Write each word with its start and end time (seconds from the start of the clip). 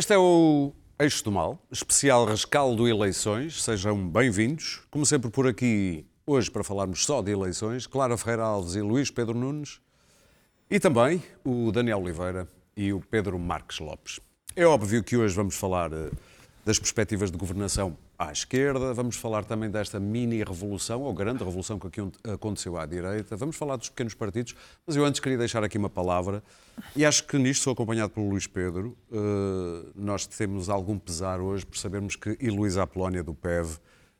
Este 0.00 0.14
é 0.14 0.18
o 0.18 0.72
Eixo 0.98 1.22
do 1.22 1.30
Mal, 1.30 1.62
especial 1.70 2.24
rescaldo 2.24 2.88
eleições. 2.88 3.62
Sejam 3.62 4.08
bem-vindos. 4.08 4.80
Como 4.90 5.04
sempre 5.04 5.30
por 5.30 5.46
aqui, 5.46 6.06
hoje 6.26 6.50
para 6.50 6.64
falarmos 6.64 7.04
só 7.04 7.20
de 7.20 7.30
eleições, 7.30 7.86
Clara 7.86 8.16
Ferreira 8.16 8.44
Alves 8.44 8.76
e 8.76 8.80
Luís 8.80 9.10
Pedro 9.10 9.34
Nunes. 9.34 9.78
E 10.70 10.80
também 10.80 11.22
o 11.44 11.70
Daniel 11.70 12.00
Oliveira 12.00 12.48
e 12.74 12.94
o 12.94 13.00
Pedro 13.02 13.38
Marques 13.38 13.78
Lopes. 13.78 14.20
É 14.56 14.64
óbvio 14.64 15.04
que 15.04 15.18
hoje 15.18 15.34
vamos 15.34 15.54
falar 15.54 15.92
eh, 15.92 16.10
das 16.64 16.78
perspectivas 16.78 17.30
de 17.30 17.36
governação 17.36 17.94
à 18.20 18.30
esquerda, 18.30 18.92
vamos 18.92 19.16
falar 19.16 19.46
também 19.46 19.70
desta 19.70 19.98
mini-revolução, 19.98 21.00
ou 21.00 21.14
grande 21.14 21.42
revolução 21.42 21.78
que 21.78 21.86
aqui 21.86 22.00
aconteceu 22.30 22.76
à 22.76 22.84
direita, 22.84 23.34
vamos 23.34 23.56
falar 23.56 23.76
dos 23.76 23.88
pequenos 23.88 24.12
partidos, 24.12 24.54
mas 24.86 24.94
eu 24.94 25.06
antes 25.06 25.20
queria 25.20 25.38
deixar 25.38 25.64
aqui 25.64 25.78
uma 25.78 25.88
palavra, 25.88 26.42
e 26.94 27.02
acho 27.06 27.24
que 27.24 27.38
nisto 27.38 27.62
sou 27.62 27.72
acompanhado 27.72 28.10
pelo 28.10 28.28
Luís 28.28 28.46
Pedro. 28.46 28.94
Uh, 29.10 29.90
nós 29.94 30.26
temos 30.26 30.68
algum 30.68 30.98
pesar 30.98 31.40
hoje 31.40 31.64
por 31.64 31.78
sabermos 31.78 32.14
que 32.14 32.36
Heloísa 32.38 32.82
Apolónia 32.82 33.22
do 33.22 33.32
PEV 33.32 33.78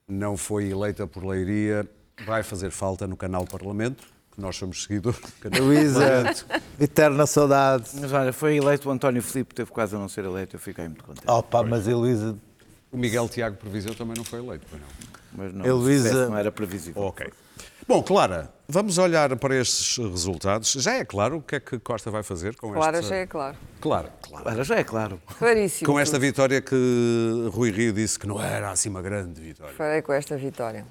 não 0.09 0.35
foi 0.35 0.71
eleita 0.71 1.07
por 1.07 1.23
Leiria, 1.23 1.87
vai 2.25 2.43
fazer 2.43 2.71
falta 2.71 3.07
no 3.07 3.19
canal 3.19 3.45
Parlamento, 3.45 4.03
que 4.35 4.41
nós 4.41 4.57
somos 4.57 4.85
seguidores. 4.85 5.21
Luísa, 5.61 6.35
eterna 6.81 7.27
saudade. 7.27 7.91
Mas 8.01 8.11
olha, 8.15 8.33
foi 8.33 8.57
eleito 8.57 8.89
o 8.89 8.93
António 8.93 9.23
Filipe, 9.23 9.55
teve 9.55 9.71
quase 9.71 9.95
a 9.95 9.99
não 9.99 10.09
ser 10.09 10.25
eleito, 10.25 10.57
eu 10.57 10.61
fiquei 10.61 10.87
muito 10.87 11.05
contente. 11.05 11.31
Opa, 11.31 11.63
mas 11.63 11.87
Heloísa 11.87 12.39
o 12.93 12.97
Miguel 12.97 13.29
Tiago 13.29 13.57
Previseu 13.57 13.95
também 13.95 14.15
não 14.17 14.25
foi 14.25 14.41
eleito, 14.41 14.67
não. 14.73 15.11
Mas 15.33 15.55
não, 15.55 15.65
Heloísa... 15.65 16.29
não 16.29 16.37
era 16.37 16.51
previsível. 16.51 17.03
Ok. 17.03 17.31
Bom, 17.87 18.03
Clara, 18.03 18.53
vamos 18.69 18.99
olhar 18.99 19.35
para 19.37 19.57
estes 19.57 19.97
resultados. 19.97 20.73
Já 20.73 20.95
é 20.95 21.05
claro 21.05 21.39
o 21.39 21.43
que 21.43 21.57
é 21.57 21.61
que 21.61 21.79
Costa 21.79 22.11
vai 22.11 22.23
fazer 22.23 22.55
com 22.57 22.73
Clara 22.73 22.99
esta... 22.99 23.09
já 23.11 23.17
é 23.17 23.27
claro. 23.27 23.57
Claro, 23.81 24.09
claro. 24.23 24.45
Clara 24.45 24.65
já 24.65 24.77
é 24.77 24.85
claro. 24.85 25.21
Claríssimo. 25.39 25.91
Com 25.91 25.99
esta 25.99 26.19
vitória 26.19 26.61
que 26.61 27.49
Rui 27.53 27.71
Rio 27.71 27.93
disse 27.93 28.19
que 28.19 28.27
não 28.27 28.41
era 28.41 28.71
assim 28.71 28.89
uma 28.89 29.03
grande 29.03 29.41
vitória. 29.41 29.75
Farei 29.75 30.03
com 30.03 30.13
esta 30.13 30.37
vitória. 30.37 30.87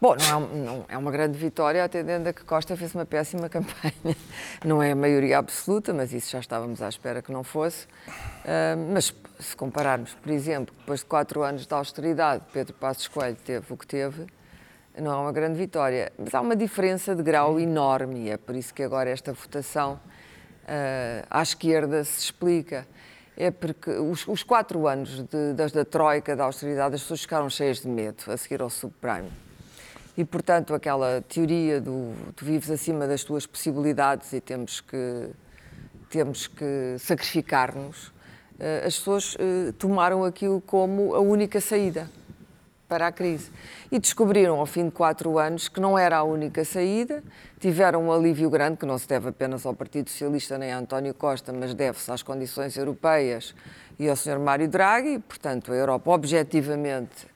Bom, 0.00 0.16
não 0.16 0.24
é, 0.24 0.56
não 0.56 0.84
é, 0.88 0.96
uma 0.96 1.10
grande 1.10 1.36
vitória, 1.36 1.84
atendendo 1.84 2.26
a 2.26 2.32
que 2.32 2.42
Costa 2.42 2.74
fez 2.74 2.94
uma 2.94 3.04
péssima 3.04 3.50
campanha. 3.50 4.16
Não 4.64 4.82
é 4.82 4.92
a 4.92 4.96
maioria 4.96 5.36
absoluta, 5.36 5.92
mas 5.92 6.14
isso 6.14 6.30
já 6.30 6.40
estávamos 6.40 6.80
à 6.80 6.88
espera 6.88 7.20
que 7.20 7.30
não 7.30 7.44
fosse. 7.44 7.84
Uh, 7.84 8.92
mas 8.94 9.14
se 9.38 9.54
compararmos, 9.54 10.14
por 10.14 10.32
exemplo, 10.32 10.74
depois 10.78 11.00
de 11.00 11.06
quatro 11.06 11.42
anos 11.42 11.66
de 11.66 11.74
austeridade, 11.74 12.44
Pedro 12.50 12.72
Passos 12.72 13.08
Coelho 13.08 13.36
teve 13.44 13.66
o 13.68 13.76
que 13.76 13.86
teve, 13.86 14.24
não 14.98 15.12
é 15.12 15.16
uma 15.16 15.32
grande 15.32 15.58
vitória. 15.58 16.10
Mas 16.18 16.34
há 16.34 16.40
uma 16.40 16.56
diferença 16.56 17.14
de 17.14 17.22
grau 17.22 17.60
enorme 17.60 18.20
e 18.20 18.30
é 18.30 18.38
por 18.38 18.56
isso 18.56 18.72
que 18.72 18.82
agora 18.82 19.10
esta 19.10 19.34
votação 19.34 20.00
uh, 20.64 21.26
à 21.28 21.42
esquerda 21.42 22.02
se 22.04 22.20
explica. 22.20 22.88
É 23.36 23.50
porque 23.50 23.90
os, 23.90 24.26
os 24.26 24.42
quatro 24.42 24.86
anos 24.86 25.22
de, 25.24 25.52
da, 25.52 25.66
da 25.66 25.84
troika, 25.84 26.34
da 26.34 26.44
austeridade, 26.44 26.94
as 26.94 27.02
pessoas 27.02 27.20
ficaram 27.20 27.50
cheias 27.50 27.82
de 27.82 27.88
medo 27.88 28.24
a 28.32 28.36
seguir 28.38 28.62
ao 28.62 28.70
subprime. 28.70 29.49
E, 30.20 30.24
portanto, 30.26 30.74
aquela 30.74 31.24
teoria 31.26 31.80
do 31.80 32.12
tu 32.36 32.44
vives 32.44 32.70
acima 32.70 33.06
das 33.06 33.24
tuas 33.24 33.46
possibilidades 33.46 34.30
e 34.34 34.38
temos 34.38 34.82
que, 34.82 35.30
temos 36.10 36.46
que 36.46 36.96
sacrificar-nos, 36.98 38.12
eh, 38.58 38.82
as 38.84 38.98
pessoas 38.98 39.34
eh, 39.40 39.72
tomaram 39.78 40.22
aquilo 40.22 40.60
como 40.60 41.14
a 41.14 41.20
única 41.20 41.58
saída 41.58 42.06
para 42.86 43.06
a 43.06 43.12
crise. 43.12 43.50
E 43.90 43.98
descobriram, 43.98 44.60
ao 44.60 44.66
fim 44.66 44.84
de 44.84 44.90
quatro 44.90 45.38
anos, 45.38 45.70
que 45.70 45.80
não 45.80 45.98
era 45.98 46.18
a 46.18 46.22
única 46.22 46.66
saída, 46.66 47.24
tiveram 47.58 48.08
um 48.08 48.12
alívio 48.12 48.50
grande, 48.50 48.76
que 48.76 48.84
não 48.84 48.98
se 48.98 49.08
deve 49.08 49.30
apenas 49.30 49.64
ao 49.64 49.72
Partido 49.72 50.10
Socialista 50.10 50.58
nem 50.58 50.70
a 50.70 50.78
António 50.78 51.14
Costa, 51.14 51.50
mas 51.50 51.72
deve-se 51.72 52.12
às 52.12 52.22
condições 52.22 52.76
europeias 52.76 53.54
e 53.98 54.06
ao 54.06 54.14
Sr. 54.14 54.38
Mário 54.38 54.68
Draghi. 54.68 55.18
Portanto, 55.18 55.72
a 55.72 55.74
Europa, 55.74 56.10
objetivamente, 56.10 57.30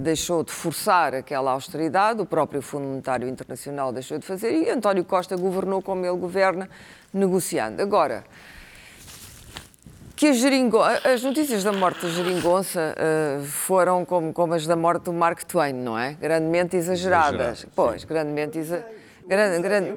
deixou 0.00 0.42
de 0.42 0.52
forçar 0.52 1.14
aquela 1.14 1.52
austeridade, 1.52 2.20
o 2.20 2.26
próprio 2.26 2.60
Fundo 2.60 2.86
Monetário 2.86 3.28
Internacional 3.28 3.92
deixou 3.92 4.18
de 4.18 4.26
fazer 4.26 4.52
e 4.52 4.70
António 4.70 5.04
Costa 5.04 5.36
governou 5.36 5.80
como 5.80 6.04
ele 6.04 6.16
governa, 6.16 6.68
negociando. 7.12 7.80
Agora, 7.80 8.24
que 10.16 10.28
a 10.28 11.12
as 11.12 11.22
notícias 11.22 11.64
da 11.64 11.72
morte 11.72 12.02
da 12.02 12.08
geringonça 12.08 12.94
uh, 12.94 13.44
foram 13.44 14.04
como, 14.04 14.32
como, 14.32 14.54
as 14.54 14.66
da 14.66 14.76
morte 14.76 15.04
do 15.04 15.12
Mark 15.12 15.44
Twain, 15.44 15.72
não 15.72 15.98
é? 15.98 16.14
Grandemente 16.20 16.76
exageradas. 16.76 17.40
Exagerado, 17.40 17.72
pois, 17.74 18.04
grandemente 18.04 18.58
exageradas 18.58 18.99
Grande, 19.26 19.62
grande. 19.62 19.94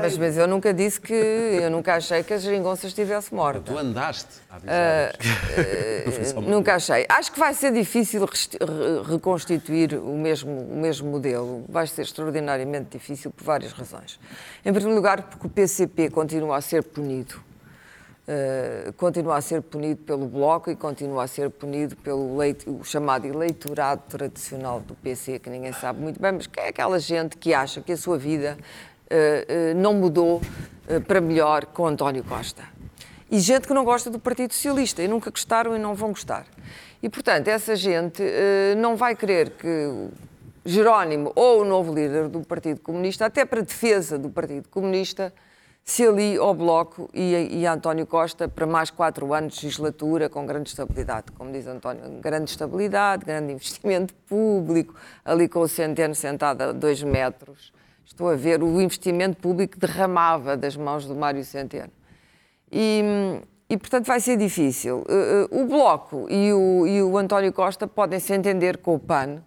Mas, 0.00 0.16
mas 0.16 0.36
eu 0.36 0.46
nunca 0.46 0.72
disse 0.72 1.00
que. 1.00 1.12
Eu 1.14 1.70
nunca 1.70 1.94
achei 1.94 2.22
que 2.22 2.34
a 2.34 2.38
geringonça 2.38 2.86
estivesse 2.86 3.34
morta. 3.34 3.72
Tu 3.72 3.78
andaste 3.78 4.40
a 4.50 4.56
uh, 4.56 6.38
uh, 6.38 6.40
Nunca 6.42 6.74
achei. 6.74 7.06
Acho 7.08 7.32
que 7.32 7.38
vai 7.38 7.54
ser 7.54 7.72
difícil 7.72 8.26
reconstituir 9.08 9.94
o 9.94 10.16
mesmo, 10.16 10.50
o 10.50 10.76
mesmo 10.76 11.10
modelo. 11.10 11.64
Vai 11.68 11.86
ser 11.86 12.02
extraordinariamente 12.02 12.90
difícil 12.90 13.30
por 13.30 13.44
várias 13.44 13.72
razões. 13.72 14.18
Em 14.64 14.72
primeiro 14.72 14.94
lugar, 14.94 15.22
porque 15.22 15.46
o 15.46 15.50
PCP 15.50 16.10
continua 16.10 16.56
a 16.56 16.60
ser 16.60 16.82
punido 16.82 17.45
Uh, 18.28 18.92
continua 18.94 19.36
a 19.36 19.40
ser 19.40 19.62
punido 19.62 20.02
pelo 20.02 20.26
Bloco 20.26 20.68
e 20.68 20.74
continua 20.74 21.22
a 21.22 21.26
ser 21.28 21.48
punido 21.48 21.94
pelo 21.94 22.36
o 22.66 22.82
chamado 22.82 23.24
eleitorado 23.24 24.02
tradicional 24.08 24.80
do 24.80 24.96
PC, 24.96 25.38
que 25.38 25.48
ninguém 25.48 25.72
sabe 25.72 26.00
muito 26.00 26.20
bem, 26.20 26.32
mas 26.32 26.48
que 26.48 26.58
é 26.58 26.68
aquela 26.68 26.98
gente 26.98 27.36
que 27.36 27.54
acha 27.54 27.80
que 27.80 27.92
a 27.92 27.96
sua 27.96 28.18
vida 28.18 28.58
uh, 28.58 29.72
uh, 29.72 29.80
não 29.80 29.94
mudou 29.94 30.40
para 31.06 31.20
melhor 31.20 31.66
com 31.66 31.86
António 31.86 32.24
Costa. 32.24 32.64
E 33.30 33.38
gente 33.38 33.66
que 33.66 33.74
não 33.74 33.84
gosta 33.84 34.10
do 34.10 34.18
Partido 34.18 34.52
Socialista 34.52 35.02
e 35.02 35.08
nunca 35.08 35.30
gostaram 35.30 35.76
e 35.76 35.78
não 35.78 35.94
vão 35.94 36.10
gostar. 36.10 36.46
E, 37.02 37.08
portanto, 37.08 37.48
essa 37.48 37.74
gente 37.74 38.22
não 38.76 38.94
vai 38.94 39.16
querer 39.16 39.50
que 39.50 40.08
Jerónimo 40.64 41.32
ou 41.36 41.62
o 41.62 41.64
novo 41.64 41.94
líder 41.94 42.28
do 42.28 42.40
Partido 42.40 42.80
Comunista, 42.80 43.26
até 43.26 43.44
para 43.44 43.62
defesa 43.62 44.18
do 44.18 44.28
Partido 44.28 44.68
Comunista, 44.68 45.32
se 45.88 46.04
ali 46.04 46.36
ao 46.36 46.52
Bloco 46.52 47.08
e, 47.14 47.60
e 47.60 47.64
António 47.64 48.04
Costa 48.06 48.48
para 48.48 48.66
mais 48.66 48.90
quatro 48.90 49.32
anos 49.32 49.54
de 49.54 49.66
legislatura 49.66 50.28
com 50.28 50.44
grande 50.44 50.70
estabilidade. 50.70 51.30
Como 51.30 51.52
diz 51.52 51.64
António, 51.68 52.20
grande 52.20 52.50
estabilidade, 52.50 53.24
grande 53.24 53.52
investimento 53.52 54.12
público, 54.28 54.96
ali 55.24 55.48
com 55.48 55.60
o 55.60 55.68
Centeno 55.68 56.12
sentado 56.12 56.60
a 56.62 56.72
dois 56.72 57.04
metros. 57.04 57.72
Estou 58.04 58.28
a 58.28 58.34
ver 58.34 58.64
o 58.64 58.80
investimento 58.80 59.36
público 59.36 59.78
derramava 59.78 60.56
das 60.56 60.76
mãos 60.76 61.06
do 61.06 61.14
Mário 61.14 61.44
Centeno. 61.44 61.92
E, 62.70 63.40
e 63.70 63.76
portanto, 63.76 64.06
vai 64.06 64.18
ser 64.18 64.36
difícil. 64.36 65.04
Eh, 65.08 65.48
eh, 65.52 65.56
o 65.56 65.66
Bloco 65.66 66.26
e 66.28 66.52
o, 66.52 66.84
e 66.84 67.00
o 67.00 67.16
António 67.16 67.52
Costa 67.52 67.86
podem 67.86 68.18
se 68.18 68.32
entender 68.32 68.78
com 68.78 68.96
o 68.96 68.98
PAN 68.98 69.40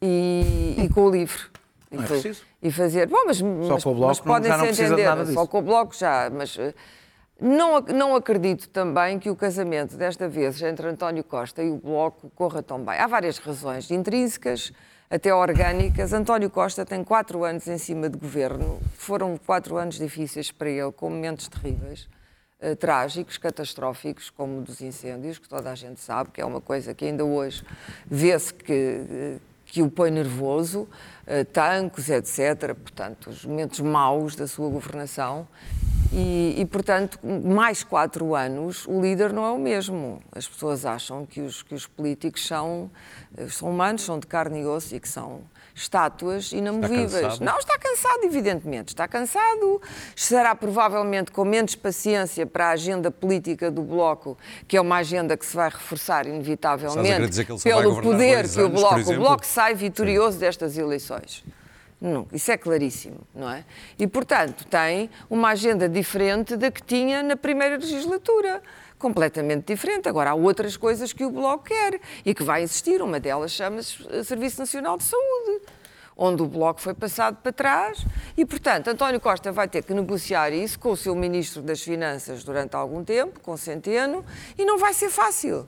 e, 0.00 0.76
e 0.78 0.88
com 0.88 1.04
o 1.04 1.10
LIVRE. 1.10 1.42
Não 1.90 2.04
é 2.04 2.06
preciso. 2.06 2.42
E 2.64 2.72
fazer. 2.72 3.06
Bom, 3.06 3.24
mas, 3.26 3.36
só 3.36 3.44
mas, 3.44 3.84
com 3.84 3.90
o 3.90 3.94
bloco 3.94 4.08
mas 4.08 4.20
podem 4.20 4.50
já 4.50 4.56
não 4.56 4.72
se 4.72 4.82
entender. 4.82 5.26
Só 5.34 5.46
com 5.46 5.58
o 5.58 5.62
bloco 5.62 5.94
já. 5.94 6.30
Mas 6.30 6.56
eh, 6.58 6.72
não, 7.38 7.78
não 7.80 8.16
acredito 8.16 8.70
também 8.70 9.18
que 9.18 9.28
o 9.28 9.36
casamento 9.36 9.98
desta 9.98 10.26
vez 10.26 10.62
entre 10.62 10.88
António 10.88 11.22
Costa 11.22 11.62
e 11.62 11.70
o 11.70 11.76
bloco 11.76 12.30
corra 12.34 12.62
tão 12.62 12.82
bem. 12.82 12.98
Há 12.98 13.06
várias 13.06 13.36
razões 13.36 13.90
intrínsecas, 13.90 14.72
até 15.10 15.34
orgânicas. 15.34 16.14
António 16.14 16.48
Costa 16.48 16.86
tem 16.86 17.04
quatro 17.04 17.44
anos 17.44 17.68
em 17.68 17.76
cima 17.76 18.08
de 18.08 18.16
governo. 18.16 18.80
Foram 18.94 19.36
quatro 19.36 19.76
anos 19.76 19.98
difíceis 19.98 20.50
para 20.50 20.70
ele, 20.70 20.90
com 20.90 21.10
momentos 21.10 21.48
terríveis. 21.48 22.08
Uh, 22.62 22.74
trágicos, 22.76 23.36
catastróficos, 23.36 24.30
como 24.30 24.62
dos 24.62 24.80
incêndios, 24.80 25.38
que 25.38 25.46
toda 25.46 25.70
a 25.70 25.74
gente 25.74 26.00
sabe, 26.00 26.30
que 26.30 26.40
é 26.40 26.46
uma 26.46 26.62
coisa 26.62 26.94
que 26.94 27.04
ainda 27.04 27.22
hoje 27.22 27.62
vê-se 28.06 28.54
que, 28.54 29.02
uh, 29.02 29.40
que 29.74 29.82
o 29.82 29.90
põe 29.90 30.08
nervoso, 30.08 30.82
uh, 30.82 31.44
tanques, 31.52 32.08
etc. 32.08 32.76
Portanto, 32.76 33.30
os 33.30 33.44
momentos 33.44 33.80
maus 33.80 34.36
da 34.36 34.46
sua 34.46 34.70
governação. 34.70 35.48
E, 36.12 36.54
e, 36.58 36.64
portanto, 36.64 37.18
mais 37.24 37.82
quatro 37.82 38.36
anos, 38.36 38.86
o 38.86 39.00
líder 39.00 39.32
não 39.32 39.44
é 39.44 39.50
o 39.50 39.58
mesmo. 39.58 40.22
As 40.30 40.46
pessoas 40.46 40.86
acham 40.86 41.26
que 41.26 41.40
os, 41.40 41.64
que 41.64 41.74
os 41.74 41.88
políticos 41.88 42.46
são, 42.46 42.88
eh, 43.36 43.48
são 43.48 43.68
humanos, 43.68 44.02
são 44.02 44.20
de 44.20 44.28
carne 44.28 44.60
e 44.60 44.64
osso 44.64 44.94
e 44.94 45.00
que 45.00 45.08
são 45.08 45.40
estátuas 45.74 46.52
inamovíveis. 46.52 47.34
Está 47.34 47.44
não, 47.44 47.58
está 47.58 47.78
cansado, 47.78 48.24
evidentemente. 48.24 48.88
Está 48.88 49.08
cansado. 49.08 49.82
Será 50.14 50.54
provavelmente 50.54 51.32
com 51.32 51.44
menos 51.44 51.74
paciência 51.74 52.46
para 52.46 52.68
a 52.68 52.70
agenda 52.70 53.10
política 53.10 53.70
do 53.70 53.82
Bloco, 53.82 54.38
que 54.68 54.76
é 54.76 54.80
uma 54.80 54.96
agenda 54.96 55.36
que 55.36 55.44
se 55.44 55.56
vai 55.56 55.68
reforçar 55.68 56.26
inevitavelmente 56.26 57.44
pelo 57.62 58.00
poder 58.00 58.48
que 58.48 58.60
o 58.60 58.68
Bloco. 58.68 59.12
O 59.12 59.16
Bloco 59.16 59.44
sai 59.44 59.74
vitorioso 59.74 60.34
Sim. 60.34 60.40
destas 60.40 60.78
eleições. 60.78 61.44
Não, 62.00 62.26
isso 62.32 62.52
é 62.52 62.56
claríssimo, 62.58 63.20
não 63.34 63.50
é? 63.50 63.64
E, 63.98 64.06
portanto, 64.06 64.66
tem 64.66 65.08
uma 65.30 65.50
agenda 65.50 65.88
diferente 65.88 66.54
da 66.54 66.70
que 66.70 66.82
tinha 66.82 67.22
na 67.22 67.34
primeira 67.34 67.76
legislatura 67.76 68.62
completamente 69.04 69.66
diferente. 69.66 70.08
Agora, 70.08 70.30
há 70.30 70.34
outras 70.34 70.78
coisas 70.78 71.12
que 71.12 71.26
o 71.26 71.30
Bloco 71.30 71.64
quer 71.64 72.00
e 72.24 72.34
que 72.34 72.42
vai 72.42 72.62
existir. 72.62 73.02
Uma 73.02 73.20
delas 73.20 73.52
chama-se 73.52 74.24
Serviço 74.24 74.58
Nacional 74.58 74.96
de 74.96 75.04
Saúde. 75.04 75.60
onde 76.16 76.42
o 76.42 76.46
Bloco 76.46 76.80
foi 76.80 76.94
passado 76.94 77.36
para 77.42 77.52
trás 77.52 78.06
e, 78.36 78.46
portanto, 78.46 78.86
António 78.88 79.20
Costa 79.20 79.50
vai 79.50 79.66
ter 79.66 79.82
que 79.82 79.92
negociar 79.92 80.52
isso 80.52 80.78
com 80.78 80.92
o 80.92 80.96
seu 80.96 81.12
Ministro 81.14 81.60
das 81.60 81.82
Finanças 81.82 82.44
durante 82.44 82.76
algum 82.76 83.02
tempo, 83.04 83.40
com 83.40 83.56
Centeno, 83.56 84.24
e 84.56 84.64
não 84.64 84.78
vai 84.78 84.94
ser 84.94 85.10
fácil. 85.10 85.66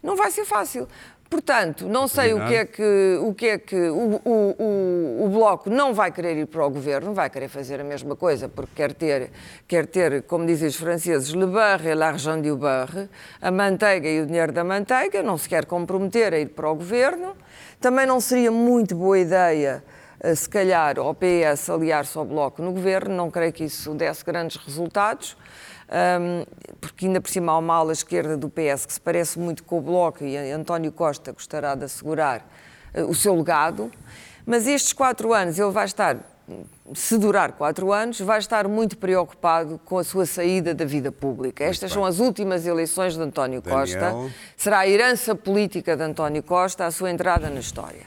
Não 0.00 0.14
vai 0.14 0.30
ser 0.30 0.44
fácil. 0.44 0.86
Portanto, 1.30 1.86
não 1.86 2.08
sei 2.08 2.34
o 2.34 2.44
que 2.44 2.54
é 2.56 2.64
que, 2.64 3.18
o, 3.22 3.32
que, 3.32 3.46
é 3.46 3.58
que 3.58 3.76
o, 3.76 4.20
o, 4.24 5.24
o, 5.24 5.28
Bloco 5.28 5.70
não 5.70 5.94
vai 5.94 6.10
querer 6.10 6.36
ir 6.36 6.46
para 6.46 6.66
o 6.66 6.68
governo, 6.68 7.14
vai 7.14 7.30
querer 7.30 7.48
fazer 7.48 7.80
a 7.80 7.84
mesma 7.84 8.16
coisa, 8.16 8.48
porque 8.48 8.72
quer 8.74 8.92
ter, 8.92 9.30
quer 9.68 9.86
ter 9.86 10.22
como 10.24 10.44
dizem 10.44 10.66
os 10.66 10.74
franceses, 10.74 11.30
le 11.30 11.46
beurre 11.46 11.90
et 11.90 11.94
l'argent 11.94 12.42
du 12.42 12.56
beurre, 12.56 13.08
a 13.40 13.50
manteiga 13.52 14.08
e 14.08 14.20
o 14.20 14.26
dinheiro 14.26 14.50
da 14.50 14.64
manteiga, 14.64 15.22
não 15.22 15.38
se 15.38 15.48
quer 15.48 15.66
comprometer 15.66 16.34
a 16.34 16.38
ir 16.40 16.48
para 16.48 16.68
o 16.68 16.74
governo. 16.74 17.36
Também 17.80 18.06
não 18.06 18.20
seria 18.20 18.50
muito 18.50 18.96
boa 18.96 19.16
ideia, 19.16 19.84
eh, 20.18 20.34
se 20.34 20.48
calhar, 20.48 20.98
ao 20.98 21.14
PS 21.14 21.70
aliar-se 21.70 22.18
ao 22.18 22.24
Bloco 22.24 22.60
no 22.60 22.72
governo, 22.72 23.14
não 23.14 23.30
creio 23.30 23.52
que 23.52 23.62
isso 23.62 23.94
desse 23.94 24.24
grandes 24.24 24.56
resultados 24.56 25.36
um, 25.90 26.44
porque 27.00 27.06
ainda 27.06 27.20
por 27.22 27.30
cima 27.30 27.52
há 27.52 27.56
uma 27.56 27.76
ala 27.76 27.94
esquerda 27.94 28.36
do 28.36 28.50
PS 28.50 28.84
que 28.84 28.92
se 28.92 29.00
parece 29.00 29.38
muito 29.38 29.64
com 29.64 29.78
o 29.78 29.80
Bloco 29.80 30.22
e 30.22 30.36
António 30.36 30.92
Costa 30.92 31.32
gostará 31.32 31.74
de 31.74 31.84
assegurar 31.84 32.46
uh, 32.94 33.04
o 33.06 33.14
seu 33.14 33.34
legado, 33.34 33.90
mas 34.44 34.66
estes 34.66 34.92
quatro 34.92 35.32
anos 35.32 35.58
ele 35.58 35.70
vai 35.70 35.86
estar, 35.86 36.18
se 36.92 37.16
durar 37.16 37.52
quatro 37.52 37.90
anos, 37.90 38.20
vai 38.20 38.38
estar 38.38 38.68
muito 38.68 38.98
preocupado 38.98 39.80
com 39.82 39.96
a 39.96 40.04
sua 40.04 40.26
saída 40.26 40.74
da 40.74 40.84
vida 40.84 41.10
pública. 41.10 41.64
Muito 41.64 41.74
Estas 41.74 41.90
bem. 41.90 41.94
são 41.94 42.04
as 42.04 42.18
últimas 42.18 42.66
eleições 42.66 43.14
de 43.14 43.22
António 43.22 43.62
Daniel. 43.62 43.80
Costa, 43.80 44.34
será 44.54 44.80
a 44.80 44.86
herança 44.86 45.34
política 45.34 45.96
de 45.96 46.02
António 46.02 46.42
Costa 46.42 46.84
a 46.84 46.90
sua 46.90 47.10
entrada 47.10 47.48
na 47.48 47.60
história. 47.60 48.04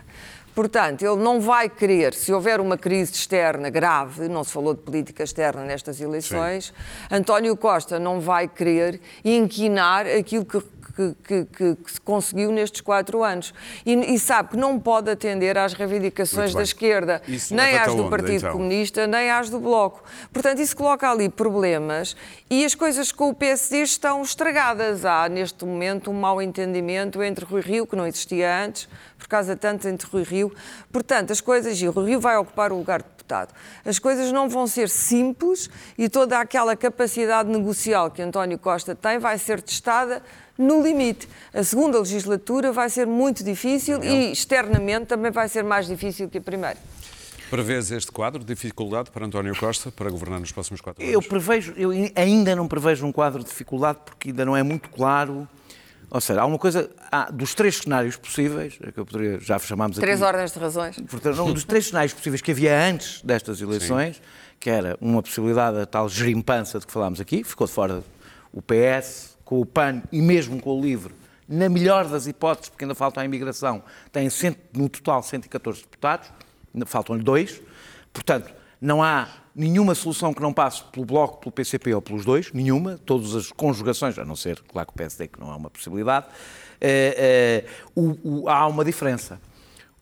Portanto, 0.53 1.01
ele 1.01 1.15
não 1.15 1.41
vai 1.41 1.67
querer, 1.67 2.13
se 2.13 2.31
houver 2.31 2.59
uma 2.59 2.77
crise 2.77 3.13
externa 3.13 3.69
grave, 3.69 4.27
não 4.27 4.43
se 4.43 4.51
falou 4.51 4.73
de 4.73 4.81
política 4.81 5.23
externa 5.23 5.63
nestas 5.63 5.99
eleições, 5.99 6.65
Sim. 6.65 7.15
António 7.15 7.57
Costa 7.57 7.99
não 7.99 8.19
vai 8.19 8.47
querer 8.47 9.01
inquinar 9.25 10.05
aquilo 10.05 10.45
que 10.45 10.61
que, 10.95 11.15
que, 11.23 11.45
que, 11.45 11.75
que, 11.75 11.91
se 11.91 11.99
conseguiu 12.01 12.51
nestes 12.51 12.81
quatro 12.81 13.23
anos. 13.23 13.53
E, 13.85 13.93
e, 13.93 14.19
sabe 14.19 14.49
que 14.49 14.57
não 14.57 14.79
pode 14.79 15.09
atender 15.09 15.57
às 15.57 15.73
reivindicações 15.73 16.53
da 16.53 16.61
esquerda, 16.61 17.21
Isso 17.27 17.53
nem 17.53 17.77
às 17.77 17.93
do 17.93 18.09
Partido 18.09 18.37
então? 18.37 18.51
Comunista, 18.51 19.07
nem 19.07 19.29
às 19.31 19.49
do 19.49 19.59
Bloco. 19.59 20.03
Portanto, 20.31 20.59
isso 20.59 20.75
coloca 20.75 21.09
ali 21.09 21.29
problemas 21.29 22.15
e 22.49 22.63
as 22.63 22.75
coisas 22.75 23.11
com 23.11 23.29
o 23.29 23.33
PSD 23.33 23.81
estão 23.81 24.21
estragadas. 24.21 25.03
Há, 25.05 25.27
neste 25.27 25.65
momento, 25.65 26.11
um 26.11 26.13
mau 26.13 26.41
entendimento 26.41 27.23
entre 27.23 27.43
Rui 27.45 27.61
Rio, 27.61 27.87
que 27.87 27.95
não 27.95 28.05
existia 28.05 28.63
antes, 28.63 28.87
por 29.17 29.27
causa 29.27 29.55
tanto 29.55 29.87
entre 29.87 30.07
Rui 30.07 30.23
Rio. 30.23 30.53
Portanto, 30.91 31.31
as 31.31 31.41
coisas, 31.41 31.81
e 31.81 31.87
o 31.87 31.91
Rui 31.91 32.11
Rio 32.11 32.19
vai 32.19 32.37
ocupar 32.37 32.71
o 32.71 32.77
lugar 32.77 33.01
de 33.01 33.07
deputado, 33.09 33.53
as 33.85 33.97
coisas 33.97 34.31
não 34.31 34.49
vão 34.49 34.67
ser 34.67 34.89
simples 34.89 35.69
e 35.97 36.09
toda 36.09 36.39
aquela 36.39 36.75
capacidade 36.75 37.49
negocial 37.49 38.11
que 38.11 38.21
António 38.21 38.59
Costa 38.59 38.93
tem 38.93 39.17
vai 39.17 39.37
ser 39.37 39.61
testada 39.61 40.21
no 40.57 40.81
limite. 40.83 41.27
A 41.53 41.63
segunda 41.63 41.99
legislatura 41.99 42.71
vai 42.71 42.89
ser 42.89 43.07
muito 43.07 43.43
difícil 43.43 44.03
e 44.03 44.31
externamente 44.31 45.05
também 45.05 45.31
vai 45.31 45.49
ser 45.49 45.63
mais 45.63 45.87
difícil 45.87 46.29
que 46.29 46.37
a 46.37 46.41
primeira. 46.41 46.77
Prevês 47.49 47.91
este 47.91 48.11
quadro 48.11 48.39
de 48.39 48.53
dificuldade 48.53 49.11
para 49.11 49.25
António 49.25 49.55
Costa 49.55 49.91
para 49.91 50.09
governar 50.09 50.39
nos 50.39 50.51
próximos 50.51 50.81
quatro 50.81 51.03
anos? 51.03 51.13
Eu 51.13 51.21
prevejo, 51.21 51.73
eu 51.77 51.91
ainda 52.15 52.55
não 52.55 52.67
prevejo 52.67 53.05
um 53.05 53.11
quadro 53.11 53.43
de 53.43 53.49
dificuldade 53.49 53.99
porque 54.05 54.29
ainda 54.29 54.43
não 54.43 54.57
é 54.57 54.63
muito 54.63 54.89
claro 54.89 55.47
ou 56.13 56.21
seja, 56.21 56.41
há 56.41 56.45
uma 56.45 56.59
coisa, 56.59 56.91
há, 57.11 57.31
dos 57.31 57.55
três 57.55 57.77
cenários 57.77 58.15
possíveis, 58.15 58.77
é 58.83 58.91
que 58.91 58.99
eu 58.99 59.05
poderia, 59.05 59.39
já 59.39 59.57
chamámos 59.57 59.97
Três 59.97 60.21
aqui, 60.21 60.27
ordens 60.27 60.51
de 60.51 60.59
razões. 60.59 60.95
Portanto, 61.09 61.41
um 61.41 61.51
dos 61.51 61.63
três 61.63 61.87
cenários 61.87 62.13
possíveis 62.13 62.39
que 62.39 62.51
havia 62.51 62.87
antes 62.87 63.19
destas 63.23 63.59
eleições, 63.59 64.17
Sim. 64.17 64.21
que 64.59 64.69
era 64.69 64.95
uma 65.01 65.23
possibilidade 65.23 65.75
da 65.75 65.87
tal 65.87 66.07
gerimpança 66.07 66.79
de 66.79 66.85
que 66.85 66.93
falámos 66.93 67.19
aqui, 67.19 67.43
ficou 67.43 67.65
de 67.65 67.73
fora 67.73 68.03
o 68.51 68.61
PS, 68.61 69.32
com 69.53 69.61
o 69.61 69.65
PAN 69.67 70.01
e 70.11 70.19
mesmo 70.19 70.59
com 70.59 70.71
o 70.71 70.81
LIVRE, 70.81 71.13
na 71.47 71.69
melhor 71.69 72.07
das 72.07 72.25
hipóteses, 72.25 72.69
porque 72.69 72.85
ainda 72.85 72.95
falta 72.95 73.21
a 73.21 73.25
imigração, 73.25 73.83
tem 74.11 74.27
no 74.75 74.89
total 74.89 75.21
114 75.21 75.81
deputados, 75.81 76.31
faltam-lhe 76.87 77.21
dois, 77.21 77.61
portanto, 78.11 78.51
não 78.81 79.03
há 79.03 79.27
nenhuma 79.55 79.93
solução 79.93 80.33
que 80.33 80.41
não 80.41 80.51
passe 80.51 80.83
pelo 80.85 81.05
Bloco, 81.05 81.39
pelo 81.39 81.51
PCP 81.51 81.93
ou 81.93 82.01
pelos 82.01 82.25
dois, 82.25 82.51
nenhuma, 82.51 82.99
todas 83.05 83.35
as 83.35 83.51
conjugações, 83.51 84.17
a 84.17 84.25
não 84.25 84.35
ser, 84.35 84.59
claro, 84.61 84.87
que 84.87 84.93
o 84.95 84.97
PSD, 84.97 85.27
que 85.27 85.39
não 85.39 85.51
é 85.51 85.55
uma 85.55 85.69
possibilidade, 85.69 86.25
é, 86.81 87.63
é, 87.69 87.71
o, 87.93 88.17
o, 88.23 88.49
há 88.49 88.65
uma 88.65 88.83
diferença. 88.83 89.39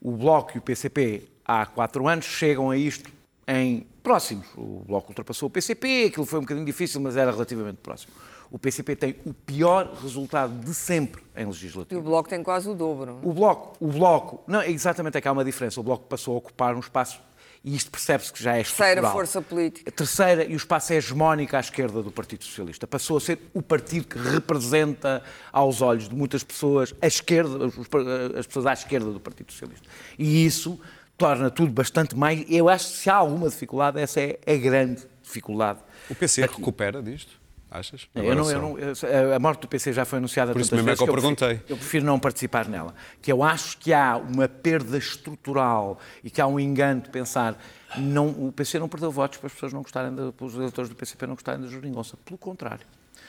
O 0.02 0.14
Bloco 0.14 0.54
e 0.56 0.60
o 0.60 0.62
PCP, 0.62 1.28
há 1.44 1.66
quatro 1.66 2.08
anos, 2.08 2.24
chegam 2.24 2.72
a 2.72 2.78
isto 2.78 3.12
em 3.46 3.86
próximos. 4.02 4.48
O 4.56 4.82
Bloco 4.88 5.10
ultrapassou 5.10 5.48
o 5.48 5.50
PCP, 5.50 6.06
aquilo 6.06 6.26
foi 6.26 6.40
um 6.40 6.44
bocadinho 6.44 6.66
difícil, 6.66 7.02
mas 7.02 7.18
era 7.18 7.32
relativamente 7.32 7.80
próximo. 7.84 8.14
O 8.52 8.60
PCP 8.60 8.98
tem 8.98 9.16
o 9.26 9.34
pior 9.34 9.94
resultado 10.02 10.54
de 10.60 10.74
sempre 10.74 11.24
em 11.36 11.46
legislativo. 11.46 12.00
E 12.00 12.04
o 12.04 12.04
Bloco 12.04 12.28
tem 12.28 12.44
quase 12.44 12.70
o 12.70 12.76
dobro. 12.76 13.20
O 13.24 13.32
Bloco, 13.32 13.78
o 13.80 13.88
Bloco, 13.88 14.44
não, 14.46 14.62
exatamente 14.62 15.18
é 15.18 15.22
que 15.22 15.28
há 15.28 15.32
uma 15.32 15.46
diferença. 15.46 15.80
O 15.80 15.84
Bloco 15.84 16.06
passou 16.06 16.36
a 16.36 16.38
ocupar 16.38 16.76
um 16.76 16.80
espaço 16.80 17.22
e 17.64 17.76
isto 17.76 17.90
percebe-se 17.92 18.34
que 18.34 18.44
já 18.44 18.58
é 18.58 18.62
estrutural. 18.62 18.94
Terceira 18.94 19.12
força 19.12 19.42
política. 19.42 19.90
A 19.90 19.94
terceira, 19.94 20.44
e 20.44 20.54
o 20.54 20.58
espaço 20.58 20.92
é 20.92 20.98
hegemónico 20.98 21.56
à 21.56 21.60
esquerda 21.60 22.02
do 22.02 22.12
Partido 22.12 22.44
Socialista. 22.44 22.88
Passou 22.88 23.18
a 23.18 23.22
ser 23.22 23.40
o 23.54 23.62
partido 23.62 24.08
que 24.08 24.18
representa, 24.18 25.24
aos 25.52 25.82
olhos 25.82 26.10
de 26.10 26.16
muitas 26.16 26.44
pessoas, 26.44 26.94
a 27.02 27.08
esquerda, 27.08 27.68
as 28.38 28.48
pessoas 28.48 28.66
à 28.66 28.74
esquerda 28.74 29.12
do 29.12 29.20
Partido 29.20 29.52
Socialista. 29.52 29.88
E 30.18 30.46
isso 30.46 30.80
torna 31.18 31.52
tudo 31.52 31.72
bastante 31.72 32.16
mais. 32.16 32.44
Eu 32.50 32.68
acho 32.68 32.92
que 32.92 32.98
se 32.98 33.10
há 33.10 33.16
alguma 33.16 33.48
dificuldade, 33.48 34.00
essa 34.00 34.20
é 34.20 34.40
a 34.46 34.56
grande 34.58 35.08
dificuldade. 35.22 35.80
O 36.10 36.16
PC 36.16 36.44
aqui. 36.44 36.58
recupera 36.58 37.02
disto? 37.02 37.41
Achas? 37.74 38.10
Eu 38.14 38.36
não, 38.36 38.52
eu 38.52 38.62
não, 38.62 38.76
a 39.34 39.40
morte 39.40 39.62
do 39.62 39.68
PC 39.70 39.94
já 39.94 40.04
foi 40.04 40.18
anunciada 40.18 40.52
Por 40.52 40.60
isso 40.60 40.76
mesmo 40.76 40.90
é 40.90 40.96
que 40.96 41.02
eu, 41.02 41.08
perguntei. 41.08 41.62
Eu 41.70 41.78
prefiro, 41.78 42.06
não 42.06 42.20
participar 42.20 42.68
nela. 42.68 42.94
Que 43.22 43.32
eu 43.32 43.42
acho 43.42 43.78
que 43.78 43.94
há 43.94 44.18
uma 44.18 44.46
perda 44.50 44.98
estrutural 44.98 45.98
e 46.22 46.30
que 46.30 46.42
há 46.42 46.48
um 46.48 46.60
engano 46.60 47.00
de 47.00 47.10
pensar 47.10 47.58
não, 47.98 48.28
o 48.28 48.52
PC 48.52 48.78
não 48.78 48.90
perdeu 48.90 49.10
votos 49.10 49.38
para 49.38 49.48
as 49.48 49.54
pessoas 49.54 49.72
não 49.72 49.82
gostarem, 49.82 50.14
de, 50.14 50.34
para 50.34 50.46
os 50.46 50.56
eleitores 50.56 50.90
do 50.90 50.96
PCP 50.98 51.26
não 51.26 51.36
gostarem 51.36 51.62
da 51.62 51.68
Juringonça. 51.68 52.18
Pelo 52.26 52.38
contrário. 52.38 52.86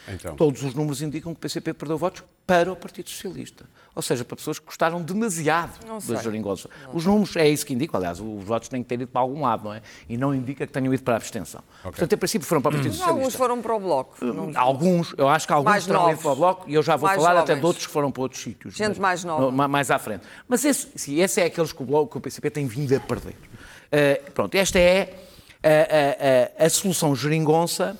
Então. 0.09 0.35
Todos 0.35 0.63
os 0.63 0.75
números 0.75 1.01
indicam 1.01 1.33
que 1.33 1.39
o 1.39 1.41
PCP 1.41 1.73
perdeu 1.75 1.97
votos 1.97 2.25
para 2.47 2.73
o 2.73 2.77
Partido 2.77 3.09
Socialista. 3.09 3.65
Ou 3.95 4.03
seja, 4.03 4.25
para 4.25 4.37
pessoas 4.37 4.59
que 4.59 4.65
gostaram 4.65 5.01
demasiado 5.03 5.79
da 6.07 6.21
geringonça. 6.21 6.69
Os 6.93 7.05
números 7.05 7.37
é 7.37 7.49
isso 7.49 7.65
que 7.65 7.75
indicam. 7.75 7.99
Aliás, 7.99 8.21
os 8.21 8.45
votos 8.45 8.69
têm 8.69 8.83
que 8.83 8.89
ter 8.89 9.01
ido 9.01 9.07
para 9.07 9.21
algum 9.21 9.43
lado, 9.43 9.65
não 9.65 9.75
é? 9.75 9.83
E 10.09 10.17
não 10.17 10.35
indica 10.35 10.67
que 10.67 10.73
tenham 10.73 10.93
ido 10.93 11.03
para 11.03 11.15
a 11.15 11.17
abstenção. 11.19 11.61
Okay. 11.81 11.91
Portanto, 11.93 12.13
em 12.13 12.17
princípio, 12.17 12.47
foram 12.47 12.63
para 12.63 12.71
o 12.71 12.73
Partido 12.73 12.93
Socialista. 12.93 13.21
Alguns 13.21 13.35
foram 13.35 13.63
para 13.63 13.75
o 13.75 13.81
Bloco. 13.81 14.25
Não... 14.25 14.51
Alguns, 14.55 15.15
eu 15.17 15.29
acho 15.29 15.47
que 15.47 15.53
alguns 15.53 15.71
mais 15.71 15.87
terão 15.87 16.11
ido 16.11 16.21
para 16.21 16.33
o 16.33 16.37
Bloco 16.37 16.69
e 16.69 16.75
eu 16.75 16.83
já 16.83 16.97
vou 16.97 17.09
mais 17.09 17.21
falar 17.21 17.35
jovens. 17.35 17.51
até 17.51 17.61
de 17.61 17.67
outros 17.67 17.87
que 17.87 17.93
foram 17.93 18.11
para 18.11 18.23
outros 18.23 18.43
sítios. 18.43 18.75
Gente 18.75 19.01
mais 19.01 19.23
nova. 19.25 19.69
Mais 19.69 19.91
à 19.91 19.99
frente. 19.99 20.25
Mas 20.49 20.65
esse, 20.65 20.89
sim, 20.97 21.21
esse 21.21 21.41
é 21.41 21.45
aqueles 21.45 21.73
que 21.73 21.83
o 21.83 21.87
Bloco, 21.87 22.13
que 22.13 22.19
o 22.19 22.21
PCP 22.21 22.51
tem 22.51 22.67
vindo 22.67 22.95
a 22.97 23.01
perder. 23.01 23.35
Uh, 23.35 24.31
pronto, 24.33 24.55
esta 24.55 24.79
é 24.79 25.15
a, 25.63 26.63
a, 26.63 26.63
a, 26.63 26.67
a 26.67 26.71
solução 26.71 27.15
geringonça 27.15 27.97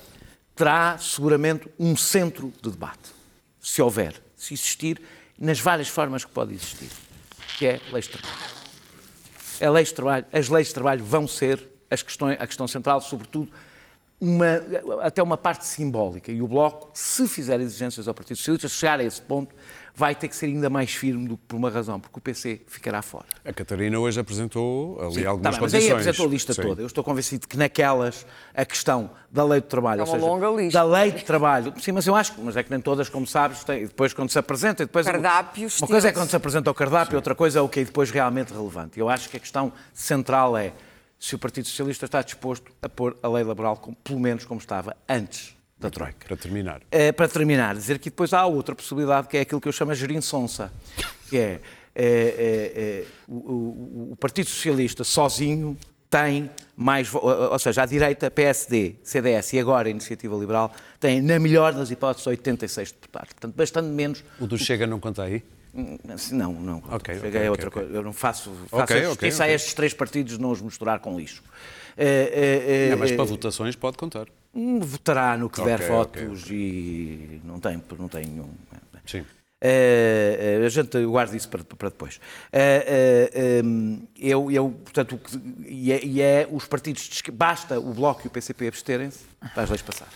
terá 0.55 0.97
seguramente 0.97 1.67
um 1.79 1.95
centro 1.95 2.53
de 2.61 2.69
debate, 2.69 3.11
se 3.59 3.81
houver, 3.81 4.21
se 4.35 4.53
existir, 4.53 5.01
nas 5.39 5.59
várias 5.59 5.87
formas 5.87 6.23
que 6.23 6.31
pode 6.31 6.53
existir, 6.53 6.89
que 7.57 7.65
é 7.65 7.81
leis 7.91 8.05
de 8.05 8.11
trabalho. 8.11 9.73
Lei 9.73 9.83
de 9.83 9.93
trabalho 9.93 10.25
as 10.31 10.49
leis 10.49 10.67
de 10.67 10.73
trabalho 10.73 11.03
vão 11.03 11.27
ser 11.27 11.69
questões, 12.03 12.37
a 12.39 12.47
questão 12.47 12.67
central, 12.67 13.01
sobretudo, 13.01 13.51
uma, 14.19 14.61
até 15.01 15.21
uma 15.21 15.37
parte 15.37 15.65
simbólica. 15.65 16.31
E 16.31 16.41
o 16.41 16.47
Bloco, 16.47 16.89
se 16.93 17.27
fizer 17.27 17.59
exigências 17.59 18.07
ao 18.07 18.13
Partido 18.13 18.37
Socialista, 18.37 18.67
chegar 18.67 18.99
a 18.99 19.03
esse 19.03 19.21
ponto, 19.21 19.53
vai 19.95 20.15
ter 20.15 20.27
que 20.27 20.35
ser 20.35 20.47
ainda 20.47 20.69
mais 20.69 20.91
firme 20.91 21.27
do 21.27 21.37
que 21.37 21.43
por 21.47 21.55
uma 21.55 21.69
razão, 21.69 21.99
porque 21.99 22.17
o 22.17 22.21
PC 22.21 22.61
ficará 22.67 23.01
fora. 23.01 23.25
A 23.45 23.53
Catarina 23.53 23.99
hoje 23.99 24.19
apresentou 24.19 24.99
ali 24.99 25.13
Sim, 25.15 25.25
algumas 25.25 25.43
tá 25.43 25.51
bem, 25.51 25.59
condições. 25.59 25.83
Mas 25.83 25.83
aí 25.83 25.91
apresentou 25.91 26.25
a 26.25 26.29
lista 26.29 26.53
Sim. 26.53 26.61
toda. 26.63 26.81
Eu 26.81 26.87
estou 26.87 27.03
convencido 27.03 27.47
que 27.47 27.55
naquelas, 27.55 28.25
a 28.55 28.65
questão 28.65 29.11
da 29.31 29.43
lei 29.43 29.61
de 29.61 29.67
trabalho, 29.67 30.01
é 30.01 30.03
uma 30.03 30.13
seja, 30.13 30.25
longa 30.25 30.49
lista. 30.49 30.79
da 30.79 30.83
lei 30.83 31.11
de 31.11 31.23
trabalho, 31.23 31.73
sim, 31.79 31.91
mas 31.91 32.07
eu 32.07 32.15
acho, 32.15 32.33
mas 32.41 32.57
é 32.57 32.63
que 32.63 32.71
nem 32.71 32.79
todas, 32.79 33.07
como 33.07 33.27
sabes, 33.27 33.63
tem, 33.63 33.85
depois 33.85 34.13
quando 34.13 34.29
se 34.29 34.39
apresenta, 34.39 34.85
depois 34.85 35.05
Cardápios, 35.05 35.79
uma 35.79 35.87
coisa 35.87 36.09
é 36.09 36.11
quando 36.11 36.29
se 36.29 36.35
apresenta 36.35 36.69
o 36.71 36.73
cardápio, 36.73 37.11
sim. 37.11 37.15
outra 37.15 37.35
coisa 37.35 37.59
é 37.59 37.61
o 37.61 37.69
que 37.69 37.79
é 37.79 37.83
depois 37.83 38.09
realmente 38.09 38.51
relevante. 38.53 38.99
Eu 38.99 39.09
acho 39.09 39.29
que 39.29 39.37
a 39.37 39.39
questão 39.39 39.71
central 39.93 40.57
é 40.57 40.73
se 41.19 41.35
o 41.35 41.39
Partido 41.39 41.67
Socialista 41.67 42.05
está 42.05 42.21
disposto 42.21 42.71
a 42.81 42.89
pôr 42.89 43.15
a 43.23 43.27
lei 43.27 43.43
laboral 43.43 43.77
como, 43.77 43.95
pelo 44.03 44.19
menos 44.19 44.43
como 44.43 44.59
estava 44.59 44.95
antes 45.07 45.52
da 45.83 45.89
Troika. 45.89 46.27
Para 46.27 46.37
terminar. 46.37 46.81
É, 46.89 47.11
para 47.11 47.27
terminar, 47.27 47.75
dizer 47.75 47.99
que 47.99 48.09
depois 48.09 48.33
há 48.33 48.45
outra 48.45 48.73
possibilidade, 48.73 49.27
que 49.27 49.37
é 49.37 49.41
aquilo 49.41 49.61
que 49.61 49.67
eu 49.67 49.71
chamo 49.71 49.93
de 49.93 49.99
gerinçonça, 49.99 50.71
que 51.29 51.37
é, 51.37 51.59
é, 51.95 52.73
é 52.75 53.05
o, 53.27 53.35
o, 53.35 54.11
o, 54.13 54.15
Partido 54.15 54.49
Socialista 54.49 55.03
sozinho 55.03 55.77
tem 56.09 56.49
mais, 56.75 57.13
ou 57.13 57.57
seja, 57.59 57.83
a 57.83 57.85
direita, 57.85 58.29
PSD, 58.29 58.95
CDS 59.03 59.53
e 59.53 59.59
agora 59.59 59.87
a 59.87 59.91
Iniciativa 59.91 60.35
Liberal, 60.35 60.71
tem, 60.99 61.21
na 61.21 61.39
melhor 61.39 61.73
das 61.73 61.89
hipóteses, 61.89 62.27
86 62.27 62.91
deputados. 62.91 63.33
Portanto, 63.33 63.55
bastante 63.55 63.87
menos. 63.87 64.23
O 64.39 64.45
do 64.45 64.57
Chega 64.57 64.85
não 64.85 64.99
conta 64.99 65.23
aí? 65.23 65.43
Assim, 66.13 66.35
Não, 66.35 66.53
não. 66.53 66.83
Ok, 66.89 67.15
Cheguei 67.15 67.29
ok, 67.29 67.47
a 67.47 67.51
outra 67.51 67.67
ok, 67.69 67.81
coisa. 67.81 67.97
Eu 67.97 68.03
não 68.03 68.13
faço, 68.13 68.51
faço 68.67 68.83
Ok, 68.83 68.97
a 68.97 69.03
justiça 69.03 69.47
estes 69.49 69.73
três 69.73 69.93
partidos, 69.93 70.37
não 70.37 70.51
os 70.51 70.61
misturar 70.61 70.99
com 70.99 71.17
lixo. 71.17 71.43
Eh, 71.97 72.31
eh, 72.33 72.89
É, 72.91 72.95
mas 72.95 73.11
eh, 73.11 73.15
para 73.15 73.25
votações 73.25 73.75
pode 73.75 73.97
contar. 73.97 74.27
hum, 74.53 74.79
votará 74.79 75.37
no 75.37 75.49
que 75.49 75.61
der 75.63 75.81
votos 75.81 76.45
e 76.49 77.39
não 77.43 77.59
tem, 77.59 77.81
não 77.97 78.07
tem 78.07 78.25
nenhum. 78.25 78.49
Sim. 79.05 79.25
Eh, 79.65 80.59
eh, 80.61 80.65
a 80.65 80.69
gente 80.69 81.03
guarda 81.05 81.35
isso 81.37 81.47
para, 81.49 81.63
para 81.63 81.89
depois. 81.89 82.19
Eh, 82.51 83.31
eh, 83.33 83.59
em, 83.63 84.07
eu, 84.19 84.51
eu, 84.51 84.69
portanto, 84.83 85.17
que- 85.17 85.39
e 85.69 85.91
é, 85.91 86.03
e 86.05 86.21
é 86.21 86.47
os 86.51 86.65
partidos, 86.67 87.07
de 87.07 87.31
basta 87.31 87.79
o 87.79 87.93
Bloco 87.93 88.21
e 88.25 88.27
o 88.27 88.29
PCP 88.29 88.67
absterem-se 88.67 89.19
para 89.53 89.63
as 89.63 89.69
leis 89.69 89.81
passar. 89.81 90.09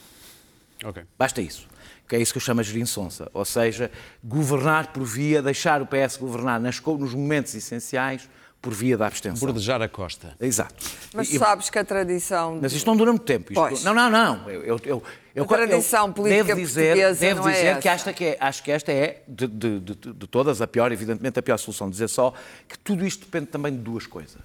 Ok. 0.83 1.01
Basta 1.17 1.41
isso. 1.41 1.65
Que 2.07 2.15
é 2.15 2.19
isso 2.21 2.31
que 2.31 2.37
eu 2.37 2.41
chamo 2.41 2.61
de 2.63 2.69
gerinçonça. 2.71 3.29
Ou 3.33 3.43
seja, 3.43 3.91
governar 4.23 4.93
por 4.93 5.03
via, 5.03 5.41
deixar 5.41 5.81
o 5.81 5.85
PS 5.85 6.17
governar 6.17 6.59
nas, 6.59 6.79
nos 6.81 7.13
momentos 7.13 7.53
essenciais 7.53 8.29
por 8.61 8.73
via 8.73 8.97
da 8.97 9.05
abstenção. 9.07 9.45
Bordejar 9.47 9.81
a 9.81 9.87
costa. 9.89 10.35
Exato. 10.39 10.83
Mas 11.13 11.31
E- 11.31 11.37
sabes 11.37 11.69
que 11.69 11.77
a 11.77 11.83
tradição. 11.85 12.59
mas 12.61 12.73
isto 12.73 12.87
não 12.87 12.95
dura 12.97 13.11
muito 13.11 13.25
tempo. 13.25 13.51
Isto- 13.51 13.59
Pois. 13.61 13.83
Não, 13.83 13.93
não, 13.93 14.09
não. 14.09 14.49
Eu, 14.49 14.63
eu, 14.63 14.79
eu, 14.83 15.03
eu- 15.35 15.43
A 15.43 15.47
tradição 15.47 16.07
eu 16.07 16.13
política 16.13 16.43
devo 16.45 16.59
dizer, 16.61 16.87
portuguesa 16.95 17.19
devo 17.19 17.41
não 17.41 17.49
é 17.49 17.51
dizer 17.51 17.79
que, 17.79 17.87
essa. 17.89 17.95
esta 18.09 18.13
que 18.13 18.25
é, 18.25 18.37
acho 18.39 18.63
que 18.63 18.71
esta 18.71 18.91
é, 18.91 19.21
de, 19.27 19.47
de- 19.47 19.79
de- 19.79 20.13
de 20.13 20.27
todas, 20.27 20.61
a 20.61 20.67
pior, 20.67 20.91
evidentemente, 20.91 21.37
a 21.37 21.41
pior 21.43 21.57
solução. 21.57 21.89
Dizer 21.89 22.07
só 22.07 22.33
que 22.67 22.79
tudo 22.79 23.05
isto 23.05 23.25
depende 23.25 23.45
também 23.47 23.71
de 23.73 23.79
duas 23.79 24.07
coisas. 24.07 24.41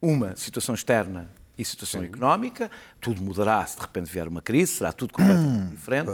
Uma, 0.00 0.34
situação 0.34 0.74
externa 0.74 1.30
e 1.56 1.64
situação 1.64 2.02
económica. 2.02 2.68
Tudo 3.00 3.22
mudará 3.22 3.64
se 3.66 3.76
de 3.76 3.82
repente 3.82 4.10
vier 4.10 4.26
uma 4.26 4.42
crise, 4.42 4.72
será 4.72 4.92
tudo 4.92 5.12
completamente 5.12 5.70
diferente. 5.76 6.10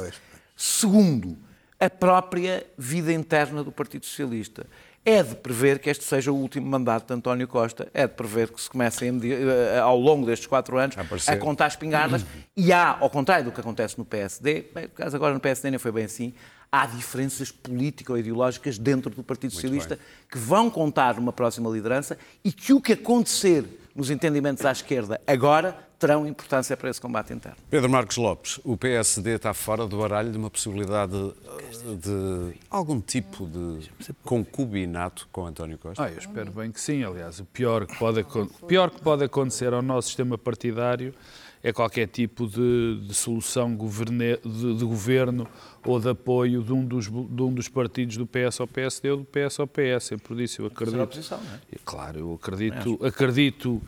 Segundo, 0.61 1.39
a 1.79 1.89
própria 1.89 2.67
vida 2.77 3.13
interna 3.13 3.63
do 3.63 3.71
Partido 3.71 4.05
Socialista. 4.05 4.67
É 5.05 5.23
de 5.23 5.37
prever 5.37 5.79
que 5.79 5.89
este 5.89 6.05
seja 6.05 6.33
o 6.33 6.35
último 6.35 6.67
mandato 6.67 7.07
de 7.07 7.15
António 7.15 7.47
Costa, 7.47 7.89
é 7.95 8.09
de 8.09 8.13
prever 8.13 8.51
que 8.51 8.61
se 8.61 8.69
comecem 8.69 9.21
eh, 9.23 9.79
ao 9.79 9.97
longo 9.97 10.27
destes 10.27 10.49
quatro 10.49 10.77
anos 10.77 10.97
A 11.33 11.37
contar 11.37 11.69
espingardas. 11.69 12.27
E 12.57 12.73
há, 12.73 12.99
ao 12.99 13.09
contrário 13.09 13.45
do 13.45 13.53
que 13.53 13.61
acontece 13.61 13.97
no 13.97 14.05
PSD, 14.05 14.67
bem, 14.75 14.89
por 14.89 15.01
acaso 15.01 15.15
agora 15.15 15.33
no 15.33 15.41
PSD 15.41 15.71
nem 15.71 15.79
foi 15.79 15.93
bem 15.93 16.05
assim, 16.05 16.35
há 16.71 16.85
diferenças 16.87 17.53
político-ideológicas 17.53 18.77
dentro 18.77 19.15
do 19.15 19.23
Partido 19.23 19.55
Socialista 19.55 19.97
que 20.29 20.37
vão 20.37 20.69
contar 20.69 21.15
numa 21.15 21.33
próxima 21.33 21.71
liderança 21.71 22.19
e 22.45 22.51
que 22.53 22.73
o 22.73 22.81
que 22.81 22.95
acontecer 22.95 23.65
nos 23.95 24.11
entendimentos 24.11 24.67
à 24.67 24.73
esquerda 24.73 25.21
agora 25.27 25.88
terão 25.99 26.27
importância 26.27 26.77
para 26.77 26.89
esse 26.91 27.01
combate 27.01 27.33
interno. 27.33 27.57
Pedro 27.69 27.91
Marcos 27.91 28.17
Lopes, 28.17 28.61
o 28.65 28.77
PSD 28.77 29.35
está 29.35 29.53
fora 29.53 29.87
do 29.87 29.99
baralho 29.99 30.31
de 30.31 30.39
uma 30.39 30.49
possibilidade 30.51 31.13
de, 31.13 31.97
de 31.97 32.55
algum 32.71 33.01
tipo 33.01 33.47
de 33.47 33.91
concubinato 34.25 35.29
com 35.33 35.47
António 35.47 35.77
Costa? 35.79 36.05
Ah, 36.05 36.11
eu 36.11 36.19
espero 36.19 36.51
bem 36.53 36.71
que 36.71 36.81
sim. 36.81 37.03
Aliás, 37.03 37.41
o 37.41 37.45
pior 37.45 37.87
que 37.87 37.97
pode, 37.99 38.25
pior 38.67 38.91
que 38.91 39.01
pode 39.01 39.25
acontecer 39.25 39.73
ao 39.73 39.83
nosso 39.83 40.09
sistema 40.09 40.39
partidário 40.39 41.13
é 41.63 41.73
qualquer 41.73 42.07
tipo 42.07 42.47
de, 42.47 43.01
de 43.05 43.13
solução 43.15 43.75
governe- 43.75 44.39
de, 44.45 44.77
de 44.77 44.85
governo 44.85 45.49
ou 45.85 45.99
de 45.99 46.09
apoio 46.09 46.63
de 46.63 46.73
um, 46.73 46.85
dos, 46.85 47.07
de 47.07 47.43
um 47.43 47.53
dos 47.53 47.69
partidos 47.69 48.17
do 48.17 48.25
PS 48.27 48.61
ao 48.61 48.69
PSD 48.69 49.11
ou 49.11 49.17
do 49.19 49.25
PS 49.25 49.59
ao 49.59 49.67
PS. 49.67 50.05
Sempre 50.05 50.37
disse, 50.37 50.61
eu 50.61 50.67
acredito. 50.67 51.03
oposição, 51.03 51.39
não 51.43 51.55
é? 51.55 51.59
Claro, 51.85 52.19
eu 52.21 52.35
acredito, 52.35 53.05
acredito 53.05 53.83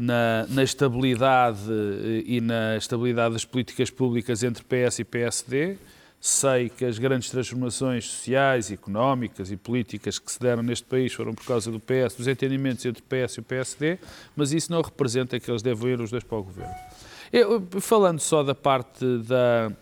na, 0.00 0.46
na 0.48 0.62
estabilidade 0.62 1.60
eh, 1.70 2.22
e 2.26 2.40
na 2.40 2.76
estabilidade 2.76 3.34
das 3.34 3.44
políticas 3.44 3.90
públicas 3.90 4.42
entre 4.42 4.64
PS 4.64 4.98
e 5.00 5.04
PSD. 5.04 5.76
Sei 6.22 6.68
que 6.68 6.84
as 6.84 6.98
grandes 6.98 7.30
transformações 7.30 8.04
sociais, 8.06 8.70
económicas 8.70 9.50
e 9.50 9.56
políticas 9.56 10.18
que 10.18 10.30
se 10.30 10.38
deram 10.38 10.62
neste 10.62 10.84
país 10.86 11.12
foram 11.14 11.34
por 11.34 11.44
causa 11.46 11.70
do 11.70 11.80
PS, 11.80 12.14
dos 12.16 12.26
entendimentos 12.28 12.84
entre 12.84 13.02
o 13.02 13.04
PS 13.04 13.34
e 13.36 13.40
o 13.40 13.42
PSD, 13.42 13.98
mas 14.36 14.52
isso 14.52 14.70
não 14.70 14.82
representa 14.82 15.40
que 15.40 15.50
eles 15.50 15.62
devem 15.62 15.92
ir 15.92 16.00
os 16.00 16.10
dois 16.10 16.22
para 16.22 16.36
o 16.36 16.42
governo. 16.42 16.74
Eu, 17.32 17.66
falando 17.80 18.20
só 18.20 18.42
da 18.42 18.54
parte 18.54 19.02
da, 19.26 19.72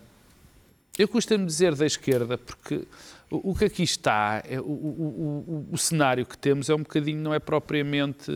eu 0.97 1.09
costumo 1.09 1.45
dizer 1.45 1.75
da 1.75 1.87
esquerda, 1.87 2.39
porque 2.39 2.83
o, 3.31 3.51
o 3.51 3.55
que 3.57 3.65
aqui 3.65 3.83
está, 3.83 4.41
é, 4.49 4.61
o- 4.61 4.65
o- 4.65 5.69
o 5.73 5.77
cenário 5.79 6.25
que 6.25 6.39
temos 6.39 6.69
é 6.71 6.75
um 6.75 6.79
bocadinho, 6.85 7.19
não 7.21 7.35
é 7.35 7.41
propriamente 7.41 8.31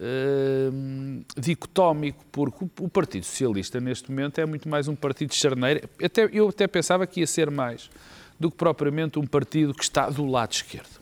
hum, 0.00 1.22
dicotómico, 1.36 2.24
porque 2.30 2.64
o, 2.64 2.70
o 2.84 2.88
Partido 2.88 3.24
Socialista 3.24 3.80
neste 3.80 4.10
momento 4.10 4.40
é 4.40 4.46
muito 4.46 4.68
mais 4.68 4.88
um 4.88 4.94
partido 4.94 5.30
de 5.30 5.36
charneira. 5.36 5.88
Até, 6.02 6.28
eu 6.32 6.48
até 6.48 6.66
pensava 6.66 7.06
que 7.06 7.20
ia 7.20 7.26
ser 7.26 7.50
mais 7.50 7.90
do 8.38 8.50
que 8.50 8.56
propriamente 8.56 9.18
um 9.18 9.26
partido 9.26 9.74
que 9.74 9.82
está 9.82 10.10
do 10.10 10.26
lado 10.26 10.52
esquerdo. 10.52 11.00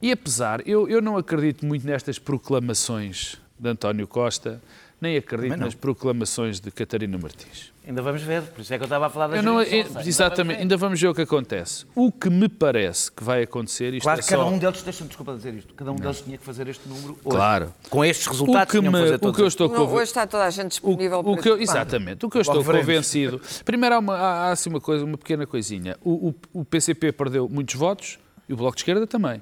E 0.00 0.12
apesar, 0.12 0.66
eu, 0.66 0.88
eu 0.88 1.02
não 1.02 1.16
acredito 1.16 1.66
muito 1.66 1.86
nestas 1.86 2.18
proclamações 2.18 3.36
de 3.58 3.68
António 3.68 4.06
Costa, 4.06 4.62
nem 5.00 5.16
acredito 5.16 5.56
não. 5.56 5.66
nas 5.66 5.74
proclamações 5.74 6.58
de 6.60 6.70
Catarina 6.70 7.16
Martins. 7.18 7.72
Ainda 7.86 8.02
vamos 8.02 8.20
ver, 8.20 8.42
por 8.42 8.60
isso 8.60 8.74
é 8.74 8.76
que 8.76 8.82
eu 8.82 8.86
estava 8.86 9.06
a 9.06 9.10
falar 9.10 9.28
da 9.28 9.36
Eu 9.36 9.42
não, 9.42 9.64
geringonça. 9.64 10.00
é- 10.00 10.08
exatamente, 10.08 10.60
ainda 10.60 10.76
vamos 10.76 11.00
ver 11.00 11.08
o 11.08 11.14
que 11.14 11.22
acontece. 11.22 11.86
O 11.94 12.12
que 12.12 12.28
me 12.28 12.46
parece 12.48 13.10
que 13.10 13.24
vai 13.24 13.42
acontecer, 13.44 13.94
isto 13.94 14.02
Claro 14.02 14.18
é 14.20 14.22
que 14.22 14.28
cada 14.28 14.42
só... 14.42 14.48
um 14.50 14.58
deles, 14.58 14.82
deixa-me 14.82 15.08
desculpa 15.08 15.34
dizer 15.36 15.54
isto, 15.54 15.72
cada 15.74 15.92
um 15.92 15.96
deles 15.96 16.20
tinha 16.20 16.36
que 16.36 16.44
fazer 16.44 16.68
este 16.68 16.86
número 16.88 17.12
hoje. 17.24 17.36
Claro. 17.36 17.72
Com 17.88 18.04
estes 18.04 18.26
O 18.26 18.30
resultados 18.32 18.72
que, 18.72 18.78
tinham 18.78 18.92
que 18.92 18.98
me, 18.98 19.04
fazer 19.04 19.26
o 19.26 19.32
que 19.32 19.40
eu 19.42 19.46
estou 19.46 19.68
Não, 19.68 19.76
conven- 19.76 19.94
hoje 19.94 20.02
está 20.04 20.26
toda 20.26 20.44
a 20.44 20.50
gente 20.50 20.68
disponível 20.72 21.18
o, 21.18 21.20
o 21.20 21.32
para 21.34 21.42
que 21.42 21.48
eu, 21.48 21.56
te- 21.56 21.62
exatamente, 21.62 22.26
o 22.26 22.28
que 22.30 22.36
eu 22.36 22.40
estou 22.42 22.56
Logo 22.56 22.66
veremos. 22.66 22.86
convencido. 22.86 23.40
Primeiro, 23.64 23.94
há, 23.94 23.98
uma, 24.00 24.14
há, 24.16 24.32
há 24.48 24.50
assim 24.52 24.68
uma 24.68 24.80
coisa, 24.80 25.04
uma 25.04 25.16
pequena 25.16 25.46
coisinha. 25.46 25.96
O, 26.04 26.28
o, 26.30 26.34
o 26.60 26.64
PCP 26.66 27.12
perdeu 27.12 27.48
muitos 27.48 27.74
votos 27.76 28.18
e 28.48 28.52
o 28.52 28.56
Bloco 28.56 28.76
de 28.76 28.82
Esquerda 28.82 29.06
também. 29.06 29.40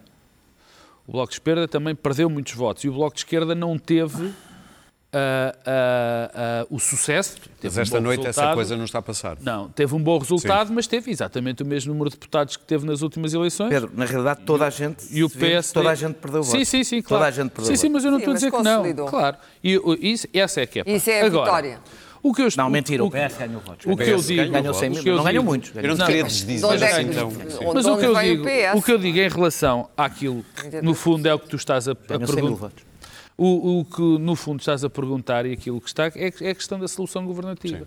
O 1.04 1.12
Bloco 1.12 1.28
de 1.30 1.34
Esquerda 1.36 1.66
também 1.66 1.94
perdeu 1.96 2.28
muitos 2.30 2.52
votos 2.54 2.84
e 2.84 2.88
o 2.88 2.92
Bloco 2.92 3.14
de 3.14 3.20
Esquerda 3.20 3.54
não 3.54 3.76
teve 3.78 4.32
ah, 5.18 6.30
ah, 6.64 6.66
o 6.70 6.78
sucesso. 6.78 7.36
Teve 7.60 7.74
Mas 7.74 7.76
um 7.78 7.80
esta 7.82 7.96
bom 7.98 8.02
noite 8.04 8.20
essa 8.20 8.26
resultado. 8.40 8.54
coisa 8.54 8.76
não 8.76 8.84
está 8.84 8.98
a 8.98 9.02
passar. 9.02 9.36
Não, 9.40 9.68
teve 9.68 9.94
um 9.94 10.02
bom 10.02 10.18
resultado, 10.18 10.72
mas 10.72 10.86
teve 10.86 11.10
exatamente 11.10 11.62
o 11.62 11.66
mesmo 11.66 11.92
número 11.92 12.10
de 12.10 12.16
deputados 12.16 12.56
que 12.56 12.64
teve 12.64 12.86
nas 12.86 13.02
últimas 13.02 13.32
eleições. 13.32 13.70
Pedro, 13.70 13.90
na 13.94 14.04
realidade 14.04 14.40
toda 14.44 14.66
a 14.66 14.70
gente, 14.70 15.06
E 15.10 15.24
o 15.24 15.30
PSD... 15.30 15.74
toda 15.74 15.90
a 15.90 15.94
gente 15.94 16.14
perdeu 16.14 16.42
voto. 16.42 16.56
Sim, 16.58 16.64
sim, 16.64 16.84
sim, 16.84 17.02
claro. 17.02 17.24
Toda 17.24 17.28
a 17.28 17.30
gente 17.42 17.50
perdeu 17.50 17.74
Sim, 17.74 17.76
sim, 17.80 17.88
mas 17.88 18.04
eu 18.04 18.10
não 18.10 18.18
Sim, 18.18 18.22
estou 18.22 18.32
a 18.32 18.34
dizer 18.34 18.50
que 18.50 18.62
não. 18.62 19.06
Claro. 19.06 19.36
E 19.62 19.78
o- 19.78 19.94
isso, 20.00 20.26
essa 20.32 20.60
é 20.60 20.66
que 20.66 20.80
é. 20.80 20.84
Isso 20.86 21.10
é 21.10 21.22
a 21.22 21.26
Agora, 21.26 21.44
vitória. 21.44 21.80
O 22.22 22.34
que 22.34 22.42
eu 22.42 22.48
estou, 22.48 22.64
Não, 22.64 22.70
mentira, 22.70 23.04
o 23.04 23.06
o, 23.06 23.10
PS 23.10 23.36
ganhou 23.38 23.60
votos. 23.60 23.86
o 23.86 23.96
que 23.96 24.02
eu 24.10 24.16
PS 24.16 24.26
digo, 24.26 24.50
ganhou 24.50 24.74
100 24.74 24.90
mil, 24.90 25.02
o 25.04 25.08
eu 25.08 25.16
não 25.16 25.24
ganhou 25.24 25.44
muitos. 25.44 25.70
Eu 25.76 25.82
não 25.82 25.94
te 25.94 25.98
Não, 25.98 26.06
queria 26.06 26.22
mas 26.24 26.32
desdizer 26.32 26.82
é 26.82 26.90
assim 26.90 27.02
então. 27.02 27.30
Sim. 27.30 27.38
Mas 27.72 27.86
o 27.86 27.96
que, 27.96 28.04
eu 28.04 28.14
digo, 28.16 28.42
o 28.42 28.46
PS? 28.46 28.74
o 28.74 28.82
que 28.82 28.92
eu 28.92 28.98
digo 28.98 29.18
em 29.18 29.28
relação 29.28 29.88
àquilo, 29.96 30.44
que, 30.56 30.82
no 30.82 30.92
fundo 30.94 31.26
é 31.28 31.34
o 31.34 31.38
que 31.38 31.48
tu 31.48 31.54
estás 31.54 31.86
a, 31.86 31.92
a 31.92 31.94
Ganhou 31.94 32.26
100 32.26 32.34
mil 32.42 32.56
perguntar. 32.56 32.72
O, 33.38 33.80
o 33.80 33.84
que 33.84 34.00
no 34.18 34.34
fundo 34.34 34.60
estás 34.60 34.82
a 34.82 34.88
perguntar 34.90 35.44
e 35.44 35.52
aquilo 35.52 35.80
que 35.80 35.88
está 35.88 36.06
é, 36.06 36.32
é 36.40 36.50
a 36.50 36.54
questão 36.54 36.78
da 36.78 36.88
solução 36.88 37.26
governativa. 37.26 37.86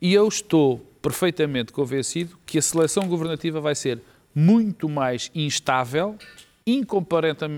E 0.00 0.12
eu 0.12 0.26
estou 0.26 0.78
perfeitamente 1.00 1.72
convencido 1.72 2.36
que 2.44 2.58
a 2.58 2.62
seleção 2.62 3.06
governativa 3.06 3.60
vai 3.60 3.74
ser 3.74 4.00
muito 4.34 4.88
mais 4.88 5.30
instável, 5.34 6.16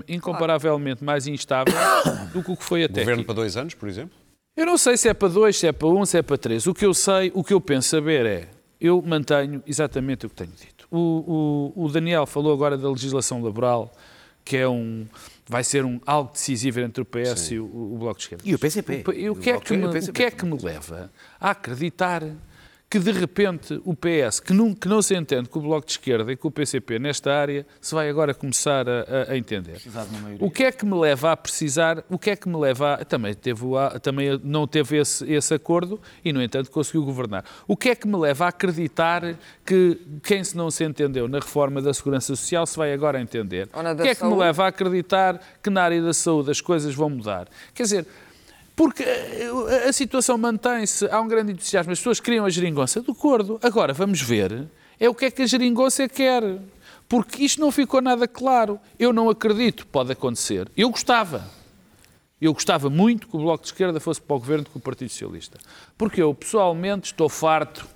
incomparavelmente 0.07 1.03
mais 1.03 1.27
instável 1.27 1.73
do 2.33 2.43
que 2.43 2.51
o 2.51 2.57
que 2.57 2.63
foi 2.63 2.83
até 2.83 3.01
Governo 3.01 3.21
aqui. 3.21 3.25
para 3.27 3.35
dois 3.35 3.57
anos, 3.57 3.73
por 3.73 3.87
exemplo? 3.89 4.15
Eu 4.55 4.65
não 4.65 4.77
sei 4.77 4.97
se 4.97 5.07
é 5.07 5.13
para 5.13 5.27
dois, 5.29 5.57
se 5.57 5.67
é 5.67 5.71
para 5.71 5.87
um, 5.87 6.05
se 6.05 6.17
é 6.17 6.21
para 6.21 6.37
três. 6.37 6.67
O 6.67 6.73
que 6.73 6.85
eu 6.85 6.93
sei, 6.93 7.31
o 7.33 7.43
que 7.43 7.53
eu 7.53 7.61
penso 7.61 7.89
saber 7.89 8.25
é, 8.25 8.47
eu 8.79 9.01
mantenho 9.01 9.63
exatamente 9.65 10.25
o 10.25 10.29
que 10.29 10.35
tenho 10.35 10.51
dito. 10.51 10.87
O, 10.91 11.71
o- 11.77 11.85
o 11.85 11.89
Daniel 11.89 12.25
falou 12.25 12.53
agora 12.53 12.77
da 12.77 12.89
legislação 12.89 13.41
laboral, 13.41 13.91
que 14.43 14.57
é 14.57 14.67
um, 14.67 15.05
vai 15.47 15.63
ser 15.63 15.85
um 15.85 15.99
algo 16.05 16.31
decisivo 16.31 16.79
entre 16.79 17.01
o 17.01 17.05
PS 17.05 17.51
e 17.51 17.59
o, 17.59 17.65
o 17.65 17.97
Bloco 17.97 18.17
de 18.17 18.23
Esquerda. 18.23 18.43
E 18.45 18.55
o 18.55 18.59
PCP. 18.59 19.03
O, 19.07 19.11
e 19.11 19.29
o, 19.29 19.35
que 19.35 19.49
é 19.49 19.59
que 19.59 19.73
o 19.73 19.77
me, 19.77 19.85
o 19.85 19.91
PCP. 19.91 20.13
que 20.13 20.23
é 20.23 20.31
que 20.31 20.45
me 20.45 20.57
leva 20.61 21.11
a 21.39 21.51
acreditar 21.51 22.23
que 22.91 22.99
de 22.99 23.11
repente 23.13 23.81
o 23.85 23.95
PS, 23.95 24.41
que 24.41 24.51
não, 24.51 24.73
que 24.73 24.85
não 24.85 25.01
se 25.01 25.15
entende 25.15 25.47
com 25.47 25.59
o 25.59 25.61
Bloco 25.61 25.85
de 25.87 25.93
Esquerda 25.93 26.29
e 26.29 26.35
com 26.35 26.49
o 26.49 26.51
PCP 26.51 26.99
nesta 26.99 27.31
área, 27.33 27.65
se 27.79 27.95
vai 27.95 28.09
agora 28.09 28.33
começar 28.33 28.85
a, 28.89 29.31
a- 29.31 29.37
entender? 29.37 29.77
O 30.41 30.51
que 30.51 30.65
é 30.65 30.71
que 30.73 30.85
me 30.85 30.95
leva 30.99 31.31
a 31.31 31.37
precisar, 31.37 32.03
o 32.09 32.19
que 32.19 32.29
é 32.31 32.35
que 32.35 32.49
me 32.49 32.57
leva 32.57 32.95
a, 32.95 33.05
também, 33.05 33.33
teve, 33.33 33.63
a- 33.77 33.97
também 33.97 34.37
não 34.43 34.67
teve 34.67 34.97
esse, 34.97 35.23
esse 35.31 35.53
acordo 35.53 36.01
e, 36.23 36.33
no 36.33 36.43
entanto, 36.43 36.69
conseguiu 36.69 37.05
governar. 37.05 37.45
O 37.65 37.77
que 37.77 37.87
é 37.89 37.95
que 37.95 38.05
me 38.05 38.17
leva 38.17 38.43
a 38.43 38.47
acreditar 38.49 39.35
que 39.65 39.97
quem 40.21 40.43
se 40.43 40.57
não 40.57 40.69
se 40.69 40.83
entendeu 40.83 41.29
na 41.29 41.39
reforma 41.39 41.81
da 41.81 41.93
Segurança 41.93 42.35
Social 42.35 42.65
se 42.67 42.75
vai 42.75 42.91
agora 42.91 43.21
entender? 43.21 43.69
O 43.73 43.95
que 44.03 44.09
é 44.09 44.15
que 44.15 44.23
me 44.23 44.29
saúde? 44.31 44.35
leva 44.39 44.65
a 44.65 44.67
acreditar 44.67 45.39
que 45.63 45.69
na 45.69 45.81
área 45.81 46.01
da 46.01 46.13
saúde 46.13 46.51
as 46.51 46.59
coisas 46.59 46.93
vão 46.93 47.09
mudar? 47.09 47.47
Quer 47.73 47.83
dizer, 47.83 48.05
porque 48.81 49.03
eh, 49.03 49.87
a 49.87 49.93
situação 49.93 50.39
mantém-se, 50.39 51.05
há 51.05 51.21
um 51.21 51.27
grande 51.27 51.51
entusiasmo, 51.51 51.91
as 51.91 51.99
pessoas 51.99 52.19
criam 52.19 52.47
a 52.47 52.49
geringonça 52.49 52.99
do 52.99 53.11
acordo. 53.11 53.59
Agora, 53.61 53.93
vamos 53.93 54.19
ver, 54.19 54.67
é 54.99 55.07
o 55.07 55.13
que 55.13 55.25
é 55.25 55.29
que 55.29 55.43
a 55.43 55.45
geringonça 55.45 56.09
quer. 56.09 56.41
Porque 57.07 57.43
isto 57.43 57.61
não 57.61 57.71
ficou 57.71 58.01
nada 58.01 58.27
claro. 58.27 58.79
Eu 58.97 59.13
não 59.13 59.29
acredito, 59.29 59.85
pode 59.85 60.11
acontecer. 60.11 60.67
Eu 60.75 60.89
gostava. 60.89 61.47
Eu 62.41 62.53
gostava 62.53 62.89
muito 62.89 63.27
que 63.27 63.35
o 63.35 63.41
Bloco 63.41 63.61
de 63.61 63.67
Esquerda 63.67 63.99
fosse 63.99 64.19
para 64.19 64.35
o 64.35 64.39
governo 64.39 64.65
com 64.65 64.79
o 64.79 64.81
Partido 64.81 65.11
Socialista. 65.11 65.59
Porque 65.95 66.19
eu, 66.19 66.33
pessoalmente, 66.33 67.11
estou 67.11 67.29
farto 67.29 67.87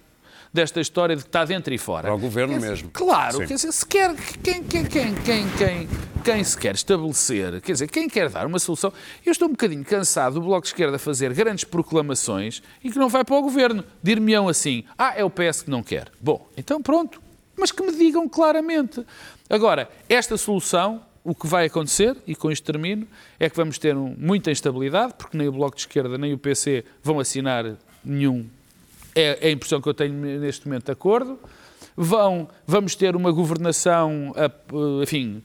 desta 0.55 0.79
história 0.79 1.15
de 1.17 1.21
que 1.23 1.27
está 1.27 1.43
dentro 1.43 1.73
e 1.73 1.77
fora. 1.77 2.03
Para 2.03 2.15
o 2.15 2.17
governo 2.17 2.55
dizer, 2.55 2.69
mesmo. 2.69 2.89
Claro, 2.91 3.39
Sim. 3.39 3.45
quer 3.45 3.53
dizer, 3.55 3.71
se 3.73 3.85
quer, 3.85 4.15
quem, 4.41 4.63
quem, 4.63 4.85
quem, 4.85 5.13
quem, 5.15 5.49
quem, 5.57 5.89
quem 6.23 6.43
se 6.43 6.57
quer 6.57 6.73
estabelecer, 6.75 7.59
quer 7.61 7.73
dizer, 7.73 7.87
quem 7.89 8.07
quer 8.09 8.29
dar 8.29 8.47
uma 8.47 8.57
solução. 8.57 8.91
Eu 9.25 9.33
estou 9.33 9.49
um 9.49 9.51
bocadinho 9.51 9.83
cansado 9.83 10.35
do 10.35 10.41
Bloco 10.41 10.61
de 10.61 10.67
Esquerda 10.69 10.97
fazer 10.97 11.33
grandes 11.33 11.65
proclamações 11.65 12.63
e 12.81 12.89
que 12.89 12.97
não 12.97 13.09
vai 13.09 13.25
para 13.25 13.35
o 13.35 13.41
governo. 13.41 13.83
Dir-me-ão 14.01 14.47
assim, 14.47 14.85
ah, 14.97 15.13
é 15.15 15.23
o 15.25 15.29
PS 15.29 15.63
que 15.63 15.69
não 15.69 15.83
quer. 15.83 16.09
Bom, 16.21 16.47
então 16.55 16.81
pronto. 16.81 17.21
Mas 17.57 17.71
que 17.71 17.83
me 17.83 17.91
digam 17.95 18.27
claramente. 18.29 19.05
Agora, 19.49 19.89
esta 20.07 20.37
solução, 20.37 21.01
o 21.23 21.35
que 21.35 21.47
vai 21.47 21.65
acontecer, 21.65 22.15
e 22.25 22.33
com 22.33 22.49
isto 22.49 22.63
termino, 22.65 23.05
é 23.39 23.49
que 23.49 23.55
vamos 23.57 23.77
ter 23.77 23.95
um- 23.95 24.15
muita 24.17 24.51
instabilidade, 24.51 25.13
porque 25.17 25.37
nem 25.37 25.47
o 25.49 25.51
Bloco 25.51 25.75
de 25.75 25.81
Esquerda 25.81 26.17
nem 26.17 26.33
o 26.33 26.37
PC 26.37 26.85
vão 27.03 27.19
assinar 27.19 27.75
nenhum 28.03 28.45
é, 29.15 29.39
é 29.41 29.47
a 29.47 29.51
impressão 29.51 29.81
que 29.81 29.87
eu 29.89 29.93
tenho 29.93 30.13
neste 30.13 30.67
momento 30.67 30.85
de 30.85 30.91
acordo. 30.91 31.39
Vão, 31.97 32.49
vamos 32.67 32.93
ter 32.95 33.15
uma 33.15 33.31
governação, 33.31 34.33
a- 34.35 34.51
enfim, 35.01 35.41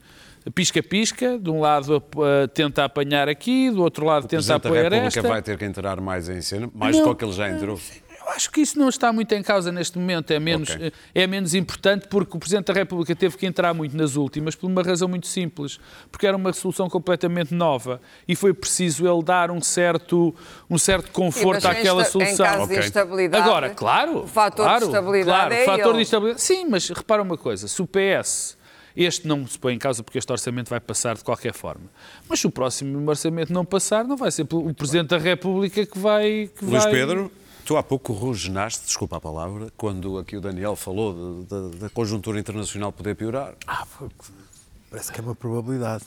pisca-pisca, 0.53 1.37
de 1.39 1.49
um 1.49 1.61
lado 1.61 1.95
a, 1.95 2.43
a 2.43 2.47
tenta 2.47 2.83
apanhar 2.83 3.29
aqui, 3.29 3.69
do 3.71 3.81
outro 3.81 4.05
lado 4.05 4.25
O 4.25 4.27
tenta 4.27 4.37
Presidente 4.37 4.61
da 4.63 4.69
apoiar 4.69 4.83
República 4.91 5.07
esta. 5.19 5.21
vai 5.29 5.41
ter 5.41 5.57
que 5.57 5.65
entrar 5.65 6.01
mais 6.01 6.27
em 6.27 6.41
cena, 6.41 6.69
mais 6.73 6.97
Não. 6.97 7.05
do 7.05 7.15
que 7.15 7.23
ele 7.23 7.31
já 7.31 7.49
entrou. 7.49 7.79
Acho 8.35 8.49
que 8.51 8.61
isso 8.61 8.79
não 8.79 8.87
está 8.89 9.11
muito 9.11 9.31
em 9.33 9.43
causa 9.43 9.71
neste 9.71 9.97
momento, 9.97 10.31
é 10.31 10.39
menos, 10.39 10.69
Ok. 10.71 10.93
é 11.13 11.27
menos 11.27 11.53
importante 11.53 12.07
porque 12.07 12.35
o 12.35 12.39
Presidente 12.39 12.67
da 12.67 12.73
República 12.73 13.15
teve 13.15 13.37
que 13.37 13.45
entrar 13.45 13.73
muito 13.73 13.95
nas 13.95 14.15
últimas 14.15 14.55
por 14.55 14.67
uma 14.67 14.81
razão 14.81 15.07
muito 15.07 15.27
simples, 15.27 15.79
porque 16.11 16.25
era 16.25 16.37
uma 16.37 16.53
solução 16.53 16.89
completamente 16.89 17.53
nova 17.53 18.01
e 18.27 18.35
foi 18.35 18.53
preciso 18.53 19.05
ele 19.07 19.23
dar 19.23 19.51
um 19.51 19.61
certo, 19.61 20.33
um 20.69 20.77
certo 20.77 21.11
conforto 21.11 21.67
àquela 21.67 22.05
solução. 22.05 22.45
Em 22.45 22.49
caso 22.49 22.63
Ok. 22.63 22.77
de 22.79 22.85
instabilidade. 22.85 23.43
Agora, 23.43 23.69
claro. 23.71 24.19
O 24.19 24.27
fator 24.27 24.65
claro, 24.65 24.79
de 24.79 24.85
estabilidade 24.85 25.49
claro, 25.49 25.53
é 25.53 25.65
fator 25.65 25.87
ele. 25.87 25.95
de 25.97 26.01
estabilidade. 26.03 26.41
Sim, 26.41 26.65
mas 26.69 26.89
repara 26.89 27.21
uma 27.21 27.37
coisa: 27.37 27.67
se 27.67 27.81
o 27.81 27.87
PS. 27.87 28.57
Este 28.93 29.25
não 29.25 29.47
se 29.47 29.57
põe 29.57 29.73
em 29.73 29.79
causa 29.79 30.03
porque 30.03 30.17
este 30.17 30.29
orçamento 30.29 30.69
vai 30.69 30.81
passar 30.81 31.15
de 31.15 31.23
qualquer 31.23 31.53
forma. 31.53 31.85
Mas 32.27 32.41
se 32.41 32.47
o 32.47 32.51
próximo 32.51 33.09
orçamento 33.09 33.53
não 33.53 33.63
passar, 33.63 34.03
não 34.03 34.17
vai 34.17 34.29
ser 34.31 34.45
o 34.51 34.73
Presidente 34.73 35.07
da 35.07 35.17
República 35.17 35.85
que 35.85 35.97
vai. 35.97 36.49
Que 36.53 36.65
Luís 36.65 36.83
vai... 36.83 36.91
Pedro, 36.91 37.31
tu 37.65 37.77
há 37.77 37.83
pouco 37.83 38.13
rugenaste, 38.13 38.85
desculpa 38.85 39.17
a 39.17 39.21
palavra, 39.21 39.71
quando 39.77 40.17
aqui 40.17 40.35
o 40.37 40.41
Daniel 40.41 40.75
falou 40.75 41.43
de- 41.45 41.71
de- 41.71 41.77
da 41.79 41.89
conjuntura 41.89 42.39
internacional 42.39 42.91
poder 42.91 43.15
piorar. 43.15 43.55
Ah, 43.67 43.85
parece 44.89 45.11
que 45.11 45.19
é 45.19 45.23
uma 45.23 45.35
probabilidade. 45.35 46.05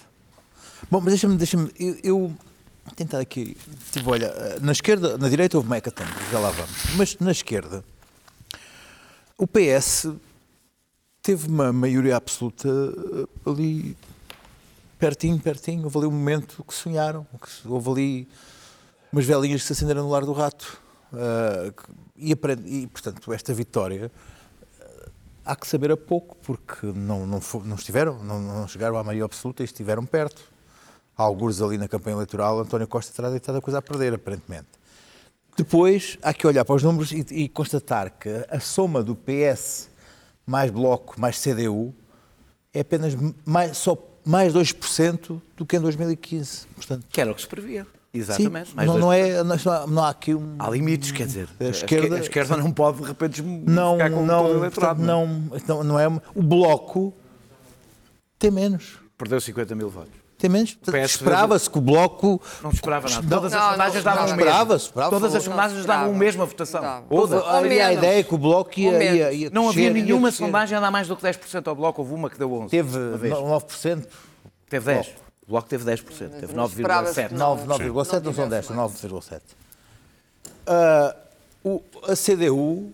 Bom, 0.90 1.00
mas 1.00 1.12
deixa-me, 1.14 1.36
deixa-me, 1.36 1.70
eu, 1.78 1.96
eu 2.02 2.34
tentar 2.96 3.18
aqui, 3.20 3.56
tipo, 3.92 4.10
olha, 4.10 4.32
na 4.60 4.72
esquerda, 4.72 5.16
na 5.16 5.28
direita 5.28 5.56
houve 5.56 5.68
mecatombe, 5.70 6.10
já 6.30 6.38
lá 6.38 6.50
vamos, 6.50 6.94
mas 6.96 7.16
na 7.18 7.30
esquerda, 7.30 7.82
o 9.38 9.46
PS 9.46 10.12
teve 11.22 11.48
uma 11.48 11.72
maioria 11.72 12.16
absoluta 12.16 12.68
eh, 12.68 13.50
ali, 13.50 13.96
pertinho, 14.98 15.38
pertinho, 15.40 15.84
houve 15.84 15.98
ali 15.98 16.06
um 16.06 16.10
momento 16.10 16.62
que 16.68 16.74
sonharam, 16.74 17.26
que 17.42 17.66
houve 17.68 17.90
ali 17.90 18.28
umas 19.10 19.24
velinhas 19.24 19.62
que 19.62 19.66
se 19.68 19.72
acenderam 19.72 20.02
no 20.02 20.10
lar 20.10 20.24
do 20.26 20.32
rato, 20.32 20.78
e, 22.16 22.32
aprende- 22.32 22.68
e, 22.68 22.86
portanto, 22.86 23.32
esta 23.32 23.52
vitória 23.54 24.10
há 25.44 25.54
que 25.54 25.66
saber 25.66 25.90
a 25.92 25.96
pouco, 25.96 26.36
porque 26.42 26.86
não, 26.86 27.26
não, 27.26 27.40
não 27.64 27.76
estiveram, 27.76 28.22
não, 28.24 28.40
não 28.40 28.68
chegaram 28.68 28.96
à 28.96 29.04
maioria 29.04 29.24
absoluta 29.24 29.62
e 29.62 29.66
estiveram 29.66 30.04
perto. 30.06 30.42
Há 31.16 31.22
alguns 31.22 31.60
ali 31.60 31.78
na 31.78 31.86
campanha 31.86 32.14
eleitoral, 32.16 32.60
António 32.60 32.88
Costa 32.88 33.12
terá 33.14 33.30
deitado 33.30 33.58
a 33.58 33.60
coisa 33.60 33.78
a 33.78 33.82
perder, 33.82 34.14
aparentemente. 34.14 34.66
Depois, 35.56 36.18
há 36.22 36.34
que 36.34 36.46
olhar 36.46 36.64
para 36.64 36.74
os 36.74 36.82
números 36.82 37.12
e, 37.12 37.24
e 37.30 37.48
constatar 37.48 38.10
que 38.18 38.28
a 38.50 38.58
soma 38.58 39.02
do 39.02 39.14
PS 39.14 39.88
mais 40.46 40.70
Bloco 40.70 41.20
mais 41.20 41.38
CDU 41.40 41.94
é 42.72 42.80
apenas 42.80 43.14
mais, 43.44 43.76
só 43.76 43.96
mais 44.24 44.52
2% 44.52 45.40
do 45.56 45.64
que 45.64 45.76
em 45.76 45.80
2015. 45.80 46.66
Portanto, 46.74 47.06
Que 47.08 47.20
era 47.20 47.30
o 47.30 47.34
que 47.34 47.42
se 47.42 47.46
previa. 47.46 47.86
Exatamente. 48.14 48.70
sim, 48.70 48.76
não, 48.76 48.96
não, 48.98 49.12
é, 49.12 49.42
não, 49.42 49.56
há- 49.56 49.86
não 49.86 50.04
há 50.04 50.08
aqui 50.10 50.34
um... 50.34 50.54
Há 50.58 50.70
limites, 50.70 51.10
quer 51.10 51.26
dizer. 51.26 51.48
A 51.60 51.64
esquerda- 51.64 52.16
a 52.16 52.20
esquerda 52.20 52.56
não 52.56 52.70
pode, 52.70 52.98
de 53.02 53.08
repente, 53.08 53.42
Não, 53.42 53.94
ficar 53.94 54.10
com 54.10 54.16
todo 54.16 54.22
o 54.22 54.26
não, 54.26 54.50
eleitorado. 54.50 54.70
portanto, 55.00 55.00
não, 55.66 55.76
não, 55.76 55.84
não 55.84 55.98
é... 56.00 56.06
O 56.34 56.42
Bloco 56.42 57.12
tem 58.38 58.50
menos. 58.50 58.98
Perdeu 59.18 59.40
50 59.40 59.74
mil 59.74 59.88
votos. 59.90 60.12
Tem 60.36 60.50
menos. 60.50 60.76
Esperava-se 61.04 61.70
que 61.70 61.78
o 61.78 61.80
Bloco. 61.80 62.42
Não 62.62 62.70
esperava 62.70 63.08
nada. 63.08 63.22
Não, 63.22 63.28
Todas 63.30 63.52
as 63.54 63.60
não, 63.62 63.70
sondagens 63.70 64.04
não, 64.04 64.12
davam 64.12 64.24
o 64.24 64.36
mesmo. 64.36 64.74
esperava. 64.74 65.10
Todas 65.10 65.34
as 65.34 65.42
sondagens 65.44 65.84
davam 65.86 66.10
a 66.14 66.18
mesma 66.18 66.44
votação. 66.44 66.80
Dava. 66.82 67.06
Todas. 67.08 67.42
Ou 67.42 67.48
Havia 67.48 67.86
a 67.86 67.92
ideia 67.94 68.22
que 68.24 68.34
o 68.34 68.38
Bloco 68.38 68.78
ia, 68.78 69.14
ia, 69.14 69.32
ia 69.32 69.50
Não 69.50 69.68
havia 69.68 69.90
nenhuma 69.90 70.30
sondagem 70.30 70.76
a 70.76 70.80
dar 70.80 70.90
mais 70.90 71.08
do 71.08 71.16
que 71.16 71.22
10% 71.22 71.66
ao 71.66 71.74
Bloco. 71.74 72.02
Houve 72.02 72.14
uma 72.14 72.28
que 72.28 72.36
deu 72.38 72.52
11. 72.52 72.68
Teve 72.68 72.98
uma 72.98 73.16
vez. 73.16 73.32
9%. 73.34 74.06
Teve 74.68 74.84
10. 74.86 75.10
O 75.46 75.50
Bloco 75.50 75.68
teve 75.68 75.84
10%. 75.84 76.40
Teve 76.40 76.54
não 76.54 76.66
esperava-se 76.66 77.20
9,7%. 77.20 77.28
que 77.28 77.34
9, 77.34 77.66
Não, 77.66 77.78
9,7 77.78 78.12
não, 78.12 78.20
não 78.22 78.34
são 78.34 78.48
10, 78.48 78.66
tivesse 78.66 78.66
são 78.68 78.76
9,7. 78.76 79.42
Ah, 80.66 81.16
o- 81.62 81.82
a 82.08 82.16
CDU. 82.16 82.92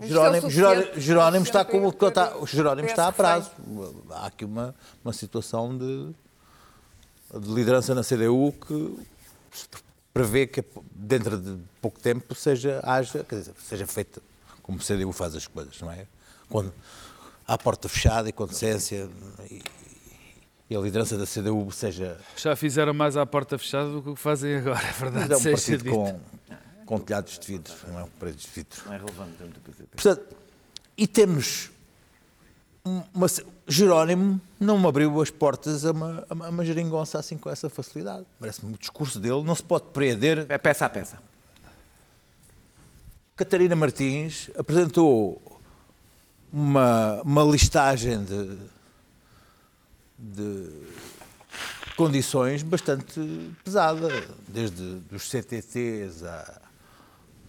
É 0.00 0.06
Jerónimo, 0.08 0.50
Jerónimo, 0.50 1.00
Jerónimo 1.00 1.44
está 1.44 1.64
como 1.64 1.88
está, 1.88 2.36
o 2.36 2.46
Jerónimo 2.46 2.88
está 2.88 3.06
a 3.06 3.12
prazo. 3.12 3.50
Há 4.10 4.26
aqui 4.26 4.44
uma, 4.44 4.74
uma 5.04 5.12
situação 5.12 5.76
de, 5.78 6.10
de 7.40 7.48
liderança 7.54 7.94
na 7.94 8.02
CDU 8.02 8.52
que 8.66 8.98
se 9.52 9.66
prevê 10.12 10.48
que 10.48 10.64
dentro 10.92 11.38
de 11.38 11.56
pouco 11.80 11.98
tempo 12.00 12.34
seja, 12.34 12.80
haja, 12.82 13.22
quer 13.24 13.36
dizer, 13.38 13.54
seja 13.68 13.86
feita 13.86 14.20
como 14.64 14.78
o 14.78 14.80
CDU 14.82 15.12
faz 15.12 15.36
as 15.36 15.46
coisas, 15.46 15.80
não 15.80 15.90
é? 15.92 16.06
Quando 16.50 16.72
há 17.46 17.56
porta 17.56 17.88
fechada 17.88 18.28
e 18.28 18.32
com 18.32 18.46
decência 18.46 19.08
e, 19.48 19.62
e 20.74 20.76
a 20.76 20.80
liderança 20.80 21.16
da 21.16 21.24
CDU 21.24 21.70
seja 21.70 22.18
Já 22.36 22.56
fizeram 22.56 22.92
mais 22.92 23.16
à 23.16 23.24
porta 23.24 23.56
fechada 23.56 23.90
do 23.90 24.02
que 24.02 24.08
o 24.10 24.14
que 24.14 24.20
fazem 24.20 24.56
agora, 24.56 24.80
é 24.82 24.86
mas 24.88 24.98
verdade. 24.98 25.32
é 25.32 25.36
um 25.36 25.40
seja 25.40 25.56
partido 25.56 25.84
dito. 25.84 25.94
com, 25.94 26.20
com 26.84 26.98
telhados 26.98 27.38
de 27.38 27.46
vidro, 27.46 27.72
não 27.88 28.00
é 28.00 28.02
um 28.04 28.08
prédio 28.08 28.40
de 28.40 28.48
vidro. 28.48 28.82
Não 28.86 28.92
é 28.92 28.96
relevante. 28.98 29.32
é 29.38 29.42
muito 29.44 29.60
PCP. 29.60 29.88
Portanto, 29.94 30.36
e 30.98 31.06
temos 31.06 31.70
um- 32.84 33.02
uma, 33.14 33.26
Jerónimo 33.68 34.40
não 34.58 34.78
me 34.78 34.86
abriu 34.88 35.20
as 35.22 35.30
portas 35.30 35.84
a 35.86 35.92
uma, 35.92 36.26
a 36.28 36.34
uma- 36.34 36.46
a 36.46 36.50
uma 36.50 36.64
geringonça 36.64 37.18
assim 37.18 37.38
com 37.38 37.48
essa 37.48 37.70
facilidade. 37.70 38.26
Parece-me 38.40 38.74
o 38.74 38.78
discurso 38.78 39.20
dele 39.20 39.42
não 39.44 39.54
se 39.54 39.62
pode 39.62 39.84
prender. 39.92 40.44
É 40.48 40.58
peça 40.58 40.84
a 40.86 40.88
peça. 40.90 41.18
Catarina 43.36 43.74
Martins 43.74 44.50
apresentou 44.56 45.40
uma, 46.52 47.20
uma 47.22 47.42
listagem 47.44 48.22
de, 48.24 48.56
de 50.32 50.70
condições 51.96 52.62
bastante 52.62 53.20
pesada, 53.62 54.08
desde 54.48 54.96
dos 55.10 55.28
CTTs 55.30 56.24
a- 56.24 56.60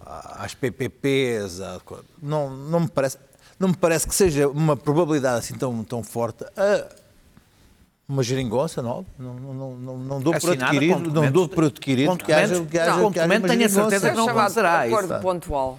a- 0.04 0.44
às 0.44 0.54
PPPs, 0.54 1.60
a- 1.60 1.80
não, 2.22 2.50
não, 2.50 2.80
me 2.80 2.88
parece, 2.88 3.18
não 3.58 3.68
me 3.68 3.76
parece 3.76 4.06
que 4.06 4.14
seja 4.14 4.46
uma 4.48 4.76
probabilidade 4.76 5.38
assim 5.38 5.54
tão, 5.54 5.82
tão 5.82 6.02
forte 6.02 6.44
a 6.56 6.86
uma 8.08 8.22
geringonça 8.22 8.80
nova. 8.80 9.04
Não, 9.18 9.34
não, 9.34 9.54
não, 9.54 9.76
não, 9.76 9.98
não 9.98 10.20
dou 10.20 10.32
por 10.32 10.36
Assinada 10.50 10.66
adquirido, 10.66 10.94
com 10.94 11.10
não 11.10 11.32
dou 11.32 11.48
por 11.48 11.64
adquirido 11.64 12.16
que 12.16 12.32
haja, 12.32 12.64
que 12.64 12.78
haja, 12.78 12.96
não, 12.98 13.10
que 13.10 13.18
haja 13.18 13.40
tenho 13.40 13.66
a 13.66 13.68
certeza 13.68 14.08
É 14.08 14.10
que 14.12 14.16
não 14.16 14.28
acontecerá 14.28 14.86
isso. 14.86 15.18
pontual. 15.20 15.78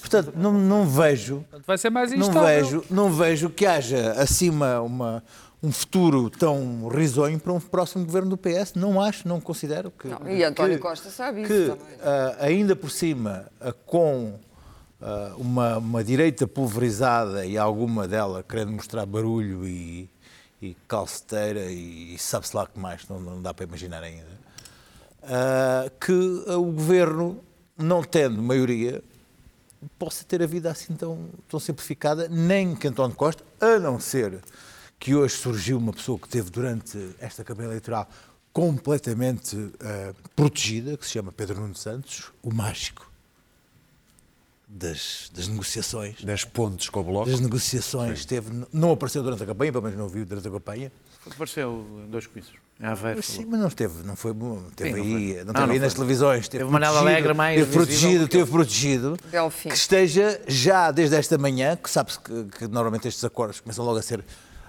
Portanto, 0.00 0.32
não, 0.34 0.52
não 0.54 0.86
vejo 0.88 1.44
Vai 1.66 1.76
ser 1.76 1.90
mais 1.90 2.10
não 2.12 2.18
instável. 2.28 2.42
vejo, 2.48 2.84
não 2.88 3.12
vejo 3.12 3.50
que 3.50 3.66
haja 3.66 4.12
acima 4.12 4.80
uma, 4.80 5.22
um 5.64 5.72
futuro 5.72 6.28
tão 6.28 6.88
risonho 6.88 7.40
para 7.40 7.50
um 7.50 7.58
próximo 7.58 8.04
governo 8.04 8.28
do 8.30 8.36
PS. 8.36 8.74
Não 8.74 9.00
acho, 9.00 9.26
não 9.26 9.40
considero 9.40 9.90
que. 9.90 10.08
Não, 10.08 10.28
e 10.28 10.44
António 10.44 10.76
que- 10.76 10.82
Costa 10.82 11.08
sabe 11.08 11.42
isso 11.42 11.52
que, 11.52 11.68
também. 11.70 11.98
ah, 12.02 12.36
ainda 12.40 12.76
por 12.76 12.90
cima, 12.90 13.46
ah, 13.58 13.72
com 13.86 14.38
ah, 15.00 15.32
uma, 15.38 15.78
uma 15.78 16.04
direita 16.04 16.46
pulverizada 16.46 17.46
e 17.46 17.56
alguma 17.56 18.06
dela 18.06 18.44
querendo 18.46 18.72
mostrar 18.72 19.06
barulho 19.06 19.66
e, 19.66 20.06
e 20.60 20.76
calceteira 20.86 21.64
e, 21.64 22.14
sabe-se 22.18 22.54
lá 22.54 22.66
que 22.66 22.78
mais, 22.78 23.08
não, 23.08 23.18
não 23.18 23.40
dá 23.40 23.54
para 23.54 23.64
imaginar 23.64 24.02
ainda, 24.02 24.44
que 25.98 26.12
o 26.12 26.64
governo, 26.64 27.40
não 27.78 28.02
tendo 28.02 28.42
maioria, 28.42 29.02
possa 29.98 30.22
ter 30.24 30.42
a 30.42 30.46
vida 30.46 30.70
assim 30.70 30.94
tão, 30.94 31.18
tão 31.48 31.58
simplificada, 31.58 32.28
nem 32.28 32.74
que 32.76 32.86
António 32.86 33.16
Costa, 33.16 33.42
a 33.58 33.78
não 33.78 33.98
ser 33.98 34.40
que 34.98 35.14
hoje 35.14 35.34
surgiu 35.36 35.78
uma 35.78 35.92
pessoa 35.92 36.18
que 36.18 36.28
teve 36.28 36.50
durante 36.50 37.10
esta 37.18 37.44
campanha 37.44 37.68
eleitoral 37.68 38.08
completamente 38.52 39.56
ah, 39.80 40.14
protegida, 40.36 40.96
que 40.96 41.04
se 41.04 41.12
chama 41.12 41.32
Pedro 41.32 41.60
Nuno 41.60 41.74
Santos, 41.74 42.30
o 42.42 42.54
mágico 42.54 43.10
das, 44.68 45.30
das 45.34 45.48
negociações. 45.48 46.22
10 46.22 46.44
pontos 46.46 46.88
com 46.88 47.00
o 47.00 47.04
Bloco. 47.04 47.30
Das 47.30 47.40
negociações 47.40 48.24
teve, 48.24 48.50
não 48.72 48.92
apareceu 48.92 49.22
durante 49.22 49.42
a 49.42 49.46
campanha, 49.46 49.72
pelo 49.72 49.84
menos 49.84 49.98
não 49.98 50.08
viu 50.08 50.24
durante 50.24 50.48
a 50.48 50.50
campanha. 50.50 50.92
Apareceu 51.26 51.86
em 52.06 52.10
dois 52.10 52.26
comícios. 52.26 52.56
Em 52.80 52.86
Aveiro. 52.86 53.22
Sim, 53.22 53.46
mas 53.46 53.60
não 53.60 53.68
esteve, 53.68 54.02
não 54.04 54.16
foi 54.16 54.32
bom. 54.32 54.62
Teve 54.74 54.94
Sim, 54.94 54.96
não 54.96 55.04
aí, 55.16 55.34
não 55.36 55.44
Não, 55.44 55.52
teve 55.52 55.66
não 55.66 55.72
aí 55.74 55.78
nas 55.78 55.92
foi. 55.92 55.98
televisões. 56.00 56.48
Teve, 56.48 56.64
Teve 56.64 56.70
protegido, 56.76 56.98
Alegre 56.98 57.34
mais 57.34 57.60
Teve 57.60 57.72
protegido, 57.72 58.28
teve 58.28 58.50
protegido. 58.50 59.16
Delfim. 59.30 59.68
Que 59.68 59.74
esteja 59.76 60.40
já 60.48 60.90
desde 60.90 61.14
esta 61.16 61.38
manhã, 61.38 61.76
que 61.76 61.88
sabe-se 61.88 62.18
que, 62.18 62.44
que 62.58 62.66
normalmente 62.66 63.06
estes 63.06 63.24
acordos 63.24 63.60
começam 63.60 63.84
logo 63.84 63.98
a 63.98 64.02
ser 64.02 64.24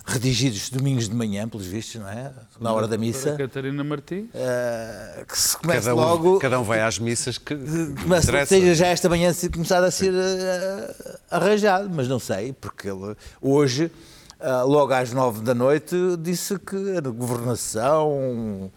redigidos 0.06 0.70
domingos 0.70 1.10
de 1.10 1.16
manhã, 1.16 1.50
pelos 1.50 1.66
vistos, 1.66 2.00
não 2.00 2.08
é? 2.10 2.32
Na 2.60 2.72
hora 2.72 2.88
da 2.88 2.98
missa. 2.98 3.36
Catarina 3.36 3.84
Martins. 3.84 4.28
eh, 4.34 5.26
que 5.28 5.38
se 5.38 5.58
comece 5.58 5.82
Cada 5.88 5.96
um, 5.96 6.00
logo. 6.00 6.40
cada 6.40 6.60
um 6.60 6.64
vai 6.64 6.82
às 6.82 7.00
missas 7.00 7.38
que 7.40 7.56
Mas 8.06 8.24
interessa. 8.26 8.50
seja 8.56 8.76
já 8.76 8.88
esta 8.88 9.10
manhã 9.10 9.34
se 9.34 9.50
começar 9.50 9.84
a 9.84 9.90
ser 9.90 10.14
eh, 10.14 10.96
arranjado, 11.32 11.90
mas 11.90 12.08
não 12.08 12.20
sei, 12.20 12.54
porque 12.54 12.88
ele 12.88 13.16
hoje, 13.42 13.92
ah, 14.40 14.62
logo 14.64 14.94
às 14.94 15.12
nove 15.12 15.42
da 15.42 15.56
noite, 15.56 15.96
disse 16.20 16.60
que 16.60 16.98
a 16.98 17.02
governação 17.02 18.72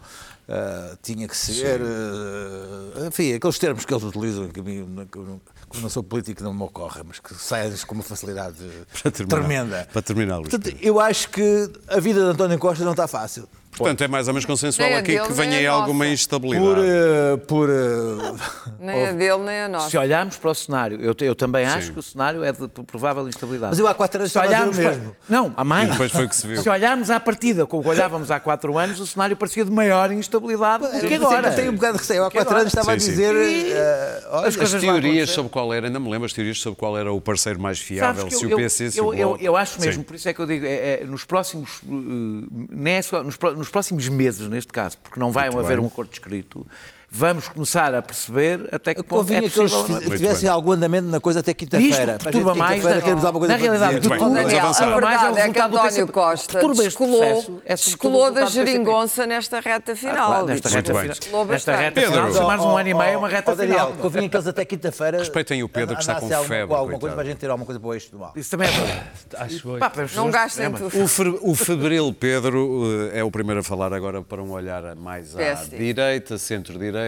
ah, 0.49 0.97
tinha 1.01 1.27
que 1.27 1.37
ser. 1.37 1.79
ah, 1.81 3.07
enfim, 3.07 3.33
aqueles 3.33 3.59
termos 3.59 3.85
que 3.85 3.93
eles 3.93 4.03
utilizam, 4.03 4.47
que 4.49 4.61
mim, 4.61 4.79
eu 5.15 5.21
não- 5.23 5.41
sou 5.89 6.03
político 6.03 6.43
não 6.43 6.53
me 6.53 6.63
ocorrem, 6.63 7.03
mas 7.07 7.19
que 7.19 7.33
saem 7.35 7.71
com 7.87 7.93
uma 7.95 8.03
facilidade 8.03 8.57
Para 9.01 9.11
terminar. 9.11 9.39
tremenda. 9.39 9.87
Para 9.93 10.01
terminar, 10.01 10.37
Luís 10.37 10.49
Portanto, 10.49 10.75
eu 10.81 10.99
acho 10.99 11.29
que 11.29 11.71
a 11.87 11.99
vida 11.99 12.19
de 12.21 12.27
António 12.31 12.57
Costa 12.57 12.83
não 12.83 12.91
está 12.91 13.07
fácil. 13.07 13.47
Portanto, 13.71 14.03
é 14.03 14.07
mais 14.07 14.27
ou 14.27 14.33
menos 14.33 14.45
consensual 14.45 14.93
aqui 14.95 15.17
que 15.19 15.31
venha 15.31 15.57
aí 15.57 15.67
alguma 15.67 16.03
nossa. 16.03 16.13
instabilidade. 16.13 16.65
Por. 16.65 16.77
eh, 16.79 17.37
por 17.47 17.69
eh, 17.69 18.73
Nem 18.79 19.07
a 19.07 19.11
dele, 19.13 19.37
nem 19.43 19.61
a 19.61 19.67
nossa. 19.69 19.89
Se 19.89 19.97
olharmos 19.97 20.35
para 20.37 20.49
o 20.49 20.55
cenário, 20.55 20.99
eu, 21.01 21.15
eu 21.21 21.35
também 21.35 21.65
acho 21.65 21.93
que 21.93 21.99
o 21.99 22.01
cenário 22.01 22.43
é 22.43 22.51
de 22.51 22.67
provável 22.85 23.27
instabilidade. 23.27 23.71
Mas 23.71 23.79
eu 23.79 23.87
há 23.87 23.93
quatro 23.93 24.19
anos 24.19 24.29
estava 24.31 24.47
a 24.47 24.49
dizer 24.49 24.57
o 24.57 24.67
olharmos 24.67 24.77
mesmo. 24.77 25.15
para- 25.27 25.37
Não, 25.37 25.53
há 25.55 25.63
mais. 25.63 25.87
E 25.87 25.91
depois 25.91 26.11
foi 26.11 26.27
que 26.27 26.35
se 26.35 26.47
viu. 26.47 26.61
Se 26.61 26.69
olharmos 26.69 27.09
à 27.09 27.19
partida, 27.19 27.65
como 27.65 27.87
olhávamos 27.87 28.31
há 28.31 28.39
quatro 28.39 28.77
anos, 28.77 28.99
o 28.99 29.07
cenário 29.07 29.37
parecia 29.37 29.63
de 29.63 29.71
maior 29.71 30.11
instabilidade 30.11 30.83
do 30.85 31.07
que 31.07 31.13
agora. 31.13 31.49
Eu 31.49 31.55
tenho 31.55 31.71
um 31.71 31.75
bocado 31.75 31.93
de 31.93 31.99
receio. 31.99 32.17
Eu 32.17 32.25
há 32.25 32.31
quatro 32.31 32.55
anos 32.55 32.67
estava 32.67 32.91
a 32.93 32.99
Sim, 32.99 33.05
sim. 33.05 33.11
dizer. 33.11 33.35
E- 33.35 33.71
eh, 33.71 34.23
olha, 34.31 34.47
As 34.47 34.71
teorias 34.73 35.29
sobre 35.29 35.51
qual 35.51 35.73
era, 35.73 35.87
ainda 35.87 35.99
me 35.99 36.09
lembro, 36.09 36.25
as 36.25 36.33
teorias 36.33 36.59
sobre 36.59 36.77
qual 36.79 36.97
era 36.97 37.11
o 37.13 37.21
parceiro 37.21 37.59
mais 37.59 37.79
fiável, 37.79 38.29
se 38.29 38.43
eu, 38.45 38.53
o 38.53 38.55
PC, 38.55 38.91
se 38.91 38.99
o 39.01 39.13
eu, 39.13 39.55
acho 39.55 39.79
mesmo, 39.79 40.01
Sim. 40.01 40.03
por 40.03 40.15
isso 40.15 40.27
é 40.27 40.33
que 40.33 40.39
eu 40.39 40.45
digo, 40.45 40.65
é, 40.65 41.01
é, 41.01 41.03
nos 41.05 41.23
próximos, 41.23 41.79
uh, 41.83 43.23
nos, 43.23 43.37
nos 43.59 43.69
próximos 43.69 44.07
meses, 44.09 44.47
neste 44.49 44.71
caso, 44.73 44.97
porque 44.97 45.19
não 45.19 45.31
vai 45.31 45.49
Muito 45.49 45.59
haver 45.65 45.77
bem. 45.77 45.85
um 45.85 45.87
acordo 45.87 46.11
escrito, 46.11 46.65
vamos 47.11 47.47
começar 47.47 47.93
a 47.95 48.01
perceber 48.01 48.69
até 48.71 48.93
que 48.93 49.01
ponto 49.03 49.19
Convinha 49.19 49.39
é 49.39 49.49
que 49.49 49.59
eles 49.59 49.71
possível. 49.73 50.01
fiz- 50.01 50.19
tivessem 50.19 50.49
algum 50.49 50.71
andamento 50.73 51.07
na 51.07 51.19
coisa 51.19 51.39
até 51.39 51.53
quinta-feira. 51.53 52.13
Isto 52.13 52.23
perturba 52.23 52.55
mais. 52.55 52.75
quinta-feira, 52.75 53.01
queremos 53.01 53.25
alguma 53.25 53.39
coisa 53.47 53.53
na 53.53 53.59
para 53.59 53.67
realidade, 53.71 53.95
dizer. 53.99 54.09
Muito 54.09 54.19
bem, 54.19 54.19
vamos 54.33 54.43
Daniel, 54.43 54.65
avançar. 54.65 54.83
a 54.83 54.87
verdade 54.93 55.05
Mais 55.05 55.21
é 55.21 55.25
o 55.25 55.29
é 55.29 55.31
que 55.33 55.39
resultado 55.39 55.69
do 55.71 55.77
António 55.77 55.89
PCP. 55.91 56.11
Costa 56.11 56.51
Perturba 56.53 56.73
este 56.73 56.83
descolou, 56.83 57.23
é 57.23 57.35
sobretudo 57.35 57.75
descolou 57.75 58.25
o 58.27 58.31
da 58.31 58.45
geringonça 58.45 59.25
nesta 59.25 59.59
reta 59.59 59.95
final. 59.95 60.27
Claro, 60.27 60.45
nesta 60.45 60.69
reta 60.69 60.93
final, 60.93 61.05
nesta 61.05 61.43
bastante. 61.45 61.77
reta 61.77 62.01
Pedro. 62.01 62.11
final, 62.13 62.33
se 62.33 62.41
mais 62.41 62.61
um 62.61 62.77
ano 62.77 62.89
e 62.89 62.93
meio, 62.93 63.09
é 63.13 63.17
uma 63.17 63.29
reta 63.29 63.55
final. 63.55 63.93
Convinha 63.93 64.29
que 64.29 64.35
eles 64.37 64.47
até 64.47 64.65
quinta-feira. 64.65 65.17
Respeitem 65.19 65.63
o 65.63 65.69
Pedro, 65.69 65.95
que 65.95 66.01
está 66.01 66.15
com 66.19 66.29
febre, 66.29 66.75
alguma 66.75 66.99
coisa 66.99 67.15
para 67.15 67.23
a 67.23 67.27
gente 67.27 67.37
ter 67.37 67.49
alguma 67.49 67.65
coisa 67.65 67.79
boa 67.79 67.97
isto 67.97 68.11
do 68.11 68.19
mal. 68.19 68.33
Isso 68.35 68.51
também 68.51 68.67
é 68.67 68.71
verdade. 68.71 70.09
Que 70.09 70.15
Não 70.15 70.29
gastem 70.29 70.71
tudo. 70.71 71.03
O, 71.03 71.07
fe- 71.07 71.39
o 71.41 71.55
febril 71.55 72.13
Pedro 72.13 73.09
eh, 73.13 73.19
é 73.19 73.23
o 73.23 73.31
primeiro 73.31 73.61
a 73.61 73.63
falar 73.63 73.93
agora 73.93 74.21
para 74.21 74.41
um 74.41 74.51
olhar 74.51 74.95
mais 74.95 75.35
à 75.35 75.53
direita, 75.65 76.37
centro-direita. 76.37 76.98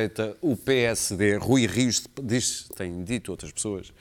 O 0.42 0.56
PSD, 0.58 1.38
Rui 1.38 1.66
Rios, 1.68 2.08
diz, 2.22 2.68
tem 2.76 3.04
dito 3.04 3.32
outras 3.32 3.52
pessoas, 3.52 3.92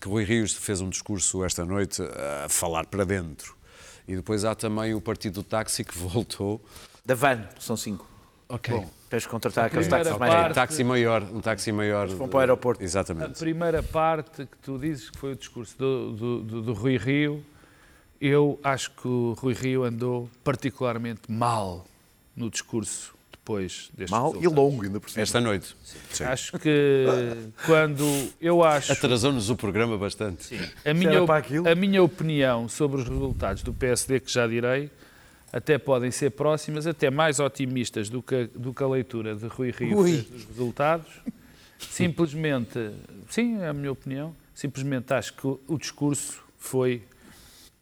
que 0.00 0.08
Rui 0.08 0.24
Rios 0.24 0.52
fez 0.54 0.80
um 0.80 0.88
discurso 0.88 1.44
esta 1.44 1.64
noite 1.64 2.02
a 2.44 2.48
falar 2.48 2.86
para 2.86 3.04
dentro. 3.04 3.56
E 4.06 4.16
depois 4.16 4.44
há 4.44 4.54
também 4.54 4.94
o 4.94 5.00
Partido 5.00 5.34
do 5.34 5.42
Táxi 5.42 5.84
que 5.84 5.96
voltou. 5.98 6.60
Da 7.04 7.14
van, 7.14 7.44
são 7.58 7.76
cinco. 7.76 8.06
Ok. 8.48 8.74
Bom, 8.74 8.88
tens 9.10 9.24
de 9.24 9.28
contratar 9.28 9.66
aqueles 9.66 9.86
táxis 9.88 10.16
mais 10.16 10.32
parte- 10.32 10.50
Um 10.50 10.54
táxi 10.54 10.84
maior, 10.84 11.22
um 11.22 11.40
táxi 11.40 11.72
maior. 11.72 12.06
vão 12.08 12.28
para 12.28 12.36
o 12.38 12.40
aeroporto. 12.40 12.80
A 12.82 12.84
Exatamente. 12.84 13.38
primeira 13.38 13.82
parte 13.82 14.46
que 14.46 14.56
tu 14.62 14.78
dizes 14.78 15.10
que 15.10 15.18
foi 15.18 15.32
o 15.32 15.36
discurso 15.36 15.76
do, 15.76 16.12
do, 16.12 16.42
do- 16.42 16.62
do 16.62 16.72
Rui 16.72 16.96
Rio, 16.96 17.44
eu 18.20 18.58
acho 18.64 18.90
que 18.92 19.06
o 19.06 19.34
Rui 19.38 19.52
Rio 19.52 19.84
andou 19.84 20.30
particularmente 20.42 21.22
mal 21.30 21.84
no 22.34 22.48
discurso 22.50 23.14
depois 23.48 23.90
deste 23.96 24.10
Mal 24.10 24.30
e 24.30 24.34
resultado. 24.40 24.54
longo, 24.60 24.84
ainda 24.84 25.00
por 25.00 25.08
cima. 25.08 25.22
Esta 25.22 25.40
noite. 25.40 25.74
Sim. 26.10 26.24
Acho 26.24 26.58
que 26.58 27.06
quando 27.64 28.04
eu 28.40 28.62
acho 28.62 28.92
Atrasou-nos 28.92 29.48
o 29.48 29.56
programa 29.56 29.96
bastante. 29.96 30.54
a 30.84 30.92
minha, 30.92 31.20
a 31.72 31.74
minha 31.74 32.02
opinião 32.02 32.68
sobre 32.68 33.00
os 33.00 33.08
resultados 33.08 33.62
do 33.62 33.72
PSD, 33.72 34.20
que 34.20 34.30
já 34.30 34.46
direi, 34.46 34.90
até 35.50 35.78
podem 35.78 36.10
ser 36.10 36.30
próximas, 36.32 36.86
até 36.86 37.10
mais 37.10 37.40
otimistas 37.40 38.10
do 38.10 38.22
que, 38.22 38.34
a- 38.34 38.48
do 38.54 38.74
que 38.74 38.82
a 38.82 38.86
leitura 38.88 39.34
de 39.34 39.46
Rui 39.46 39.70
Rio 39.70 39.96
Ui. 39.98 40.16
dos 40.18 40.44
resultados. 40.44 41.06
Simplesmente, 41.78 42.90
sim, 43.30 43.58
é 43.62 43.68
a 43.68 43.72
minha 43.72 43.92
opinião, 43.92 44.34
simplesmente 44.54 45.14
acho 45.14 45.32
que 45.34 45.46
o, 45.46 45.58
o 45.66 45.78
discurso 45.78 46.42
foi 46.58 47.02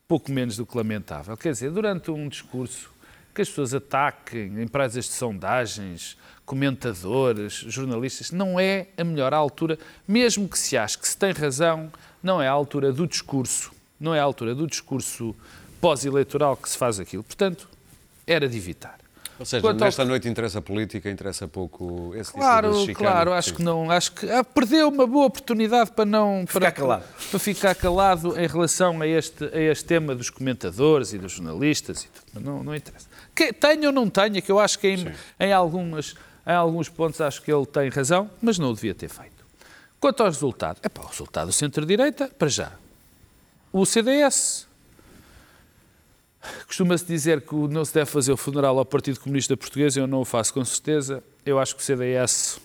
pouco 0.07 0.31
menos 0.31 0.57
do 0.57 0.65
que 0.65 0.77
lamentável. 0.77 1.37
Quer 1.37 1.51
dizer, 1.53 1.71
durante 1.73 2.11
um 2.11 2.29
discurso 2.29 2.89
que 3.37 3.43
as 3.43 3.49
pessoas 3.51 3.75
ataquem 3.75 4.63
empresas 4.63 5.05
de 5.05 5.13
sondagens, 5.13 6.17
comentadores, 6.47 7.53
jornalistas, 7.53 8.31
não 8.31 8.59
é 8.59 8.87
a 8.97 9.05
melhor 9.05 9.35
altura, 9.35 9.79
mesmo 10.09 10.49
que 10.49 10.59
se 10.59 10.75
ache 10.75 10.99
que 10.99 11.07
se 11.07 11.19
tem 11.19 11.33
razão, 11.33 11.93
não 12.23 12.41
é 12.41 12.49
a 12.49 12.53
altura 12.53 12.91
do 12.91 13.07
discurso, 13.07 13.73
não 14.01 14.15
é 14.15 14.21
a 14.21 14.23
altura 14.23 14.55
do 14.55 14.67
discurso 14.67 15.37
pós-eleitoral 15.83 16.57
que 16.57 16.71
se 16.71 16.79
faz 16.79 16.99
aquilo. 16.99 17.23
Portanto, 17.23 17.69
era 18.27 18.49
de 18.49 18.57
evitar. 18.57 18.99
Ou 19.39 19.45
seja, 19.45 19.61
Quanto 19.61 19.83
ao 19.83 19.87
nesta 19.87 20.05
noite 20.05 20.29
interessa 20.29 20.61
a 20.61 20.63
política, 20.63 21.11
interessa 21.11 21.47
pouco 21.47 22.13
esse 22.15 22.31
tipo 22.31 22.39
Claro, 22.39 22.71
de 22.73 22.79
chicane. 22.87 22.95
claro, 22.95 23.33
acho 23.35 23.53
que 23.55 23.63
não, 23.63 23.91
acho 23.91 24.13
que 24.13 24.31
ah, 24.31 24.43
perdeu 24.43 24.89
uma 24.89 25.07
boa 25.07 25.27
oportunidade 25.27 25.91
para 25.93 26.05
não 26.07 26.45
Ficar 26.47 26.61
para, 26.61 26.73
calado. 26.73 27.05
para 27.31 27.39
ficar 27.39 27.75
calado 27.75 28.39
em 28.41 28.47
relação 28.47 29.01
a 29.03 29.07
este, 29.07 29.45
a 29.45 29.61
este 29.61 29.85
tema 29.85 30.15
dos 30.15 30.31
comentadores 30.31 31.13
e 31.13 31.19
dos 31.19 31.33
jornalistas 31.33 32.05
e 32.05 32.09
tudo, 32.09 32.25
mas 32.35 32.43
não, 32.45 32.63
não 32.65 32.75
interessa. 32.75 33.07
Que 33.35 33.53
tenha 33.53 33.89
ou 33.89 33.93
não 33.93 34.09
tenha, 34.09 34.41
que 34.41 34.51
eu 34.51 34.59
acho 34.59 34.79
que 34.79 34.89
em, 34.89 35.13
em, 35.39 35.53
algumas, 35.53 36.15
em 36.47 36.53
alguns 36.53 36.89
pontos 36.89 37.21
acho 37.21 37.43
que 37.43 37.53
ele 37.53 37.67
tem 37.67 37.91
razão, 37.91 38.31
mas 38.41 38.59
não 38.59 38.71
o 38.71 38.75
devia 38.75 38.95
ter 38.95 39.09
feito. 39.11 39.45
Quanto 40.01 40.23
ao 40.23 40.29
resultado, 40.31 40.79
é 40.83 40.89
para 40.89 41.03
o 41.03 41.07
resultado 41.07 41.49
do 41.49 41.53
centro-direita, 41.53 42.31
para 42.39 42.49
já. 42.49 42.73
O 43.73 43.85
CDS 43.85 44.67
Costuma-se 46.67 47.05
dizer 47.05 47.41
que 47.41 47.55
não 47.55 47.85
se 47.85 47.95
deve 47.95 48.11
fazer 48.11 48.33
o 48.33 48.37
funeral 48.37 48.79
ao 48.79 48.85
Partido 48.85 49.21
Comunista 49.21 49.57
Português, 49.57 49.97
eu 49.97 50.07
não 50.07 50.21
o 50.21 50.25
faço 50.25 50.53
com 50.53 50.65
certeza. 50.65 51.23
Eu 51.45 51.59
acho 51.59 51.77
que 51.77 51.83
o 51.83 51.85
CDS 51.85 52.61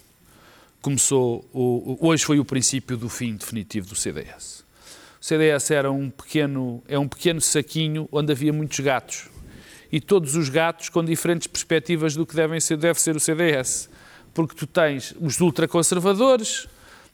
começou. 0.81 1.45
O, 1.53 1.97
hoje 2.01 2.25
foi 2.25 2.39
o 2.39 2.45
princípio 2.45 2.97
do 2.97 3.09
fim 3.09 3.35
definitivo 3.35 3.87
do 3.87 3.95
CDS. 3.95 4.63
O 5.21 5.25
CDS 5.25 5.69
era 5.71 5.91
um 5.91 6.09
pequeno, 6.09 6.81
é 6.87 6.97
um 6.97 7.07
pequeno 7.07 7.39
saquinho 7.39 8.09
onde 8.11 8.31
havia 8.31 8.51
muitos 8.51 8.79
gatos. 8.79 9.29
E 9.91 9.99
todos 9.99 10.35
os 10.35 10.49
gatos 10.49 10.89
com 10.89 11.03
diferentes 11.03 11.47
perspectivas 11.47 12.15
do 12.15 12.25
que 12.25 12.35
devem 12.35 12.59
ser, 12.59 12.77
deve 12.77 12.99
ser 12.99 13.15
o 13.15 13.19
CDS. 13.19 13.89
Porque 14.33 14.55
tu 14.55 14.65
tens 14.65 15.13
os 15.19 15.39
ultraconservadores, 15.39 16.67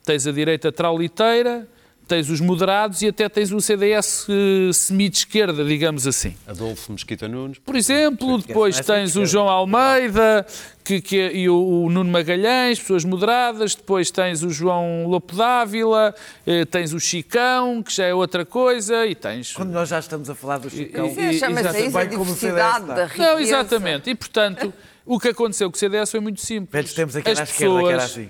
tens 0.05 0.27
a 0.27 0.31
direita 0.31 0.71
trauliteira, 0.71 1.67
tens 2.07 2.29
os 2.29 2.39
moderados 2.41 3.01
e 3.01 3.07
até 3.07 3.27
tens 3.29 3.51
um 3.51 3.59
CDS 3.59 4.25
eh, 4.29 4.71
semi-de-esquerda, 4.73 5.63
digamos 5.65 6.07
assim. 6.07 6.35
Adolfo 6.47 6.91
Mesquita 6.93 7.27
Nunes. 7.27 7.59
Por 7.59 7.75
exemplo, 7.75 8.37
depois 8.41 8.79
tens 8.79 9.15
o. 9.15 9.25
João 9.25 9.49
Almeida 9.49 10.45
que, 10.83 11.01
que, 11.01 11.17
e 11.33 11.49
o, 11.49 11.83
o 11.83 11.89
Nuno 11.89 12.09
Magalhães, 12.09 12.79
pessoas 12.79 13.03
moderadas, 13.03 13.75
depois 13.75 14.09
tens 14.09 14.41
o 14.41 14.49
João 14.49 15.05
Lopo 15.07 15.35
Dávila, 15.35 16.15
eh, 16.45 16.63
tens 16.63 16.93
o 16.93 16.99
Chicão, 16.99 17.83
que 17.83 17.93
já 17.93 18.05
é 18.05 18.13
outra 18.13 18.45
coisa, 18.45 19.05
e 19.05 19.13
tens... 19.13 19.51
Quando 19.53 19.71
nós 19.71 19.89
já 19.89 19.99
estamos 19.99 20.29
a 20.29 20.35
falar 20.35 20.59
do 20.59 20.69
Chicão, 20.69 21.07
e- 21.07 21.13
Sim, 21.13 21.33
Chama-se 21.33 21.87
isso 21.87 21.97
a 21.97 22.01
o 22.03 22.07
diversidade 22.07 22.85
da 22.87 23.05
riqueza. 23.05 23.31
Não, 23.33 23.39
exatamente. 23.39 24.09
E, 24.09 24.15
portanto, 24.15 24.73
o 25.05 25.19
que 25.19 25.27
aconteceu 25.27 25.69
com 25.69 25.75
o 25.75 25.79
CDS 25.79 26.09
foi 26.09 26.21
muito 26.21 26.39
simples. 26.39 26.71
velhos 26.71 26.93
tempos 26.93 27.15
aqui 27.17 27.31
As 27.31 27.39
à 27.39 27.43
esquerda, 27.43 27.79
que 27.79 27.87
era 27.89 27.97
pessoas- 27.97 28.11
assim. 28.11 28.29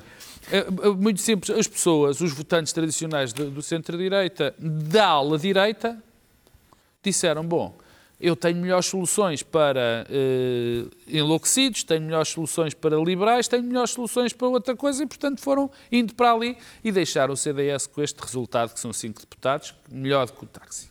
É, 0.51 0.57
é, 0.59 0.89
Muito 0.89 1.21
simples. 1.21 1.57
As 1.57 1.67
pessoas, 1.67 2.21
os 2.21 2.31
votantes 2.31 2.73
tradicionais 2.73 3.33
do, 3.33 3.61
centro-direita, 3.61 4.55
da 4.57 5.07
ala 5.07 5.37
direita, 5.37 6.01
disseram: 7.03 7.43
bom, 7.43 7.77
eu 8.19 8.35
tenho 8.35 8.57
melhores 8.57 8.87
soluções 8.87 9.43
para 9.43 10.07
eh, 10.09 10.85
enlouquecidos, 11.07 11.83
tenho 11.83 12.01
melhores 12.01 12.29
soluções 12.29 12.73
para 12.73 12.97
liberais, 12.97 13.47
tenho 13.47 13.63
melhores 13.63 13.91
soluções 13.91 14.33
para 14.33 14.47
outra 14.47 14.75
coisa 14.75 15.03
e, 15.03 15.05
portanto, 15.05 15.39
foram 15.39 15.69
indo 15.91 16.15
para 16.15 16.31
ali 16.31 16.57
e 16.83 16.91
deixaram 16.91 17.33
o 17.33 17.37
CDS 17.37 17.85
com 17.85 18.01
este 18.01 18.19
resultado, 18.19 18.73
que 18.73 18.79
são 18.79 18.91
cinco 18.91 19.19
deputados, 19.19 19.75
melhor 19.91 20.25
do 20.25 20.33
que 20.33 20.43
o 20.45 20.47
táxi. 20.47 20.89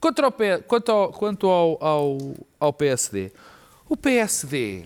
Quanto 0.00 0.24
ao, 0.24 0.32
quanto 0.62 0.92
ao, 0.92 1.12
quanto 1.12 1.46
ao, 1.46 1.84
ao, 1.84 2.18
ao 2.58 2.72
PSD, 2.72 3.32
o 3.88 3.96
PSD 3.96 4.84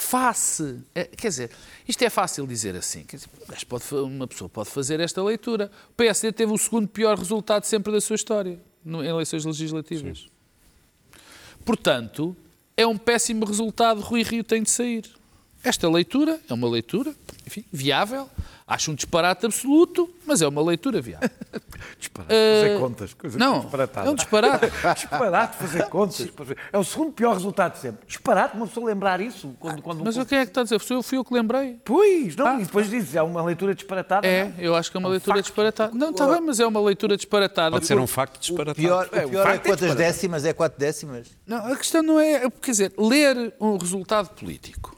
face, 0.00 0.78
é, 0.94 1.04
quer 1.04 1.28
dizer, 1.28 1.50
isto 1.86 2.00
é 2.02 2.08
fácil 2.08 2.46
dizer 2.46 2.76
assim, 2.76 3.02
quer 3.02 3.16
dizer, 3.16 3.28
pode, 3.68 3.84
uma 3.94 4.28
pessoa 4.28 4.48
pode 4.48 4.70
fazer 4.70 5.00
esta 5.00 5.20
leitura. 5.22 5.72
O 5.90 5.94
PSD 5.94 6.30
teve 6.30 6.52
o 6.52 6.56
segundo 6.56 6.86
pior 6.86 7.18
resultado 7.18 7.64
sempre 7.64 7.92
da 7.92 8.00
sua 8.00 8.14
história 8.14 8.60
no, 8.84 9.04
em 9.04 9.08
eleições 9.08 9.44
legislativas. 9.44 10.18
Sim. 10.20 11.20
Portanto, 11.64 12.36
é 12.76 12.86
um 12.86 12.96
péssimo 12.96 13.44
resultado, 13.44 14.00
Rui 14.00 14.22
Rio 14.22 14.44
tem 14.44 14.62
de 14.62 14.70
sair. 14.70 15.17
Esta 15.62 15.88
leitura 15.88 16.40
é 16.48 16.54
uma 16.54 16.68
leitura, 16.68 17.14
enfim, 17.46 17.64
viável, 17.72 18.28
Acho 18.68 18.90
um 18.90 18.94
disparate 18.94 19.46
absoluto, 19.46 20.10
mas 20.26 20.42
é 20.42 20.46
uma 20.46 20.62
leitura 20.62 21.00
viável. 21.00 21.30
disparate, 21.98 22.34
uh, 22.34 22.60
fazer 22.60 22.78
contas. 22.78 23.14
Coisa 23.14 23.38
não, 23.38 23.66
é 24.04 24.10
um 24.10 24.14
disparate. 24.14 24.66
disparate, 24.94 25.56
fazer 25.56 25.82
contas. 25.84 26.28
É 26.70 26.76
o 26.76 26.84
segundo 26.84 27.12
pior 27.12 27.32
resultado 27.32 27.72
de 27.72 27.78
sempre. 27.78 28.06
Disparate, 28.06 28.54
uma 28.58 28.66
pessoa 28.66 28.84
lembrar 28.84 29.22
isso. 29.22 29.56
Quando, 29.58 29.80
quando 29.80 30.04
mas 30.04 30.18
um... 30.18 30.24
quem 30.26 30.36
é 30.36 30.44
que 30.44 30.50
está 30.50 30.60
a 30.60 30.64
dizer? 30.64 30.78
Fui 30.80 30.96
eu, 30.96 31.02
fui 31.02 31.16
eu 31.16 31.24
que 31.24 31.32
lembrei. 31.32 31.80
Pois, 31.82 32.36
não, 32.36 32.46
ah. 32.46 32.60
e 32.60 32.64
depois 32.66 32.90
dizes, 32.90 33.14
é 33.14 33.22
uma 33.22 33.42
leitura 33.42 33.74
disparatada. 33.74 34.26
É, 34.26 34.44
não? 34.44 34.52
eu 34.58 34.76
acho 34.76 34.90
que 34.90 34.98
é 34.98 35.00
uma 35.00 35.06
é 35.06 35.08
um 35.08 35.12
leitura 35.12 35.36
facto. 35.36 35.46
disparatada. 35.46 35.94
Não, 35.94 36.10
está 36.10 36.26
bem, 36.26 36.40
mas 36.42 36.60
é 36.60 36.66
uma 36.66 36.80
leitura 36.82 37.16
disparatada. 37.16 37.70
Pode 37.70 37.86
ser 37.86 37.98
um 37.98 38.06
facto 38.06 38.38
disparatado. 38.38 38.78
O 38.78 38.82
pior, 38.82 39.06
o 39.06 39.28
pior 39.30 39.46
é, 39.48 39.54
é 39.54 39.58
quantas 39.58 39.94
décimas? 39.94 40.44
É 40.44 40.52
quatro 40.52 40.78
décimas? 40.78 41.28
Não, 41.46 41.72
a 41.72 41.74
questão 41.74 42.02
não 42.02 42.20
é... 42.20 42.50
Quer 42.50 42.70
dizer, 42.70 42.92
ler 42.98 43.54
um 43.58 43.78
resultado 43.78 44.28
político 44.34 44.97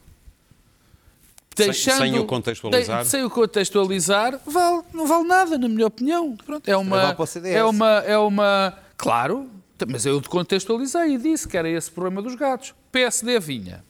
deixando, 1.57 1.99
sem, 1.99 2.13
sem 2.13 2.19
o 2.19 2.27
contextualizar. 2.27 3.03
De, 3.03 3.09
sem 3.09 3.25
o 3.25 3.31
contextualizar, 3.31 4.41
vale, 4.47 4.83
não 4.93 5.07
vale 5.07 5.27
nada, 5.27 5.59
na 5.59 5.69
minha 5.69 5.87
opinião. 5.87 6.37
Pronto, 6.37 6.69
é 6.69 6.77
uma, 6.77 7.17
é 7.45 7.65
uma, 7.65 7.89
é 8.01 8.19
uma, 8.19 8.79
claro, 8.97 9.51
mas 9.89 10.07
eu 10.07 10.21
contextualizei 10.23 11.15
e 11.15 11.19
disse 11.19 11.49
que 11.49 11.57
era 11.57 11.69
esse 11.69 11.91
o 11.91 11.93
problema 11.93 12.23
dos 12.23 12.35
gatos. 12.35 12.75
PSD 12.93 13.39
vinha 13.41 13.85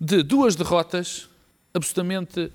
de 0.00 0.22
duas 0.22 0.56
derrotas 0.56 1.28
absolutamente 1.74 2.50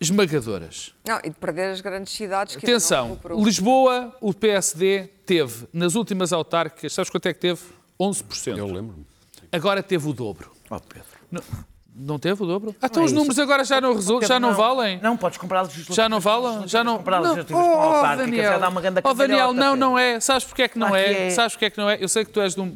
esmagadoras. 0.00 0.94
Não, 1.06 1.18
e 1.18 1.30
de 1.30 1.36
perder 1.36 1.70
as 1.70 1.80
grandes 1.80 2.12
cidades. 2.12 2.56
Que 2.56 2.66
Atenção, 2.66 3.18
Lisboa, 3.42 4.14
o 4.20 4.34
PSD 4.34 5.08
teve, 5.24 5.66
nas 5.72 5.94
últimas 5.94 6.32
autárquicas, 6.32 6.92
sabes 6.92 7.10
quanto 7.10 7.26
é 7.26 7.32
que 7.32 7.40
teve? 7.40 7.60
11%. 7.98 8.58
Eu 8.58 8.66
lembro. 8.66 9.06
Agora 9.50 9.82
teve 9.82 10.08
o 10.08 10.12
dobro. 10.12 10.50
Oh, 10.68 10.80
Pedro. 10.80 11.06
Não, 11.30 11.42
não 11.96 12.18
teve 12.18 12.42
o 12.42 12.46
dobro? 12.46 12.74
Ah, 12.82 12.86
então 12.86 13.04
os 13.04 13.12
números 13.12 13.38
agora 13.38 13.62
já 13.64 13.80
não, 13.80 13.94
resultam, 13.94 14.28
já 14.28 14.40
não, 14.40 14.50
não, 14.50 14.56
valem? 14.56 14.98
Não, 15.00 15.16
podes 15.16 15.38
comprar 15.38 15.62
legislativas. 15.62 15.94
Já 15.94 16.08
não 16.08 16.18
valem? 16.18 16.66
Já 16.66 16.82
não. 16.82 16.96
Comprar 16.98 17.20
não. 17.20 17.32
Oh, 17.32 18.00
com 18.00 18.16
Daniel. 18.16 18.42
já 18.42 18.58
dá 18.58 18.68
uma 18.68 18.80
grande 18.80 19.00
Oh, 19.04 19.14
Daniel, 19.14 19.52
não, 19.52 19.76
não 19.76 19.98
é. 19.98 20.18
Sabes 20.18 20.44
porque 20.44 20.62
é 20.62 20.68
que 20.68 20.78
não 20.78 20.94
é? 20.94 21.28
é? 21.28 21.30
Sabes 21.30 21.52
porque 21.52 21.66
é 21.66 21.70
que 21.70 21.78
não 21.78 21.88
é? 21.88 21.98
Eu 22.00 22.08
sei 22.08 22.24
que 22.24 22.32
tu 22.32 22.40
és, 22.40 22.54
de 22.54 22.60
um, 22.60 22.66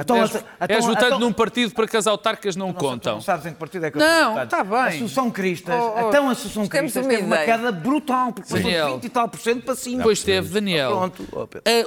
então, 0.00 0.16
és, 0.16 0.34
então, 0.34 0.44
és 0.68 0.84
votante 0.84 1.06
então, 1.06 1.20
num 1.20 1.32
partido 1.32 1.72
para 1.74 1.86
que 1.86 1.96
as 1.96 2.08
autárquicas 2.08 2.56
não, 2.56 2.68
não 2.68 2.74
contam. 2.74 3.14
Não 3.14 3.20
sabes 3.20 3.46
em 3.46 3.52
que 3.52 3.58
partido 3.58 3.86
é 3.86 3.90
que 3.90 3.98
eu 3.98 4.00
Não, 4.00 4.42
está 4.42 4.64
bem. 4.64 4.76
A 4.76 4.86
Associação 4.86 5.30
Cristas, 5.30 5.74
oh, 5.78 5.94
oh, 5.96 6.08
então 6.08 6.28
a 6.28 6.32
Associação 6.32 6.66
Cristas 6.66 7.06
teve 7.06 7.22
uma 7.22 7.38
queda 7.38 7.70
brutal, 7.70 8.32
de 8.32 8.42
20 8.42 9.04
e 9.04 9.08
tal 9.08 9.28
por 9.28 9.38
cento 9.38 9.64
para 9.64 9.76
5. 9.76 10.02
Pois 10.02 10.22
teve, 10.24 10.48
Daniel. 10.48 10.90
Pronto. 10.90 11.24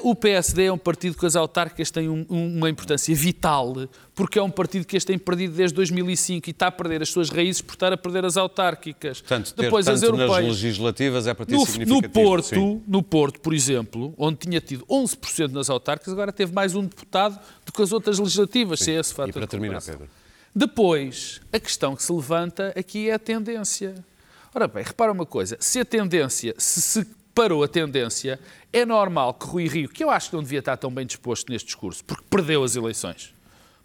O 0.01 0.15
PSD 0.15 0.65
é 0.65 0.71
um 0.71 0.77
partido 0.77 1.17
que 1.17 1.25
as 1.25 1.35
autárquicas 1.35 1.91
têm 1.91 2.07
uma 2.29 2.69
importância 2.69 3.13
vital 3.13 3.73
porque 4.19 4.37
é 4.37 4.43
um 4.43 4.51
partido 4.51 4.85
que 4.85 4.97
este 4.97 5.07
tem 5.07 5.17
perdido 5.17 5.55
desde 5.55 5.73
2005 5.77 6.49
e 6.49 6.51
está 6.51 6.67
a 6.67 6.71
perder 6.71 7.01
as 7.01 7.07
suas 7.07 7.29
raízes 7.29 7.61
por 7.61 7.75
estar 7.75 7.93
a 7.93 7.95
perder 7.95 8.25
as 8.25 8.35
autárquicas. 8.35 9.21
Portanto, 9.21 9.53
Depois 9.55 9.87
as 9.87 10.03
europeias. 10.03 10.45
nas 10.45 10.61
legislativas 10.61 11.25
é 11.25 11.33
para 11.33 11.45
ter 11.45 11.55
no, 11.55 11.65
significativo. 11.65 12.19
No 12.19 12.25
Porto, 12.25 12.81
no 12.85 13.01
Porto, 13.01 13.39
por 13.39 13.53
exemplo, 13.53 14.13
onde 14.17 14.39
tinha 14.39 14.59
tido 14.59 14.85
11% 14.87 15.53
nas 15.53 15.69
autárquicas, 15.69 16.11
agora 16.11 16.33
teve 16.33 16.51
mais 16.51 16.75
um 16.75 16.81
deputado 16.81 17.39
do 17.65 17.71
que 17.71 17.81
as 17.81 17.93
outras 17.93 18.19
legislativas, 18.19 18.81
se 18.81 18.91
é 18.91 18.99
esse 18.99 19.13
fator. 19.13 19.29
E 19.29 19.31
para 19.31 19.47
terminar, 19.47 19.81
Pedro. 19.81 20.09
Depois, 20.53 21.39
a 21.53 21.57
questão 21.57 21.95
que 21.95 22.03
se 22.03 22.11
levanta 22.11 22.73
aqui 22.75 23.09
é 23.09 23.13
a 23.13 23.19
tendência. 23.19 24.03
Ora 24.53 24.67
bem, 24.67 24.83
repara 24.83 25.13
uma 25.13 25.25
coisa, 25.25 25.55
se 25.61 25.79
a 25.79 25.85
tendência, 25.85 26.53
se 26.57 26.81
se 26.81 27.07
parou 27.33 27.63
a 27.63 27.69
tendência, 27.69 28.37
é 28.73 28.85
normal 28.85 29.33
que 29.33 29.45
Rui 29.45 29.65
Rio, 29.69 29.87
que 29.87 30.03
eu 30.03 30.09
acho 30.09 30.29
que 30.29 30.35
não 30.35 30.43
devia 30.43 30.59
estar 30.59 30.75
tão 30.75 30.91
bem 30.91 31.05
disposto 31.05 31.49
neste 31.49 31.67
discurso, 31.67 32.03
porque 32.03 32.25
perdeu 32.29 32.65
as 32.65 32.75
eleições, 32.75 33.33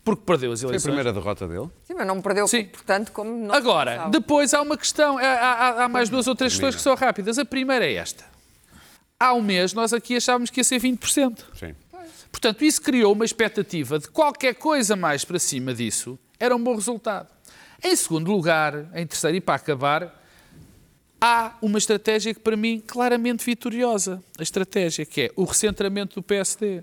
porque 0.05 0.23
perdeu 0.25 0.53
as 0.53 0.63
eleições. 0.63 0.83
Foi 0.83 0.91
a 0.91 0.95
primeira 0.95 1.13
derrota 1.13 1.49
dele? 1.49 1.71
Sim, 1.85 1.95
mas 1.95 2.07
não 2.07 2.21
perdeu, 2.21 2.47
Sim. 2.47 2.65
portanto, 2.67 3.11
como 3.11 3.31
não 3.47 3.55
Agora, 3.55 3.93
pensava. 3.93 4.11
depois 4.11 4.53
há 4.53 4.61
uma 4.61 4.77
questão, 4.77 5.17
há, 5.19 5.23
há, 5.23 5.85
há 5.85 5.89
mais 5.89 6.09
duas 6.11 6.27
ou 6.27 6.35
três 6.35 6.53
questões 6.53 6.77
que 6.77 6.83
são 6.83 6.95
rápidas. 6.95 7.39
A 7.39 7.45
primeira 7.45 7.87
é 7.87 7.95
esta. 7.95 8.25
Há 9.19 9.33
um 9.33 9.41
mês 9.41 9.73
nós 9.73 9.93
aqui 9.93 10.17
achávamos 10.17 10.51
que 10.51 10.61
ia 10.61 10.65
ser 10.65 10.81
20%. 10.81 11.39
Sim. 11.55 11.75
Portanto, 12.31 12.65
isso 12.65 12.83
criou 12.83 13.13
uma 13.13 13.25
expectativa 13.25 13.99
de 13.99 14.09
qualquer 14.09 14.55
coisa 14.57 14.95
mais 14.97 15.25
para 15.25 15.39
cima 15.39 15.73
disso 15.73 16.19
era 16.39 16.55
um 16.55 16.63
bom 16.63 16.75
resultado. 16.75 17.29
Em 17.83 17.95
segundo 17.97 18.31
lugar, 18.31 18.87
em 18.95 19.07
terceiro 19.07 19.37
e 19.37 19.41
para 19.41 19.55
acabar, 19.55 20.23
há 21.21 21.55
uma 21.63 21.79
estratégia 21.79 22.35
que 22.35 22.41
para 22.41 22.57
mim 22.57 22.83
claramente 22.87 23.45
vitoriosa. 23.45 24.23
A 24.39 24.43
estratégia 24.43 25.07
que 25.07 25.23
é 25.23 25.31
o 25.37 25.45
recentramento 25.45 26.17
do 26.17 26.23
PSD. 26.23 26.83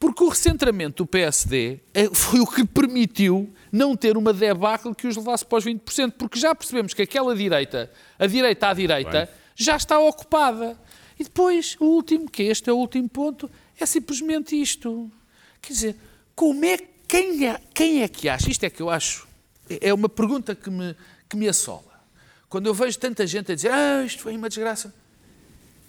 Porque 0.00 0.24
o 0.24 0.28
recentramento 0.28 1.04
do 1.04 1.06
PSD 1.06 1.78
eh, 1.92 2.08
foi 2.10 2.40
o 2.40 2.46
que 2.46 2.64
permitiu 2.64 3.52
não 3.70 3.94
ter 3.94 4.16
uma 4.16 4.32
debacle 4.32 4.94
que 4.94 5.06
os 5.06 5.14
levasse 5.14 5.44
para 5.44 5.58
os 5.58 5.64
20%, 5.66 6.12
porque 6.12 6.40
já 6.40 6.54
percebemos 6.54 6.94
que 6.94 7.02
aquela 7.02 7.36
direita, 7.36 7.92
a 8.18 8.26
direita 8.26 8.68
à 8.68 8.72
direita, 8.72 9.26
Bem. 9.26 9.28
já 9.54 9.76
está 9.76 9.98
ocupada. 9.98 10.80
E 11.18 11.22
depois, 11.22 11.76
o 11.78 11.84
último, 11.84 12.30
que 12.30 12.44
este 12.44 12.70
é 12.70 12.72
o 12.72 12.76
último 12.76 13.10
ponto, 13.10 13.50
é 13.78 13.84
simplesmente 13.84 14.58
isto. 14.58 15.12
Quer 15.60 15.72
dizer, 15.74 15.96
como 16.34 16.64
é, 16.64 16.78
quem, 17.06 17.46
é, 17.46 17.60
quem 17.74 18.02
é 18.02 18.08
que 18.08 18.26
acha? 18.26 18.50
Isto 18.50 18.64
é 18.64 18.70
que 18.70 18.80
eu 18.80 18.88
acho, 18.88 19.28
é 19.68 19.92
uma 19.92 20.08
pergunta 20.08 20.54
que 20.54 20.70
me, 20.70 20.96
que 21.28 21.36
me 21.36 21.46
assola. 21.46 22.00
Quando 22.48 22.66
eu 22.66 22.72
vejo 22.72 22.98
tanta 22.98 23.26
gente 23.26 23.52
a 23.52 23.54
dizer, 23.54 23.70
ah, 23.70 24.02
isto 24.02 24.22
foi 24.22 24.34
uma 24.34 24.48
desgraça. 24.48 24.94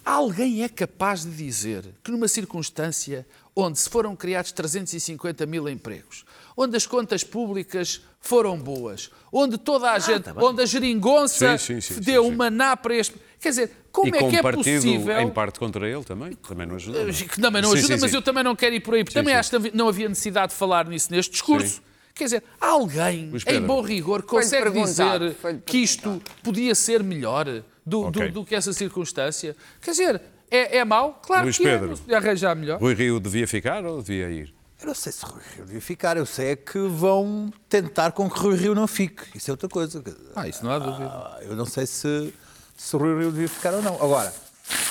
Alguém 0.04 0.64
é 0.64 0.68
capaz 0.68 1.22
de 1.22 1.30
dizer 1.30 1.94
que 2.02 2.10
numa 2.10 2.26
circunstância 2.28 3.26
onde 3.54 3.78
se 3.78 3.88
foram 3.88 4.16
criados 4.16 4.52
350 4.52 5.44
mil 5.46 5.68
empregos, 5.68 6.24
onde 6.56 6.76
as 6.76 6.86
contas 6.86 7.22
públicas 7.22 8.02
foram 8.20 8.56
boas, 8.56 9.10
onde 9.30 9.58
toda 9.58 9.90
a 9.90 9.94
ah, 9.94 9.98
gente, 9.98 10.22
tá 10.22 10.34
onde 10.36 10.62
a 10.62 10.66
geringonça 10.66 11.58
sim, 11.58 11.80
sim, 11.80 11.94
sim, 11.94 12.00
deu 12.00 12.26
uma 12.26 12.50
ná 12.50 12.76
para 12.76 12.94
este... 12.94 13.14
Quer 13.40 13.48
dizer, 13.50 13.70
como 13.90 14.14
e 14.14 14.18
é 14.18 14.30
que 14.30 14.36
é 14.36 14.42
partido, 14.42 14.82
possível... 14.82 15.20
em 15.20 15.30
parte 15.30 15.58
contra 15.58 15.88
ele 15.88 16.04
também, 16.04 16.32
também 16.34 16.66
não 16.66 16.76
ajuda. 16.76 17.02
Não? 17.02 17.10
Eh, 17.10 17.12
que 17.12 17.40
também 17.40 17.60
não 17.60 17.72
ajuda, 17.72 17.96
mas 18.00 18.14
eu 18.14 18.22
também 18.22 18.44
não 18.44 18.54
quero 18.54 18.74
ir 18.74 18.80
por 18.80 18.94
aí, 18.94 19.04
porque 19.04 19.18
também 19.18 19.34
acho 19.34 19.50
que 19.50 19.76
não 19.76 19.88
havia 19.88 20.08
necessidade 20.08 20.52
de 20.52 20.58
falar 20.58 20.86
nisso 20.86 21.10
neste 21.10 21.32
discurso. 21.32 21.82
Quer 22.14 22.24
dizer, 22.24 22.44
alguém, 22.60 23.32
em 23.46 23.60
bom 23.62 23.80
rigor, 23.80 24.22
consegue 24.22 24.70
dizer 24.70 25.34
que 25.64 25.78
isto 25.78 26.22
podia 26.42 26.74
ser 26.74 27.02
melhor 27.02 27.62
do, 27.84 28.06
okay. 28.06 28.28
do, 28.28 28.34
do 28.40 28.44
que 28.44 28.54
essa 28.54 28.72
circunstância? 28.72 29.56
Quer 29.80 29.90
dizer, 29.90 30.22
é, 30.52 30.78
é 30.78 30.84
mau? 30.84 31.18
Claro 31.22 31.44
Luís 31.44 31.56
que 31.56 31.66
é, 31.66 31.78
Pedro, 31.78 31.98
é. 32.08 32.14
arranjar 32.14 32.54
melhor. 32.54 32.78
Rui 32.80 32.94
Rio 32.94 33.18
devia 33.18 33.48
ficar 33.48 33.84
ou 33.84 34.02
devia 34.02 34.30
ir? 34.30 34.54
Eu 34.80 34.86
não 34.88 34.94
sei 34.94 35.12
se 35.12 35.24
Rui 35.24 35.40
Rio 35.54 35.64
devia 35.64 35.80
ficar, 35.80 36.16
eu 36.16 36.26
sei 36.26 36.50
é 36.50 36.56
que 36.56 36.78
vão 36.78 37.52
tentar 37.68 38.10
com 38.12 38.28
que 38.28 38.38
Rui 38.38 38.56
Rio 38.56 38.74
não 38.74 38.86
fique. 38.86 39.22
Isso 39.34 39.50
é 39.50 39.52
outra 39.52 39.68
coisa. 39.68 40.04
Ah, 40.36 40.46
isso 40.48 40.64
não 40.64 40.72
há 40.72 40.78
dúvida. 40.78 41.06
Ah, 41.06 41.38
eu 41.42 41.56
não 41.56 41.64
sei 41.64 41.86
se, 41.86 42.34
se 42.76 42.96
Rui 42.96 43.18
Rio 43.18 43.30
devia 43.30 43.48
ficar 43.48 43.72
ou 43.74 43.82
não. 43.82 43.94
Agora, 43.94 44.32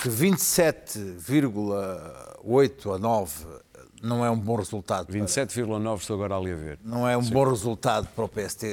que 0.02 0.10
27,8 0.10 2.96
a 2.96 2.98
9 2.98 3.46
não 4.02 4.26
é 4.26 4.30
um 4.30 4.38
bom 4.38 4.56
resultado. 4.56 5.12
27,9 5.14 6.00
estou 6.00 6.16
agora 6.16 6.36
ali 6.36 6.52
a 6.52 6.56
ver. 6.56 6.80
Não 6.84 7.08
é 7.08 7.16
um 7.16 7.24
Sim. 7.24 7.32
bom 7.32 7.44
resultado 7.48 8.08
para 8.16 8.26
o 8.26 8.28
PST. 8.28 8.66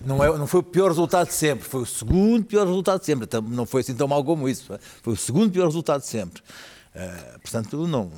Não, 0.00 0.22
é, 0.22 0.38
não 0.38 0.46
foi 0.46 0.60
o 0.60 0.62
pior 0.62 0.88
resultado 0.88 1.26
de 1.26 1.34
sempre, 1.34 1.68
foi 1.68 1.82
o 1.82 1.86
segundo 1.86 2.44
pior 2.44 2.66
resultado 2.66 3.00
de 3.00 3.06
sempre. 3.06 3.28
Não 3.48 3.66
foi 3.66 3.80
assim 3.80 3.94
tão 3.94 4.06
mal 4.06 4.24
como 4.24 4.48
isso. 4.48 4.78
Foi 5.02 5.12
o 5.12 5.16
segundo 5.16 5.50
pior 5.50 5.66
resultado 5.66 6.02
de 6.02 6.06
sempre. 6.06 6.42
Uh, 6.94 7.40
portanto, 7.40 7.86
não, 7.88 8.10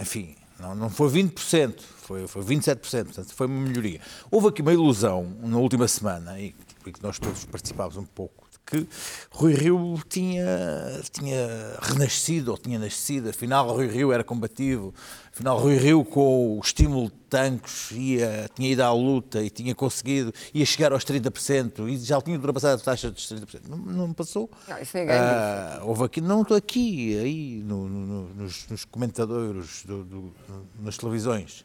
enfim, 0.00 0.36
não, 0.60 0.76
não 0.76 0.88
foi 0.88 1.08
20%, 1.10 1.80
foi, 1.80 2.28
foi 2.28 2.42
27%, 2.42 2.78
portanto, 2.78 3.34
foi 3.34 3.48
uma 3.48 3.60
melhoria. 3.60 4.00
Houve 4.30 4.48
aqui 4.48 4.62
uma 4.62 4.72
ilusão 4.72 5.26
na 5.42 5.58
última 5.58 5.88
semana, 5.88 6.38
e 6.38 6.54
que 6.84 7.02
nós 7.02 7.18
todos 7.18 7.44
participámos 7.44 7.96
um 7.96 8.04
pouco, 8.04 8.46
que 8.66 8.86
Rui 9.30 9.54
Rio 9.54 10.00
tinha, 10.08 10.46
tinha 11.10 11.76
renascido, 11.80 12.52
ou 12.52 12.58
tinha 12.58 12.78
nascido, 12.78 13.28
afinal 13.28 13.68
Rui 13.68 13.86
Rio 13.86 14.12
era 14.12 14.24
combativo, 14.24 14.94
afinal 15.32 15.58
Rui 15.58 15.76
Rio 15.76 16.04
com 16.04 16.58
o 16.58 16.60
estímulo 16.60 17.08
de 17.08 17.16
tanques 17.28 17.90
ia, 17.92 18.48
tinha 18.54 18.70
ido 18.70 18.82
à 18.82 18.92
luta 18.92 19.42
e 19.42 19.50
tinha 19.50 19.74
conseguido, 19.74 20.32
ia 20.54 20.64
chegar 20.64 20.92
aos 20.92 21.04
30% 21.04 21.88
e 21.88 21.96
já 21.98 22.20
tinha 22.20 22.36
ultrapassado 22.36 22.80
a 22.80 22.84
taxa 22.84 23.10
dos 23.10 23.26
30%. 23.28 23.68
Não, 23.68 23.78
não 23.78 24.12
passou. 24.12 24.50
Não, 24.68 24.78
isso 24.78 24.96
é 24.96 25.18
ah, 25.18 25.80
houve 25.82 26.04
aqui, 26.04 26.20
não 26.20 26.42
estou 26.42 26.56
aqui, 26.56 27.18
aí 27.18 27.62
no, 27.64 27.88
no, 27.88 28.34
nos, 28.34 28.68
nos, 28.68 28.84
comentadores, 28.84 29.84
do, 29.84 30.04
do, 30.04 30.34
nas 30.80 30.96
televisões. 30.96 31.64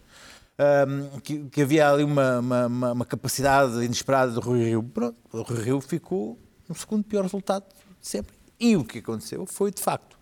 Um, 0.59 1.19
que, 1.19 1.43
que, 1.49 1.61
havia 1.61 1.87
ali 1.87 2.03
uma, 2.03 2.39
uma, 2.39 2.91
uma, 2.93 3.05
capacidade 3.05 3.75
inesperada 3.83 4.31
de 4.31 4.39
Rui 4.39 4.63
Rio. 4.63 4.81
Pronto, 4.81 5.15
o 5.31 5.43
Rui 5.43 5.61
Rio 5.61 5.79
ficou 5.79 6.35
no 6.67 6.75
segundo 6.75 7.03
pior 7.03 7.23
resultado 7.23 7.65
de 8.01 8.07
sempre. 8.07 8.35
E 8.59 8.75
o 8.75 8.83
que 8.83 8.99
aconteceu 8.99 9.45
foi, 9.45 9.71
de 9.71 9.81
facto, 9.81 10.17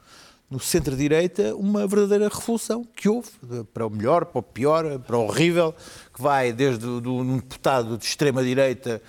no 0.49 0.59
centro-direita 0.59 1.55
uma 1.55 1.87
verdadeira 1.87 2.27
revolução 2.27 2.83
que 2.83 3.09
houve, 3.09 3.29
para 3.73 3.85
o 3.85 3.89
melhor, 3.89 4.25
para 4.25 4.39
o 4.39 4.43
pior, 4.43 4.99
para 4.99 5.17
o 5.17 5.25
horrível, 5.25 5.73
que 6.13 6.21
vai 6.21 6.53
desde 6.53 6.85
um 6.85 7.37
deputado 7.37 7.97
de 7.97 8.05
extrema-direita 8.05 9.01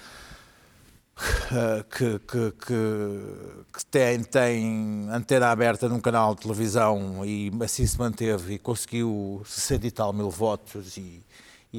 eh, 1.50 1.84
que, 1.90 2.18
que, 2.18 2.52
que, 2.52 3.72
que, 3.72 3.86
tem, 3.86 4.22
tem 4.22 5.08
antena 5.10 5.48
aberta 5.48 5.88
num 5.88 6.00
canal 6.00 6.34
de 6.34 6.42
televisão 6.42 7.24
e 7.24 7.50
assim 7.62 7.86
se 7.86 7.98
manteve 7.98 8.54
e 8.54 8.58
conseguiu 8.58 9.42
60 9.46 9.86
e 9.86 9.90
tal 9.90 10.12
mil 10.12 10.30
votos 10.30 10.96
e, 10.98 11.24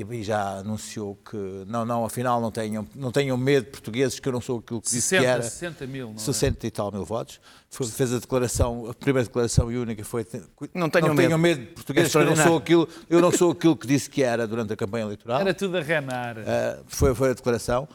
e 0.02 0.24
já 0.24 0.58
anunciou 0.58 1.16
que 1.16 1.38
não, 1.68 1.86
não, 1.86 2.06
afinal 2.06 2.40
não 2.40 2.52
tenham, 2.52 2.88
não 2.96 3.12
tenham 3.12 3.38
medo 3.38 3.68
portugueses 3.68 4.20
que 4.20 4.28
eu 4.28 4.34
não 4.34 4.42
sou 4.42 4.60
aquilo 4.60 4.82
que 4.82 4.90
60, 4.90 5.00
disse 5.00 5.10
que 5.18 5.26
era. 5.26 5.44
60 5.44 5.88
mil, 5.88 6.10
não 6.10 6.18
60 6.18 6.66
é? 6.66 6.68
e 6.68 6.72
tal 6.72 6.92
mil 6.92 7.06
votos. 7.06 7.40
Foi, 7.70 7.86
fez 7.88 8.14
a 8.14 8.20
declaração, 8.20 8.90
a 8.90 8.94
primeira 8.94 9.26
declaração 9.28 9.72
e 9.72 9.78
única 9.78 10.04
foi 10.04 10.26
não 10.74 10.90
tenham, 10.90 11.08
não 11.08 11.16
medo. 11.16 11.28
tenham 11.28 11.40
medo 11.40 11.66
portugueses 11.74 12.12
que 12.12 12.18
eu 12.18 12.26
não 12.26 12.36
sou 12.36 12.58
aquilo, 12.58 12.88
eu 13.10 13.22
não 13.22 13.32
sou 13.32 13.52
aquilo 13.52 13.76
que 13.76 13.88
disse 13.88 14.10
que 14.10 14.24
era 14.24 14.48
durante 14.48 14.74
a 14.74 14.76
campanha 14.76 15.06
eleitoral. 15.06 15.42
Era 15.42 15.54
tudo 15.54 15.78
a 15.78 15.82
renar. 15.82 16.38
Uh, 16.38 16.84
foi, 16.88 17.14
foi 17.14 17.32
a 17.32 17.34
declaração. 17.34 17.88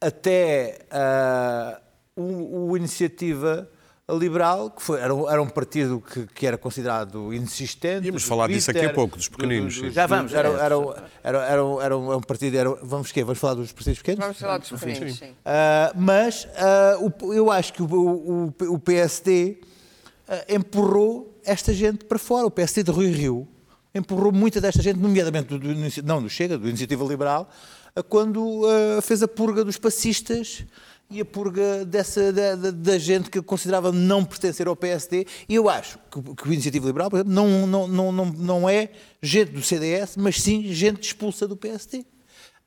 Até 0.00 0.78
uh, 0.92 1.80
o, 2.20 2.70
o 2.70 2.76
Iniciativa 2.76 3.68
liberal, 4.14 4.70
que 4.70 4.82
foi, 4.82 5.00
era, 5.00 5.14
um, 5.14 5.28
era 5.28 5.42
um 5.42 5.48
partido 5.48 6.00
que, 6.00 6.26
que, 6.28 6.46
era 6.46 6.56
considerado 6.56 7.32
insistente. 7.34 8.06
Íamos 8.06 8.22
falar 8.22 8.44
Twitter, 8.44 8.58
disso 8.58 8.70
aqui 8.70 8.86
a 8.86 8.92
pouco, 8.92 9.16
dos 9.18 9.28
pequeninos. 9.28 9.76
Do, 9.76 9.82
do, 9.82 9.90
já 9.90 10.06
vamos. 10.06 10.32
Era, 10.32 10.48
era, 10.48 10.74
era, 11.22 11.38
era, 11.44 11.64
um, 11.64 11.80
era 11.80 11.96
um 11.96 12.20
partido. 12.20 12.56
Era, 12.56 12.70
vamos 12.82 13.12
quê? 13.12 13.22
Vamos 13.22 13.38
falar 13.38 13.54
dos 13.54 13.70
partidos 13.70 13.98
pequenos? 13.98 14.20
Vamos 14.20 14.38
falar 14.38 14.58
dos 14.58 14.70
pequeninos, 14.70 15.18
sim. 15.18 15.30
Uh, 15.30 15.34
mas 15.94 16.44
uh, 16.44 17.12
o, 17.22 17.34
eu 17.34 17.50
acho 17.50 17.72
que 17.74 17.82
o, 17.82 17.86
o, 17.86 18.54
o 18.72 18.78
PSD 18.78 19.58
uh, 19.60 19.66
ah, 20.28 20.44
empurrou 20.48 21.38
esta 21.44 21.74
gente 21.74 22.06
para 22.06 22.18
fora. 22.18 22.46
O 22.46 22.50
PSD 22.50 22.84
de 22.84 22.90
Rui 22.90 23.10
Rio 23.10 23.46
empurrou 23.94 24.32
muita 24.32 24.58
desta 24.58 24.80
gente, 24.80 24.98
nomeadamente 24.98 25.48
do, 25.48 25.58
do, 25.58 26.02
não 26.02 26.22
do 26.22 26.30
Chega, 26.30 26.56
do 26.56 26.66
Iniciativa 26.66 27.04
Liberal, 27.04 27.50
quando 28.08 28.62
fez 29.02 29.22
a 29.22 29.28
purga 29.28 29.64
dos 29.64 29.76
passistas 29.76 30.64
e 31.10 31.20
a 31.20 31.24
purga 31.24 31.84
dessa, 31.86 32.32
da, 32.32 32.70
da, 32.70 32.98
gente 32.98 33.30
que 33.30 33.40
considerava 33.40 33.90
não 33.90 34.24
pertencer 34.24 34.66
ao 34.68 34.76
PSD. 34.76 35.26
E 35.48 35.54
eu 35.54 35.68
acho 35.68 35.98
que, 36.10 36.20
que 36.34 36.48
o 36.48 36.52
Iniciativa 36.52 36.86
Liberal, 36.86 37.08
por 37.08 37.16
exemplo, 37.16 37.32
não, 37.32 37.66
não, 37.66 37.88
não, 37.88 38.12
não, 38.12 38.26
não 38.26 38.68
é 38.68 38.90
gente 39.22 39.52
do 39.52 39.62
CDS, 39.62 40.16
mas 40.16 40.40
sim 40.40 40.62
gente 40.72 41.02
expulsa 41.02 41.48
do 41.48 41.56
PSD. 41.56 42.04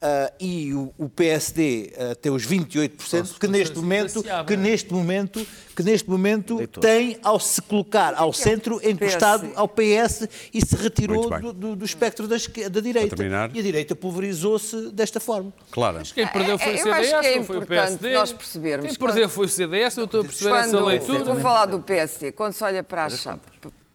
Uh, 0.02 0.34
e 0.40 0.74
o, 0.74 0.92
o 0.98 1.08
PSD 1.08 1.94
uh, 1.94 2.16
tem 2.16 2.32
os 2.32 2.44
28% 2.44 3.38
que 3.38 3.48
neste 3.48 3.78
momento 3.78 4.24
que 4.48 4.58
neste 4.58 4.92
momento 4.92 5.46
que 5.76 5.84
neste 5.84 6.10
momento 6.10 6.68
tem 6.68 7.20
ao 7.22 7.40
se 7.40 7.62
colocar 7.62 8.16
ao 8.16 8.34
centro 8.34 8.82
encostado 8.84 9.52
ao 9.56 9.68
PS 9.68 10.28
e 10.52 10.66
se 10.66 10.76
retirou 10.76 11.30
do, 11.30 11.54
do, 11.54 11.76
do, 11.76 11.86
espectro 11.86 12.28
da, 12.28 12.36
da 12.36 12.80
direita 12.80 13.16
e 13.54 13.60
a 13.60 13.62
direita 13.62 13.96
pulverizou-se 13.96 14.90
desta 14.92 15.20
forma. 15.20 15.54
Claro. 15.70 15.98
Mas 16.00 16.12
quem 16.12 16.26
perdeu 16.26 16.58
foi 16.58 16.74
o 16.74 16.78
CDS, 16.80 17.12
é 17.12 17.36
não 17.36 17.44
foi 17.44 17.58
o 17.60 17.66
PSD. 17.68 18.14
Nós 18.16 18.34
percebermos. 18.34 18.88
Quem 18.88 18.96
perdeu 18.96 19.30
foi 19.30 19.46
o 19.46 19.50
CDS, 19.50 19.98
eu 19.98 20.06
estou 20.06 20.22
a 20.22 20.24
perceber 20.24 20.50
quando, 20.50 20.66
essa 20.66 20.84
leitura. 20.84 21.24
Vou 21.26 21.40
falar 21.40 21.66
do 21.68 21.80
PSD. 21.80 22.32
Quando 22.32 22.54
se 22.54 22.64
olha 22.64 22.84
para 22.84 23.06
a 23.06 23.10
chapa, 23.12 23.42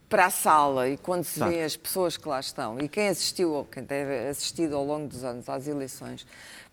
para 0.09 0.27
a 0.27 0.31
sala 0.31 0.89
e 0.89 0.97
quando 0.97 1.25
se 1.25 1.43
vê 1.43 1.63
as 1.63 1.77
pessoas 1.77 2.17
que 2.17 2.29
lá 2.29 2.39
estão 2.39 2.79
e 2.79 2.89
quem 2.89 3.09
assistiu 3.09 3.53
ou 3.53 3.65
quem 3.65 3.85
tem 3.85 4.05
assistido 4.29 4.77
ao 4.77 4.85
longo 4.85 5.09
dos 5.09 5.25
anos 5.25 5.49
às 5.49 5.67
eleições, 5.67 6.27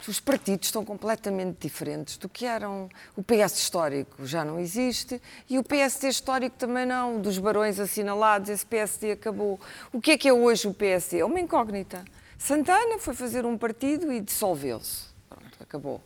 os 0.08 0.19
partidos 0.19 0.67
estão 0.67 0.84
completamente 0.86 1.58
diferentes 1.60 2.17
do 2.17 2.30
que 2.30 2.46
eram. 2.46 2.89
O 3.15 3.24
PS 3.24 3.58
histórico 3.58 4.26
já 4.26 4.43
não 4.43 4.60
existe 4.60 5.22
e 5.50 5.58
o 5.58 5.63
PSD 5.63 6.10
histórico 6.10 6.56
também 6.58 6.86
não. 6.86 7.19
Dos 7.19 7.39
barões 7.39 7.80
assinalados, 7.80 8.50
esse 8.50 8.65
PSD 8.65 9.13
acabou. 9.13 9.60
O 9.91 10.00
que 10.00 10.12
é 10.12 10.17
que 10.17 10.28
é 10.28 10.34
hoje 10.34 10.67
o 10.67 10.74
PSD? 10.74 11.19
É 11.19 11.26
uma 11.26 11.39
incógnita. 11.39 12.04
Santana 12.38 13.00
foi 13.00 13.13
fazer 13.13 13.46
um 13.46 13.58
partido 13.58 14.12
e 14.12 14.19
dissolveu-se. 14.19 15.06
Pronto, 15.30 15.58
acabou. 15.62 16.02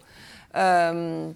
Um, 0.93 1.33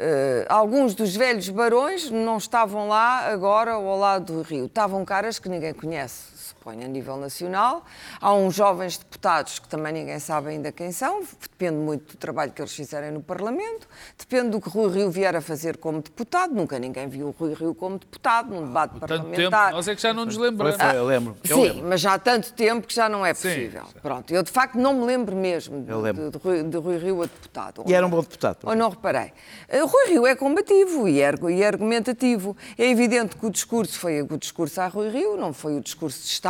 Uh, 0.00 0.46
alguns 0.48 0.94
dos 0.94 1.14
velhos 1.14 1.50
barões 1.50 2.10
não 2.10 2.38
estavam 2.38 2.88
lá 2.88 3.30
agora 3.30 3.72
ao 3.72 3.98
lado 3.98 4.32
do 4.32 4.40
rio. 4.40 4.64
Estavam 4.64 5.04
caras 5.04 5.38
que 5.38 5.46
ninguém 5.46 5.74
conhece 5.74 6.39
põe 6.60 6.84
a 6.84 6.88
nível 6.88 7.16
nacional. 7.16 7.84
Há 8.20 8.34
uns 8.34 8.54
jovens 8.54 8.98
deputados 8.98 9.58
que 9.58 9.68
também 9.68 9.92
ninguém 9.92 10.18
sabe 10.18 10.50
ainda 10.50 10.70
quem 10.70 10.92
são, 10.92 11.22
depende 11.40 11.76
muito 11.76 12.12
do 12.12 12.18
trabalho 12.18 12.52
que 12.52 12.60
eles 12.60 12.74
fizerem 12.74 13.10
no 13.10 13.22
Parlamento, 13.22 13.88
depende 14.18 14.50
do 14.50 14.60
que 14.60 14.68
Rui 14.68 14.92
Rio 14.92 15.10
vier 15.10 15.34
a 15.34 15.40
fazer 15.40 15.78
como 15.78 16.02
deputado. 16.02 16.54
Nunca 16.54 16.78
ninguém 16.78 17.08
viu 17.08 17.28
o 17.28 17.30
Rui 17.30 17.54
Rio 17.54 17.74
como 17.74 17.98
deputado 17.98 18.54
num 18.54 18.66
debate 18.66 18.94
ah, 18.96 19.00
parlamentar. 19.00 19.66
Tempo, 19.66 19.76
nós 19.76 19.88
é 19.88 19.94
que 19.94 20.02
já 20.02 20.12
não 20.12 20.26
nos 20.26 20.36
lembramos. 20.36 20.76
Ah, 20.78 20.94
eu 20.94 21.06
lembro. 21.06 21.36
Eu 21.48 21.56
sim, 21.56 21.62
lembro. 21.62 21.88
mas 21.88 22.00
já 22.00 22.14
há 22.14 22.18
tanto 22.18 22.52
tempo 22.52 22.86
que 22.86 22.94
já 22.94 23.08
não 23.08 23.24
é 23.24 23.32
possível. 23.32 23.84
Sim. 23.86 24.00
Pronto, 24.02 24.32
eu 24.32 24.42
de 24.42 24.50
facto 24.50 24.76
não 24.76 24.94
me 24.94 25.06
lembro 25.06 25.34
mesmo 25.34 25.82
de, 25.82 25.94
lembro. 25.94 26.30
de, 26.30 26.38
de, 26.38 26.44
Rui, 26.44 26.62
de 26.62 26.76
Rui 26.76 26.98
Rio 26.98 27.22
a 27.22 27.24
deputado. 27.24 27.84
E 27.86 27.94
era 27.94 28.06
um 28.06 28.10
bom 28.10 28.20
deputado. 28.20 28.58
Ou 28.64 28.74
não 28.74 28.90
reparei. 28.90 29.32
Uh, 29.72 29.86
Rui 29.86 30.08
Rio 30.08 30.26
é 30.26 30.34
combativo 30.34 31.08
e 31.08 31.22
é, 31.22 31.32
e 31.50 31.62
é 31.62 31.66
argumentativo. 31.66 32.56
É 32.76 32.86
evidente 32.86 33.36
que 33.36 33.46
o 33.46 33.50
discurso 33.50 33.98
foi 33.98 34.20
o 34.20 34.36
discurso 34.36 34.80
a 34.80 34.88
Rui 34.88 35.08
Rio, 35.08 35.36
não 35.36 35.52
foi 35.52 35.76
o 35.76 35.80
discurso 35.80 36.20
de 36.20 36.26
Estado 36.26 36.49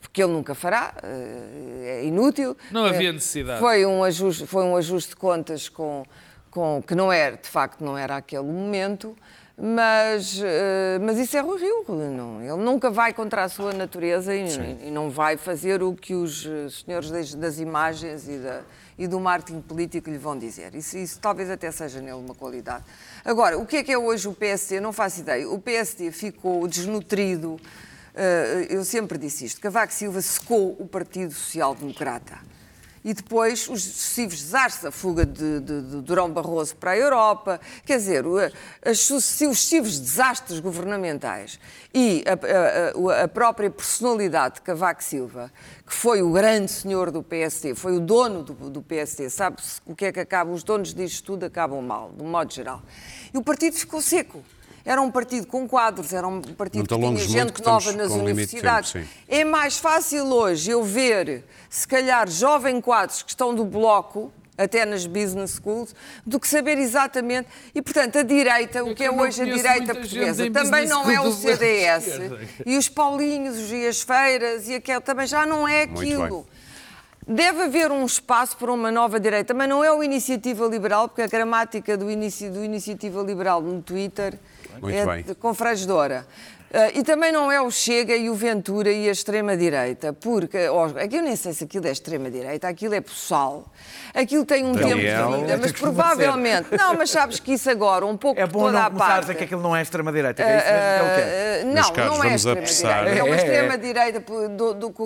porque 0.00 0.22
ele 0.22 0.32
nunca 0.32 0.54
fará, 0.54 0.94
eh, 1.02 2.00
é 2.00 2.04
inútil. 2.04 2.56
Não 2.70 2.84
havia 2.84 3.12
necessidade. 3.12 3.60
Foi 3.60 3.86
um 3.86 4.02
ajuste, 4.02 4.46
foi 4.46 4.64
um 4.64 4.76
ajuste 4.76 5.10
de 5.10 5.16
contas 5.16 5.68
com, 5.68 6.04
com, 6.50 6.82
que 6.84 6.94
não 6.94 7.12
era, 7.12 7.36
de 7.36 7.48
facto, 7.48 7.84
não 7.84 7.96
era 7.96 8.16
aquele 8.16 8.44
momento, 8.44 9.16
mas, 9.58 10.38
eh, 10.44 10.98
mas 11.00 11.18
isso 11.18 11.36
é 11.36 11.40
Rui 11.40 11.58
Rio. 11.58 11.84
Não, 11.88 12.42
ele 12.42 12.62
nunca 12.62 12.90
vai 12.90 13.14
contra 13.14 13.44
a 13.44 13.48
sua 13.48 13.72
natureza 13.72 14.34
e, 14.34 14.44
e, 14.86 14.90
não 14.90 15.08
vai 15.08 15.36
fazer 15.38 15.82
o 15.82 15.94
que 15.94 16.14
os 16.14 16.44
eh, 16.44 16.68
senhores 16.68 17.34
das, 17.34 17.58
imagens 17.58 18.28
e, 18.28 18.36
da, 18.36 18.60
e, 18.98 19.06
do 19.06 19.18
marketing 19.18 19.62
político 19.62 20.10
lhe 20.10 20.18
vão 20.18 20.36
dizer. 20.36 20.74
Isso, 20.74 20.98
isso 20.98 21.18
talvez 21.20 21.48
até 21.48 21.70
seja 21.70 22.00
nele 22.00 22.18
uma 22.18 22.34
qualidade. 22.34 22.84
Agora, 23.24 23.56
o 23.56 23.64
que 23.64 23.76
é 23.76 23.82
que 23.82 23.92
é 23.92 23.96
hoje 23.96 24.28
o 24.28 24.34
PSD? 24.34 24.78
Não 24.78 24.92
faço 24.92 25.20
ideia. 25.20 25.48
O 25.48 25.58
PSD 25.58 26.10
ficou 26.10 26.68
desnutrido 26.68 27.56
eh, 27.58 27.95
eu 28.70 28.84
sempre 28.84 29.18
disse 29.18 29.44
isto, 29.44 29.60
Cavaco 29.60 29.92
Silva 29.92 30.20
secou 30.22 30.76
o 30.78 30.86
Partido 30.86 31.32
Social 31.32 31.74
Democrata. 31.74 32.38
E 33.06 33.14
depois 33.14 33.68
os 33.68 33.84
sucessivos 33.84 34.42
desastres, 34.42 34.84
a 34.84 34.90
fuga 34.90 35.24
de, 35.24 35.60
de, 35.60 35.80
de 35.80 36.02
Durão 36.02 36.28
Barroso 36.28 36.74
para 36.74 36.90
a 36.90 36.96
Europa, 36.96 37.60
quer 37.84 37.98
dizer, 37.98 38.24
os 38.26 38.98
sucessivos 38.98 40.00
desastres 40.00 40.58
governamentais 40.58 41.60
e 41.94 42.24
a, 42.26 43.12
a, 43.12 43.22
a, 43.22 43.28
própria 43.28 43.70
personalidade 43.70 44.56
de 44.56 44.62
Cavaco 44.62 45.04
Silva, 45.04 45.52
que 45.86 45.94
foi 45.94 46.20
o 46.20 46.32
grande 46.32 46.72
senhor 46.72 47.12
do 47.12 47.22
PSD, 47.22 47.76
foi 47.76 47.96
o 47.96 48.00
dono 48.00 48.42
do, 48.42 48.70
do 48.70 48.82
PSD, 48.82 49.30
sabe-se 49.30 49.80
o 49.86 49.94
que 49.94 50.06
é 50.06 50.12
que 50.12 50.18
acaba, 50.18 50.50
os 50.50 50.64
donos 50.64 50.92
disto 50.92 51.26
tudo 51.26 51.46
acabam 51.46 51.80
mal, 51.80 52.10
de 52.10 52.24
um 52.24 52.28
modo 52.28 52.52
geral. 52.52 52.82
E 53.32 53.38
o 53.38 53.42
partido 53.42 53.76
ficou 53.76 54.02
seco. 54.02 54.42
Era 54.86 55.02
um 55.02 55.10
partido 55.10 55.48
com 55.48 55.66
quadros, 55.66 56.12
era 56.12 56.28
um 56.28 56.40
partido 56.40 56.86
que 56.86 56.96
tinha 56.96 57.16
gente 57.16 57.60
nova 57.60 57.90
nas 57.90 58.12
universidades. 58.12 58.92
Tempo, 58.92 59.08
é 59.26 59.44
mais 59.44 59.78
fácil 59.78 60.32
hoje 60.32 60.70
eu 60.70 60.84
ver, 60.84 61.42
se 61.68 61.88
calhar, 61.88 62.30
jovem 62.30 62.80
quadros 62.80 63.20
que 63.20 63.30
estão 63.30 63.52
do 63.52 63.64
bloco, 63.64 64.32
até 64.56 64.86
nas 64.86 65.04
business 65.04 65.56
schools, 65.56 65.92
do 66.24 66.38
que 66.38 66.46
saber 66.46 66.78
exatamente. 66.78 67.48
E, 67.74 67.82
portanto, 67.82 68.18
a 68.18 68.22
direita, 68.22 68.84
o 68.84 68.94
que 68.94 69.02
é 69.02 69.10
hoje 69.10 69.42
a 69.42 69.44
direita 69.44 69.92
portuguesa, 69.92 70.48
também 70.52 70.86
não 70.86 71.10
é 71.10 71.20
o 71.20 71.32
CDS. 71.32 72.20
E 72.64 72.76
os 72.78 72.88
Paulinhos, 72.88 73.56
os 73.56 73.68
Dias 73.68 74.02
Feiras 74.02 74.68
e 74.68 74.76
aquele 74.76 75.00
também 75.00 75.26
já 75.26 75.44
não 75.44 75.66
é 75.66 75.82
aquilo. 75.82 76.46
Deve 77.26 77.64
haver 77.64 77.90
um 77.90 78.06
espaço 78.06 78.56
para 78.56 78.72
uma 78.72 78.92
nova 78.92 79.18
direita, 79.18 79.52
mas 79.52 79.68
não 79.68 79.82
é 79.82 79.90
o 79.90 80.00
Iniciativa 80.00 80.64
Liberal, 80.66 81.08
porque 81.08 81.22
a 81.22 81.26
gramática 81.26 81.96
do, 81.96 82.08
inici, 82.08 82.48
do 82.48 82.62
Iniciativa 82.62 83.20
Liberal 83.20 83.60
no 83.60 83.82
Twitter 83.82 84.38
muito 84.80 84.96
é 84.96 85.06
bem. 85.06 85.24
confrangedora. 85.34 86.26
Uh, 86.66 86.98
e 86.98 87.04
também 87.04 87.30
não 87.30 87.50
é 87.50 87.60
o 87.60 87.70
Chega 87.70 88.16
e 88.16 88.28
o 88.28 88.34
Ventura 88.34 88.90
e 88.90 89.08
a 89.08 89.12
extrema-direita, 89.12 90.12
porque 90.12 90.68
oh, 90.68 90.98
aqui 90.98 91.16
eu 91.16 91.22
nem 91.22 91.36
sei 91.36 91.52
se 91.52 91.62
aquilo 91.62 91.86
é 91.86 91.92
extrema-direita, 91.92 92.66
aquilo 92.66 92.92
é 92.92 93.00
possal, 93.00 93.72
aquilo 94.12 94.44
tem 94.44 94.64
um 94.64 94.72
Daniel, 94.72 94.96
tempo 94.96 95.36
de 95.36 95.40
vida, 95.42 95.58
mas 95.58 95.70
provavelmente. 95.70 96.76
Não, 96.76 96.94
mas 96.94 97.10
sabes 97.10 97.38
que 97.38 97.52
isso 97.52 97.70
agora, 97.70 98.04
um 98.04 98.16
pouco 98.16 98.40
é 98.40 98.46
bom 98.48 98.64
toda 98.64 98.72
não 98.72 98.82
a 98.82 98.90
parte. 98.90 99.20
dizer 99.20 99.34
que 99.36 99.44
aquilo 99.44 99.62
não 99.62 99.76
é 99.76 99.80
extrema-direita, 99.80 100.42
que 100.42 100.48
é 100.48 100.58
isso 100.58 100.66
mesmo 100.66 101.14
que 101.14 101.20
é 101.20 101.62
uh, 101.62 101.74
Não, 101.74 101.92
Carlos, 101.92 102.18
não 102.18 102.24
é 102.24 102.34
extrema-direita. 102.34 103.18
É 103.18 103.22
uma 103.22 103.36
extrema-direita 103.36 104.20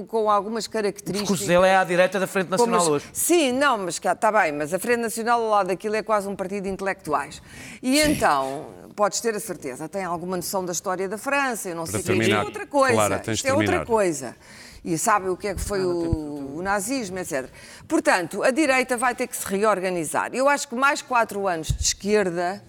com 0.08 0.30
algumas 0.30 0.66
características. 0.66 1.42
O 1.42 1.46
dele 1.46 1.66
é 1.66 1.76
à 1.76 1.84
direita 1.84 2.18
da 2.18 2.26
Frente 2.26 2.48
Nacional 2.48 2.88
hoje. 2.88 3.04
Sim, 3.12 3.52
não, 3.52 3.76
mas 3.76 4.00
está 4.02 4.32
bem, 4.32 4.50
mas 4.50 4.72
a 4.72 4.78
Frente 4.78 5.00
Nacional 5.00 5.42
ao 5.42 5.50
lado 5.50 5.66
daquilo 5.66 5.94
é 5.94 6.02
quase 6.02 6.26
um 6.26 6.34
partido 6.34 6.64
de 6.64 6.70
intelectuais. 6.70 7.42
E 7.82 8.02
sim. 8.02 8.12
então 8.12 8.79
podes 8.94 9.20
ter 9.20 9.34
a 9.34 9.40
certeza, 9.40 9.88
tem 9.88 10.04
alguma 10.04 10.36
noção 10.36 10.64
da 10.64 10.72
história 10.72 11.08
da 11.08 11.18
França, 11.18 11.68
eu 11.68 11.76
não 11.76 11.84
Para 11.84 12.00
sei 12.00 12.16
o 12.16 12.20
que 12.20 12.32
é 12.32 12.42
outra 12.42 12.66
coisa. 12.66 12.94
Clara, 12.94 13.22
Isto 13.26 13.46
é 13.46 13.52
outra 13.52 13.86
coisa. 13.86 14.36
E 14.84 14.96
sabe 14.96 15.28
o 15.28 15.36
que 15.36 15.48
é 15.48 15.54
que 15.54 15.60
foi 15.60 15.84
o, 15.84 16.56
o, 16.56 16.62
nazismo, 16.62 17.18
etc. 17.18 17.50
Portanto, 17.86 18.42
a 18.42 18.50
direita 18.50 18.96
vai 18.96 19.14
ter 19.14 19.26
que 19.26 19.36
se 19.36 19.46
reorganizar. 19.46 20.30
Eu 20.32 20.48
acho 20.48 20.68
que 20.68 20.74
mais 20.74 21.02
quatro 21.02 21.46
anos 21.46 21.68
de 21.68 21.82
esquerda 21.82 22.62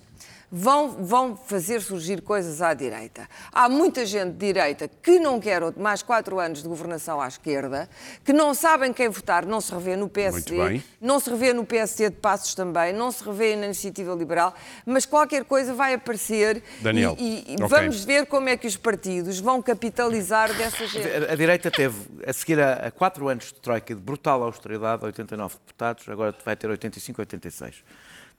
vão, 0.51 0.89
vão 0.89 1.35
fazer 1.35 1.81
surgir 1.81 2.21
coisas 2.21 2.61
à 2.61 2.73
direita. 2.73 3.27
Há 3.51 3.69
muita 3.69 4.05
gente 4.05 4.33
de 4.33 4.47
direita 4.47 4.87
que 4.87 5.19
não 5.19 5.39
quer 5.39 5.61
mais 5.77 6.03
quatro 6.03 6.39
anos 6.39 6.61
de 6.61 6.67
governação 6.67 7.21
à 7.21 7.27
esquerda, 7.27 7.89
que 8.25 8.33
não 8.33 8.53
sabem 8.53 8.91
quem 8.91 9.07
votar, 9.07 9.45
não 9.45 9.61
se 9.61 9.71
revê 9.71 9.95
no 9.95 10.09
PSD, 10.09 10.81
não 10.99 11.19
se 11.19 11.29
revê 11.29 11.53
no 11.53 11.65
PSD 11.65 12.09
de 12.09 12.17
Passos 12.17 12.53
também, 12.53 12.91
não 12.91 13.11
se 13.11 13.23
revê 13.23 13.55
na 13.55 13.65
Iniciativa 13.65 14.13
Liberal, 14.13 14.53
mas 14.85 15.05
qualquer 15.05 15.45
coisa 15.45 15.73
vai 15.73 15.93
aparecer 15.93 16.61
Daniel, 16.81 17.15
e, 17.17 17.53
e 17.53 17.55
okay. 17.55 17.67
vamos 17.67 18.03
ver 18.03 18.25
como 18.25 18.49
é 18.49 18.57
que 18.57 18.67
os 18.67 18.75
partidos 18.75 19.39
vão 19.39 19.61
capitalizar 19.61 20.53
dessa 20.53 20.85
gente. 20.87 21.07
A, 21.07 21.33
a 21.33 21.35
direita 21.35 21.71
teve, 21.71 21.97
a 22.25 22.33
seguir 22.33 22.59
a, 22.59 22.73
a 22.87 22.91
quatro 22.91 23.27
anos 23.27 23.45
de 23.45 23.55
troika 23.55 23.95
de 23.95 24.01
brutal 24.01 24.43
austeridade, 24.43 25.05
89 25.05 25.55
deputados, 25.55 26.09
agora 26.09 26.35
vai 26.43 26.55
ter 26.55 26.69
85, 26.69 27.21
86 27.21 27.83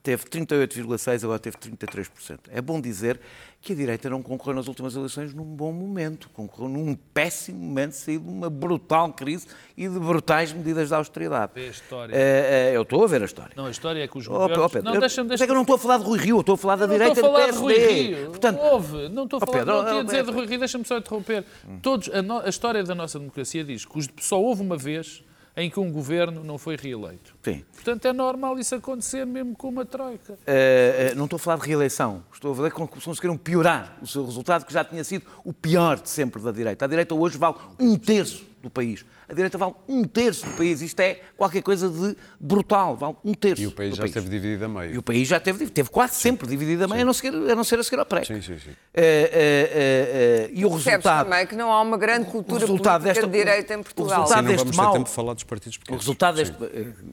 teve 0.03 0.25
38,6%, 0.25 1.25
agora 1.25 1.39
teve 1.39 1.57
33%. 1.57 2.41
É 2.51 2.61
bom 2.61 2.81
dizer 2.81 3.21
que 3.61 3.73
a 3.73 3.77
direita 3.77 4.11
não 4.11 4.21
concorreu 4.21 4.57
nas 4.57 4.67
últimas 4.67 4.97
eleições 4.97 5.33
num 5.33 5.45
bom 5.45 5.73
momento, 5.73 6.29
concorreu 6.31 6.69
num 6.69 6.97
péssimo 7.15 7.59
momento, 7.59 7.93
saiu 7.93 8.19
de 8.19 8.29
uma 8.29 8.51
brutal 8.51 9.13
crise 9.13 9.47
e 9.77 9.89
de 9.89 9.99
brutais 10.01 10.53
medidas 10.53 10.89
de 10.89 10.95
austeridade. 10.95 11.53
Vê 11.55 11.69
a 11.69 11.71
história. 11.71 12.15
Uh, 12.15 12.19
uh, 12.19 12.75
eu 12.75 12.83
estou 12.83 13.05
a 13.05 13.07
ver 13.07 13.23
a 13.23 13.25
história. 13.25 13.53
Não, 13.57 13.67
a 13.67 13.71
história 13.71 14.03
é 14.03 14.09
que 14.09 14.19
os 14.19 14.27
governos... 14.27 14.59
Oh, 14.59 14.69
Pedro, 14.69 14.93
não, 14.93 14.99
deixa-me... 14.99 15.29
Deixa 15.29 15.45
é 15.45 15.47
que 15.47 15.51
eu 15.53 15.55
não 15.55 15.63
estou 15.63 15.77
a 15.77 15.79
falar 15.79 15.99
de 15.99 16.05
Rui 16.05 16.19
Rio, 16.19 16.37
eu 16.37 16.41
estou 16.41 16.55
a 16.57 16.59
falar 16.59 16.77
da 16.77 16.87
não 16.89 16.95
direita 16.95 17.21
estou 17.21 17.31
a 17.31 17.39
falar 17.39 17.53
de 17.53 17.59
Rui 17.59 17.75
Rio. 17.75 18.31
Portanto, 18.31 18.61
Houve, 18.61 19.09
não 19.09 19.25
estou 19.25 19.37
a 19.37 19.47
falar, 19.47 19.59
Pedro, 19.59 19.75
não 19.75 19.85
tinha 19.85 20.01
a 20.01 20.03
dizer 20.03 20.25
de 20.25 20.31
Rui 20.33 20.47
Rio, 20.47 20.59
deixa-me 20.59 20.85
só 20.85 20.99
interromper. 20.99 21.45
Todos, 21.81 22.09
a, 22.09 22.21
no, 22.21 22.41
a 22.41 22.49
história 22.49 22.83
da 22.83 22.95
nossa 22.97 23.21
democracia 23.21 23.63
diz 23.63 23.85
que 23.85 24.01
só 24.19 24.43
houve 24.43 24.63
uma 24.63 24.77
vez 24.77 25.23
em 25.57 25.71
que 25.71 25.79
um 25.79 25.93
governo 25.93 26.43
não 26.43 26.57
foi 26.57 26.77
reeleito. 26.77 27.35
Sim. 27.43 27.65
Portanto, 27.75 28.07
é 28.07 28.13
normal 28.13 28.59
isso 28.59 28.75
acontecer 28.75 29.27
mesmo 29.27 29.55
com 29.55 29.69
uma 29.69 29.85
troika. 29.85 30.33
Uh, 30.35 31.15
não 31.15 31.25
estou 31.25 31.37
a 31.37 31.41
falar 31.41 31.59
de 31.59 31.67
reeleição. 31.67 32.23
Estou 32.33 32.53
a 32.53 32.57
falar 32.57 32.71
que 32.71 32.77
conseguiram 32.77 33.37
piorar 33.37 33.99
o 34.01 34.07
seu 34.07 34.25
resultado, 34.25 34.65
que 34.65 34.73
já 34.73 34.85
tinha 34.85 35.05
sido 35.05 35.27
o 35.45 35.53
pior 35.53 36.01
de 36.01 36.09
sempre 36.09 36.41
da 36.41 36.51
direita. 36.51 36.85
A 36.85 36.89
direita 36.89 37.15
hoje 37.15 37.37
vale 37.37 37.57
um 37.79 37.97
terço 37.97 38.52
do 38.63 38.71
país. 38.71 39.05
A 39.29 39.35
direita 39.35 39.59
vale 39.59 39.75
um 39.89 40.05
terço 40.05 40.47
do 40.47 40.53
país. 40.53 40.81
Isto 40.81 41.01
é 41.01 41.21
qualquer 41.37 41.63
coisa 41.63 41.89
de 41.89 42.17
brutal. 42.41 42.97
Vale 42.97 43.17
um 43.25 43.35
terço. 43.35 43.63
E 43.63 43.67
o 43.67 43.73
país 43.73 43.95
já 43.97 44.03
país. 44.03 44.11
esteve 44.17 44.29
dividido 44.31 44.65
a 44.65 44.69
meio. 44.69 44.95
E 44.95 44.99
o 44.99 45.03
país 45.03 45.27
já 45.29 45.41
teve, 45.41 45.67
teve 45.69 45.91
quase 45.91 46.15
sempre 46.15 46.47
dividido 46.47 46.85
a 46.85 46.89
meio, 46.89 47.03
a 47.03 47.05
não, 47.05 47.13
ser, 47.13 47.29
a 47.35 47.55
não 47.55 47.65
ser 47.65 47.79
a 47.79 47.83
seguir 47.83 47.99
ao 47.99 48.07
pré. 48.07 48.25
Sim, 48.25 48.41
sim, 48.41 48.59
sim. 48.59 48.71
Uh, 48.71 50.51
e 50.53 50.65
o 50.65 50.69
resultado. 50.71 51.25
também 51.25 51.47
que 51.47 51.57
não 51.57 51.73
há 51.73 51.81
uma 51.81 51.97
grande 51.99 52.27
cultura 52.27 52.61
resultado 52.61 53.03
política 53.03 53.27
desta- 53.27 53.27
de 53.39 53.45
direita 53.45 53.75
em 53.75 53.83
Portugal. 53.83 54.19
o 54.19 54.21
resultado 54.23 54.39
Sim, 54.39 54.45
não 54.45 54.51
deste 54.53 54.65
vamos 54.65 54.77
mal- 54.77 54.93
ter 54.93 54.99
tempo 54.99 55.09
de 55.11 55.15
falar 55.15 55.35
dos 55.35 55.45
partidos 55.45 55.77
O 55.77 55.81
pequenos. 55.81 56.03
resultado 56.03 56.37
Sim. 56.39 56.53
deste. 56.53 57.05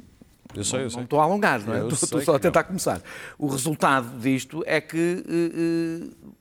Eu 0.56 0.64
sei, 0.64 0.80
eu 0.80 0.84
Não 0.86 0.89
sei. 0.89 1.04
estou 1.04 1.20
a 1.20 1.24
alongar, 1.26 1.60
não 1.64 1.76
é? 1.76 1.88
Estou, 1.88 2.20
só 2.24 2.36
a 2.36 2.39
tentar 2.39 2.62
não. 2.62 2.68
começar. 2.70 3.00
O 3.38 3.45
resultado 3.47 4.18
disto 4.20 4.64
é 4.66 4.82
que 4.82 5.24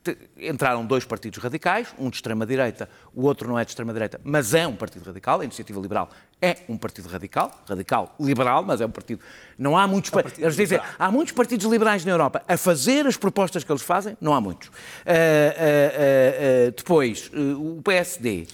eh, 0.03 0.13
eh, 0.39 0.49
entraram 0.49 0.83
dois 0.83 1.05
partidos 1.05 1.37
radicais, 1.43 1.89
um 1.99 2.09
de 2.09 2.15
extrema-direita, 2.15 2.89
o 3.13 3.25
outro 3.27 3.47
não 3.47 3.59
é 3.59 3.63
de 3.63 3.69
extrema-direita, 3.69 4.19
mas 4.23 4.55
é 4.55 4.65
um 4.67 4.75
partido 4.75 5.05
radical. 5.05 5.41
A 5.41 5.43
Iniciativa 5.43 5.79
Liberal 5.79 6.09
é 6.41 6.57
um 6.67 6.75
partido 6.75 7.07
radical, 7.07 7.51
radical 7.69 8.15
liberal, 8.19 8.63
mas 8.63 8.81
é 8.81 8.85
um 8.87 8.89
partido. 8.89 9.21
Não 9.59 9.77
há 9.77 9.87
muitos. 9.87 10.09
pa- 10.09 10.23
eles 10.39 10.55
dizem, 10.55 10.79
há 10.97 11.11
muitos 11.11 11.33
partidos 11.33 11.67
liberais 11.67 12.03
na 12.03 12.11
Europa 12.11 12.41
a 12.47 12.57
fazer 12.57 13.05
as 13.05 13.15
propostas 13.15 13.63
que 13.63 13.71
eles 13.71 13.83
fazem, 13.83 14.17
não 14.19 14.33
há 14.33 14.41
muitos. 14.41 14.71
Eh, 15.05 15.55
eh, 15.55 16.65
eh, 16.67 16.73
depois, 16.75 17.29
eh, 17.31 17.37
o 17.55 17.79
PSD 17.83 18.47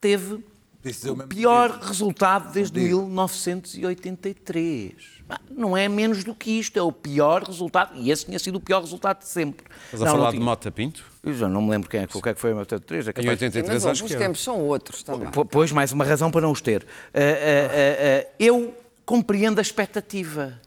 teve 0.00 0.42
o 0.84 1.12
o 1.12 1.16
mesmo 1.16 1.28
pior 1.28 1.70
resultado 1.80 2.52
desde 2.52 2.78
1983. 2.80 4.92
Ah, 5.28 5.40
Não 5.50 5.76
é 5.76 5.88
menos 5.88 6.22
do 6.22 6.34
que 6.34 6.50
isto, 6.58 6.78
é 6.78 6.82
o 6.82 6.92
pior 6.92 7.42
resultado, 7.44 7.92
e 7.98 8.10
esse 8.10 8.26
tinha 8.26 8.38
sido 8.38 8.56
o 8.56 8.60
pior 8.60 8.80
resultado 8.80 9.20
de 9.20 9.26
sempre. 9.28 9.66
Estás 9.86 10.02
a 10.02 10.06
falar 10.06 10.32
de. 10.32 10.38
Mota 10.38 10.70
Pinto? 10.70 11.02
Eu 11.22 11.34
já 11.34 11.48
não 11.48 11.62
me 11.62 11.70
lembro 11.70 11.88
quem 11.88 12.00
é, 12.00 12.06
que 12.06 12.12
foi- 12.12 12.20
o 12.20 12.22
que 12.22 12.28
é 12.28 12.34
que 12.34 12.40
foi 12.40 12.50
em 12.50 12.54
83. 12.54 13.06
É 13.06 13.10
Em 13.10 13.12
capaz- 13.14 13.30
83 13.32 13.84
Mas 13.84 13.92
acho 13.92 14.04
os 14.04 14.10
que 14.10 14.16
era. 14.16 14.24
tempos 14.26 14.42
são 14.42 14.60
outros 14.60 15.02
também. 15.02 15.28
Pois, 15.50 15.72
mais 15.72 15.92
uma 15.92 16.04
razão 16.04 16.30
para 16.30 16.42
não 16.42 16.52
os 16.52 16.60
ter. 16.60 16.86
Ah, 17.14 17.18
ah, 17.18 18.22
ah, 18.22 18.26
eu 18.38 18.74
compreendo 19.06 19.58
a 19.58 19.62
expectativa. 19.62 20.60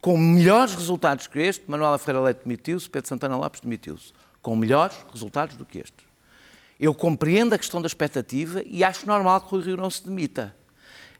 Com 0.00 0.16
melhores 0.16 0.74
resultados 0.74 1.26
que 1.26 1.38
este, 1.38 1.70
Manuela 1.70 1.98
Ferreira 1.98 2.24
Leite 2.24 2.40
demitiu-se, 2.44 2.88
Pedro 2.88 3.06
Santana 3.08 3.36
Lopes 3.36 3.60
demitiu-se. 3.60 4.12
Com 4.40 4.56
melhores 4.56 4.96
resultados 5.12 5.56
do 5.56 5.64
que 5.66 5.78
este. 5.78 6.09
Eu 6.80 6.94
compreendo 6.94 7.54
a 7.54 7.58
questão 7.58 7.82
da 7.82 7.86
expectativa 7.86 8.62
e 8.64 8.82
acho 8.82 9.06
normal 9.06 9.42
que 9.42 9.54
o 9.54 9.58
Rui 9.58 9.66
Rio 9.66 9.76
não 9.76 9.90
se 9.90 10.02
demita. 10.02 10.56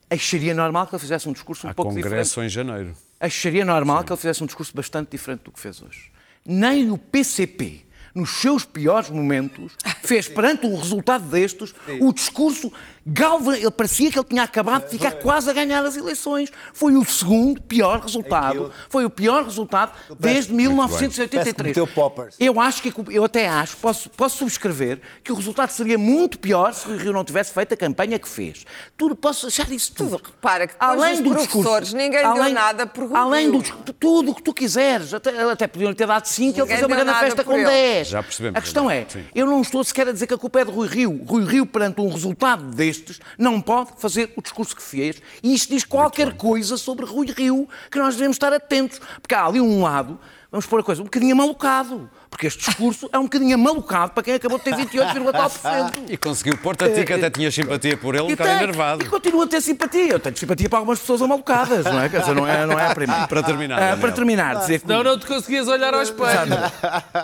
Acharia 0.09 0.55
normal 0.55 0.87
que 0.87 0.95
ele 0.95 1.01
fizesse 1.01 1.29
um 1.29 1.33
discurso 1.35 1.67
um 1.67 1.71
Há 1.71 1.75
pouco 1.75 1.91
diferente. 1.91 2.11
congresso 2.13 2.43
em 2.43 2.49
janeiro. 2.49 2.97
Acharia 3.21 3.63
normal 3.63 4.03
que 4.03 4.11
ele 4.11 4.17
fizesse 4.17 4.43
um 4.43 4.47
discurso 4.47 4.75
bastante 4.75 5.11
diferente 5.11 5.43
do 5.43 5.53
que 5.53 5.61
fez 5.61 5.83
hoje. 5.83 6.11
Nem 6.47 6.91
o 6.91 6.97
PCP, 6.97 7.85
nos 8.15 8.31
seus 8.31 8.65
piores 8.65 9.11
momentos, 9.11 9.77
fez 10.03 10.27
perante 10.29 10.65
um 10.65 10.75
resultado 10.77 11.29
destes 11.29 11.75
o 12.01 12.11
discurso 12.11 12.73
galva. 13.07 13.57
Ele 13.57 13.71
parecia 13.71 14.11
que 14.11 14.19
ele 14.19 14.27
tinha 14.27 14.43
acabado 14.43 14.85
de 14.85 14.91
ficar 14.91 15.13
quase 15.13 15.51
a 15.51 15.53
ganhar 15.53 15.85
as 15.85 15.97
eleições. 15.97 16.51
Foi 16.73 16.97
o 16.97 17.05
segundo 17.05 17.61
pior 17.63 18.01
resultado. 18.01 18.73
Foi 18.89 19.05
o 19.05 19.11
pior 19.11 19.45
resultado 19.45 19.93
desde 20.19 20.21
Parece 20.21 20.49
que 20.49 20.55
1983. 20.55 21.69
meteu 21.69 21.87
poppers. 21.87 22.37
Eu 22.39 22.61
acho 22.61 22.83
que 22.83 22.93
eu 23.11 23.25
até 23.25 23.49
acho, 23.49 23.77
posso, 23.77 24.11
posso 24.11 24.39
subscrever, 24.39 25.01
que 25.23 25.33
o 25.33 25.35
resultado 25.35 25.71
seria 25.71 25.99
muito 25.99 26.39
pior 26.39 26.73
se 26.73 26.89
o 26.89 26.97
Rio 26.97 27.13
não 27.13 27.25
tivesse 27.25 27.53
feito 27.53 27.75
a 27.75 27.77
campanha 27.77 28.19
que 28.19 28.29
fez. 28.29 28.65
Tudo, 28.97 29.15
posso 29.17 29.47
achar 29.47 29.71
isso 29.71 29.93
tudo. 29.93 30.17
Repara 30.23 30.67
que 30.67 30.75
depois 30.75 31.21
os 31.21 31.47
professores, 31.47 31.93
ninguém 31.93 32.23
deu 32.23 32.49
nada 32.51 32.87
por 32.87 33.05
Rui 33.05 33.17
Além 33.17 33.51
do 33.51 33.61
discurso, 33.61 33.93
tudo 33.93 34.33
o 34.33 34.35
que 34.35 34.43
tu 34.43 34.53
quiseres. 34.53 35.13
Até, 35.13 35.43
até 35.43 35.67
podiam 35.67 35.93
ter 35.95 36.07
dado 36.07 36.27
5 36.27 36.59
e 36.59 36.61
ele 36.61 36.71
fazer 36.71 36.87
uma 36.87 36.97
grande 36.97 37.19
festa 37.19 37.45
com 37.45 37.53
ele. 37.55 37.65
10. 37.65 38.09
Já 38.09 38.23
percebemos, 38.23 38.59
A 38.59 38.61
questão 38.61 38.91
é, 38.91 39.07
Sim. 39.09 39.25
eu 39.35 39.47
não 39.47 39.61
estou 39.61 39.83
sequer 39.85 40.09
a 40.09 40.13
dizer 40.13 40.27
que 40.27 40.35
a 40.35 40.39
culpa 40.39 40.61
é 40.61 40.65
de 40.65 40.71
Rui 40.71 40.89
Rio. 40.89 41.23
Rui 41.27 41.45
Rio, 41.45 41.67
perante 41.67 42.01
um 42.01 42.09
resultado 42.09 42.65
destes, 42.97 43.21
não 43.39 43.61
pode 43.61 43.93
fazer 43.99 44.33
o 44.37 44.43
discurso 44.43 44.75
que 44.75 44.83
fez. 44.83 45.17
E 45.43 45.55
isto 45.55 45.71
diz 45.73 45.85
qualquer 45.85 46.35
coisa 46.37 46.77
sobre 46.77 47.05
Rui 47.07 47.27
Rio 47.37 47.69
que 47.91 47.99
nós 47.99 48.15
devemos 48.17 48.35
estar 48.37 48.53
atentos. 48.53 49.01
Porque 49.21 49.35
há 49.35 49.45
ali 49.47 49.61
um 49.61 49.83
lado, 49.83 50.19
vamos 50.51 50.67
pôr 50.67 50.81
a 50.81 50.83
coisa, 50.83 51.01
um 51.01 51.05
bocadinho 51.05 51.37
malucado. 51.37 52.11
Porque 52.29 52.47
este 52.47 52.65
discurso 52.65 53.09
é 53.13 53.19
um 53.19 53.25
bocadinho 53.25 53.59
malucado 53.59 54.13
para 54.13 54.23
quem 54.23 54.35
acabou 54.35 54.57
de 54.59 54.65
ter 54.65 54.75
28,4%. 54.77 56.05
E 56.09 56.17
conseguiu 56.17 56.57
pôr-te 56.59 56.85
a 56.85 56.93
ti, 56.95 57.05
que 57.05 57.13
até 57.13 57.29
tinhas 57.29 57.55
simpatia 57.55 57.97
por 57.97 58.15
ele, 58.15 58.25
um 58.25 58.31
E 58.31 58.37
bocado 58.37 58.51
enervado. 58.63 59.05
E 59.05 59.09
continuo 59.09 59.43
a 59.43 59.47
ter 59.47 59.61
simpatia. 59.61 60.13
Eu 60.13 60.21
tenho 60.21 60.37
simpatia 60.37 60.69
para 60.69 60.79
algumas 60.79 61.01
pessoas 61.01 61.21
amalucadas, 61.23 61.85
não 61.85 62.01
é? 62.01 62.09
Quer 62.09 62.21
dizer, 62.21 62.35
não 62.35 62.47
é, 62.47 62.67
não 62.67 62.79
é 62.79 62.87
a 62.87 62.95
primeira. 62.95 63.27
Para 63.27 63.43
terminar, 63.43 63.83
Ah, 63.93 63.97
para 63.97 64.13
terminar, 64.13 64.57
dizer 64.57 64.81
que. 64.81 64.87
Não, 64.89 65.03
não 65.03 65.19
te 65.19 65.27
conseguias 65.27 65.67
olhar 65.69 65.93
ao 65.93 66.03
espelho. 66.03 66.57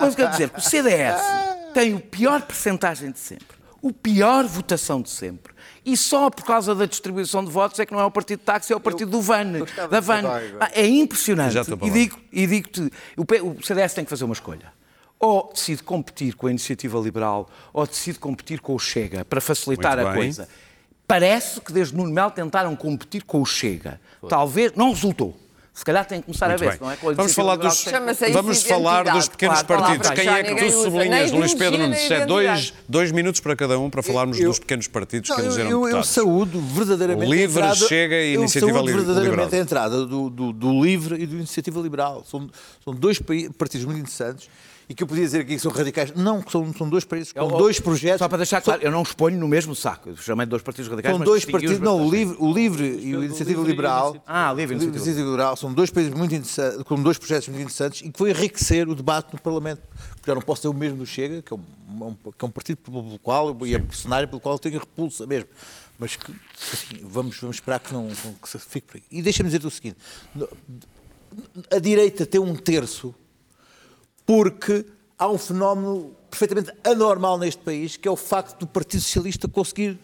Mas 0.01 0.15
quer 0.15 0.29
dizer 0.31 0.51
que 0.51 0.59
o 0.59 0.63
CDS 0.63 1.21
tem 1.73 1.95
o 1.95 2.01
pior 2.01 2.43
percentagem 2.43 3.11
de 3.13 3.19
sempre, 3.19 3.57
o 3.81 3.93
pior 3.93 4.45
votação 4.45 5.01
de 5.01 5.11
sempre. 5.11 5.55
E 5.87 5.97
só 5.97 6.29
por 6.29 6.45
causa 6.45 6.75
da 6.75 6.85
distribuição 6.85 7.45
de 7.45 7.51
votos 7.51 7.79
é 7.79 7.87
que 7.87 7.93
não 7.93 8.01
é 8.01 8.05
o 8.05 8.11
partido 8.11 8.41
de 8.41 8.45
táxi, 8.45 8.73
é 8.73 8.77
o 8.77 8.81
partido 8.81 9.09
do 9.09 9.21
VAN. 9.23 9.53
Da 9.89 10.01
VAN. 10.01 10.23
Ah, 10.61 10.69
É 10.75 10.85
impressionante. 10.85 11.53
Já 11.55 11.61
estou 11.63 11.77
para 11.79 11.87
E 11.87 11.91
lá. 11.91 11.97
digo- 11.97 12.19
e 12.33 12.47
digo-te, 12.47 12.93
o 13.17 13.25
P- 13.25 13.41
o 13.41 13.57
CDS 13.63 13.95
tem 13.95 14.03
que 14.05 14.11
fazer 14.11 14.25
uma 14.25 14.35
escolha. 14.35 14.73
Ou 15.21 15.51
decide 15.55 15.85
competir 15.85 16.35
com 16.35 16.49
a 16.49 16.51
iniciativa 16.51 16.99
liberal, 16.99 17.49
ou 17.73 17.87
decide 17.87 18.19
competir 18.19 18.61
com 18.61 18.75
o 18.75 18.79
Chega, 18.81 19.25
para 19.25 19.41
facilitar 19.41 19.97
Muito 19.97 20.09
a 20.09 20.11
bem. 20.13 20.23
coisa. 20.23 20.49
Parece 21.07 21.61
que 21.61 21.73
desde 21.73 21.95
Nuno 21.97 22.11
Melo 22.13 22.33
tentaram 22.33 22.75
competir 22.75 23.23
com 23.23 23.41
o 23.41 23.47
Chega. 23.47 24.01
Talvez, 24.29 24.73
não 24.75 24.91
resultou. 24.91 25.39
Se 25.77 25.85
calhar 25.85 26.07
tem 26.07 26.21
que 26.21 26.25
começar 26.27 26.49
Muito 26.49 26.65
a 26.65 26.71
ver, 26.71 26.81
não 26.81 26.91
é 26.91 26.97
Vamos 27.15 27.35
falar 27.35 27.53
liberal 27.53 27.69
dos, 27.71 27.85
que 27.85 27.91
que 27.91 28.33
vamos 28.33 28.63
falar 28.63 29.03
dos 29.13 29.29
pequenos 29.29 29.61
claro, 29.61 29.83
partidos. 29.85 30.11
Quem 30.11 30.29
é 30.31 30.43
que 30.43 30.55
tu 30.55 30.65
usa, 30.65 30.83
sublinhas, 30.91 31.33
Luís 31.33 31.55
Pedro 31.55 31.79
Nunes? 31.79 32.11
É 32.11 32.25
dois, 32.25 32.73
dois 32.89 33.13
minutos 33.13 33.41
para 33.43 33.55
cada 33.55 33.79
um 33.79 33.91
para 33.91 34.03
falarmos 34.03 34.41
Eu- 34.41 34.49
dos 34.49 34.59
pequenos 34.59 34.89
partidos 34.89 35.29
que 35.29 35.37
Não, 35.37 35.41
eu, 35.45 35.47
elegeram 35.51 35.71
eu, 35.71 35.77
eu 35.77 35.83
deputados. 35.85 36.09
saúdo 36.09 36.61
verdadeiramente 36.63 37.31
Livre, 37.31 37.61
a 37.63 37.67
entrada, 37.67 37.89
Chega 37.89 38.17
e 38.23 38.33
eu 38.35 38.41
Iniciativa 38.41 38.73
saúdo 38.73 38.87
Li- 38.91 38.97
verdadeiramente 38.97 39.45
Liberal. 39.45 39.61
a 39.61 39.63
entrada 39.63 40.07
do, 40.07 40.31
do, 40.31 40.53
do 40.55 40.83
Livre 40.83 41.23
e 41.23 41.27
do 41.27 41.35
Iniciativa 41.37 41.79
Liberal. 41.79 42.25
São, 42.27 42.49
são 42.83 42.95
dois 42.95 43.19
partidos 43.59 43.85
muito 43.85 43.99
interessantes 44.01 44.49
e 44.89 44.95
que 44.95 45.03
eu 45.03 45.07
podia 45.07 45.25
dizer 45.25 45.41
aqui 45.41 45.55
que 45.57 45.59
são 45.59 45.73
radicais. 45.73 46.13
Não, 46.15 46.41
que 46.41 46.51
são, 46.53 46.73
são 46.73 46.89
dois 46.89 47.05
países 47.05 47.33
com 47.33 47.41
Eu- 47.41 47.49
dois 47.59 47.81
projetos. 47.81 48.19
Só 48.21 48.29
para 48.29 48.39
deixar 48.39 48.61
claro, 48.61 48.83
eu 48.83 48.91
não 48.91 49.03
os 49.03 49.13
ponho 49.13 49.39
no 49.39 49.49
mesmo 49.49 49.75
saco. 49.75 50.11
Eu 50.11 50.17
chamei 50.17 50.47
de 50.47 50.51
dois 50.51 50.63
partidos 50.63 50.89
radicais. 50.89 51.13
São 51.13 51.19
mas 51.19 51.27
dois 51.29 51.45
partidos, 51.45 51.81
não, 51.81 52.07
o. 52.07 52.11
Livre, 52.11 52.37
o 52.39 52.53
Livre 52.53 52.87
e 53.03 53.17
o 53.17 53.25
Iniciativa 53.25 53.63
Liberal. 53.63 54.11
Iniciativa- 54.11 54.25
Ah, 54.27 54.53
Livre 54.53 54.63
e 54.63 54.79
o 54.79 54.83
Iniciativa 54.83 54.97
Iniciativa 54.97 55.31
Liberal 55.31 55.57
são 55.57 55.73
dois 55.73 55.91
países 55.91 56.15
muito 56.15 56.35
interessantes, 56.35 56.83
com 56.85 57.03
dois 57.03 57.19
projetos 57.19 57.49
muito 57.49 57.61
interessantes 57.63 58.01
e 58.03 58.11
que 58.11 58.19
foi 58.19 58.31
enriquecer 58.31 58.89
o 58.89 58.95
debate 58.95 59.33
no 59.33 59.41
Parlamento. 59.41 59.83
Porque 60.17 60.31
eu 60.31 60.35
não 60.37 60.43
posso 60.43 60.63
ter 60.63 60.69
o 60.69 60.75
mesmo 60.75 60.99
do 60.99 61.07
Chega, 61.07 61.43
que 61.43 61.53
é 61.53 61.57
um, 61.57 61.61
um- 62.07 62.15
que 62.15 62.45
é 62.45 62.47
um 62.47 62.51
partido 62.51 62.79
pelo 62.79 63.19
qual, 63.21 63.57
e 63.67 63.75
é 63.75 63.79
um 63.79 63.93
cenário 63.93 64.29
pelo 64.29 64.41
qual 64.41 64.55
eu 64.55 64.59
tenho 64.59 64.79
repulsa 64.79 65.27
mesmo. 65.27 65.49
Mas 65.99 66.15
que, 66.15 66.31
assim, 66.73 67.01
vamos, 67.03 67.39
vamos 67.41 67.57
esperar 67.57 67.81
que 67.81 67.93
não 67.93 68.09
que 68.43 68.49
se 68.49 68.59
fique 68.59 68.87
por 68.87 68.97
aí. 68.99 69.03
E 69.11 69.23
deixa-me 69.23 69.49
dizer-te 69.49 69.67
o 69.67 69.71
seguinte: 69.71 69.97
a 71.71 71.79
direita 71.79 72.27
tem 72.27 72.41
um 72.41 72.55
terço 72.55 73.15
porque 74.27 74.85
há 75.19 75.31
um 75.31 75.39
fenómeno 75.39 76.15
perfeitamente 76.31 76.73
anormal 76.85 77.39
neste 77.39 77.63
país, 77.63 77.97
que 77.97 78.07
é 78.07 78.11
o 78.11 78.17
facto 78.17 78.59
do 78.59 78.67
Partido 78.67 79.01
Socialista 79.03 79.49
conseguir 79.49 79.99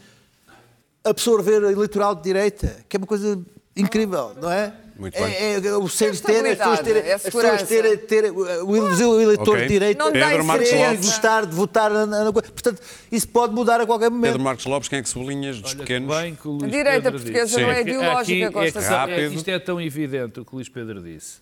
absorver 1.05 1.65
a 1.65 1.73
eleitoral 1.73 2.15
de 2.15 2.23
direita, 2.23 2.85
que 2.89 2.97
é 2.97 2.99
uma 2.99 3.07
coisa 3.07 3.41
incrível, 3.77 4.33
não 4.41 4.51
é? 4.51 4.73
Muito 4.97 5.15
bem. 5.19 5.35
É, 5.35 5.55
é 5.67 5.77
o 5.77 5.89
ser 5.89 6.11
É 6.15 6.17
ter, 6.19 6.47
as 6.47 6.59
pessoas 6.59 6.81
terem, 6.81 7.03
é 7.03 7.13
as 7.15 7.23
pessoas 7.23 7.63
terem, 7.63 7.97
terem 7.97 8.31
o 8.31 8.67
o 8.67 9.21
eleitor 9.21 9.49
Ok. 9.55 9.63
de 9.63 9.69
direito 9.69 9.99
Não 9.99 10.13
Pedro 10.13 10.45
Marcos 10.45 10.71
Lopes. 10.71 11.07
gostar 11.07 11.47
de 11.47 11.55
votar 11.57 11.91
na, 11.91 12.07
na-. 12.07 12.33
Portanto, 12.33 12.81
isso 13.11 13.27
pode 13.29 13.55
mudar 13.55 13.81
a 13.81 13.87
qualquer 13.87 14.11
momento. 14.11 14.33
Pedro 14.33 14.43
Marcos 14.45 14.67
Lopes, 14.67 14.89
quem 14.89 14.99
é 14.99 15.03
que 15.03 15.09
sublinhas 15.09 15.61
dos 15.61 15.71
Olha, 15.73 15.81
pequenos? 15.81 16.15
bem 16.17 16.35
que 16.37 16.47
o 16.47 16.53
Luís 16.53 16.65
A 16.65 16.67
direita 16.69 16.93
Pedro 17.03 17.13
portuguesa 17.13 17.47
disse. 17.47 17.61
não 17.63 17.69
é 17.71 17.73
Aqui- 17.73 17.81
ideológica, 17.91 18.21
aqui 18.21 18.43
é 18.43 18.51
gosta 18.51 18.73
que, 18.73 18.79
de 18.79 18.85
é 19.13 19.29
isto 19.35 19.49
é 19.49 19.59
tão 19.59 19.81
evidente 19.81 20.41
o 20.41 20.45
que 20.45 20.53
o 20.53 20.57
Luís 20.57 20.69
Pedro 20.69 21.03
disse. 21.03 21.39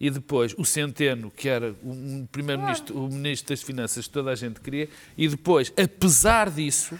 E 0.00 0.08
depois 0.08 0.54
o 0.56 0.64
Centeno, 0.64 1.30
que 1.30 1.46
era 1.48 1.74
um 1.84 2.26
primeiro-ministro, 2.32 3.04
o 3.04 3.08
ministro 3.08 3.50
das 3.50 3.62
Finanças 3.62 4.06
que 4.06 4.12
toda 4.12 4.30
a 4.30 4.34
gente 4.34 4.58
queria, 4.60 4.88
e 5.16 5.28
depois, 5.28 5.70
apesar 5.76 6.50
disso, 6.50 6.98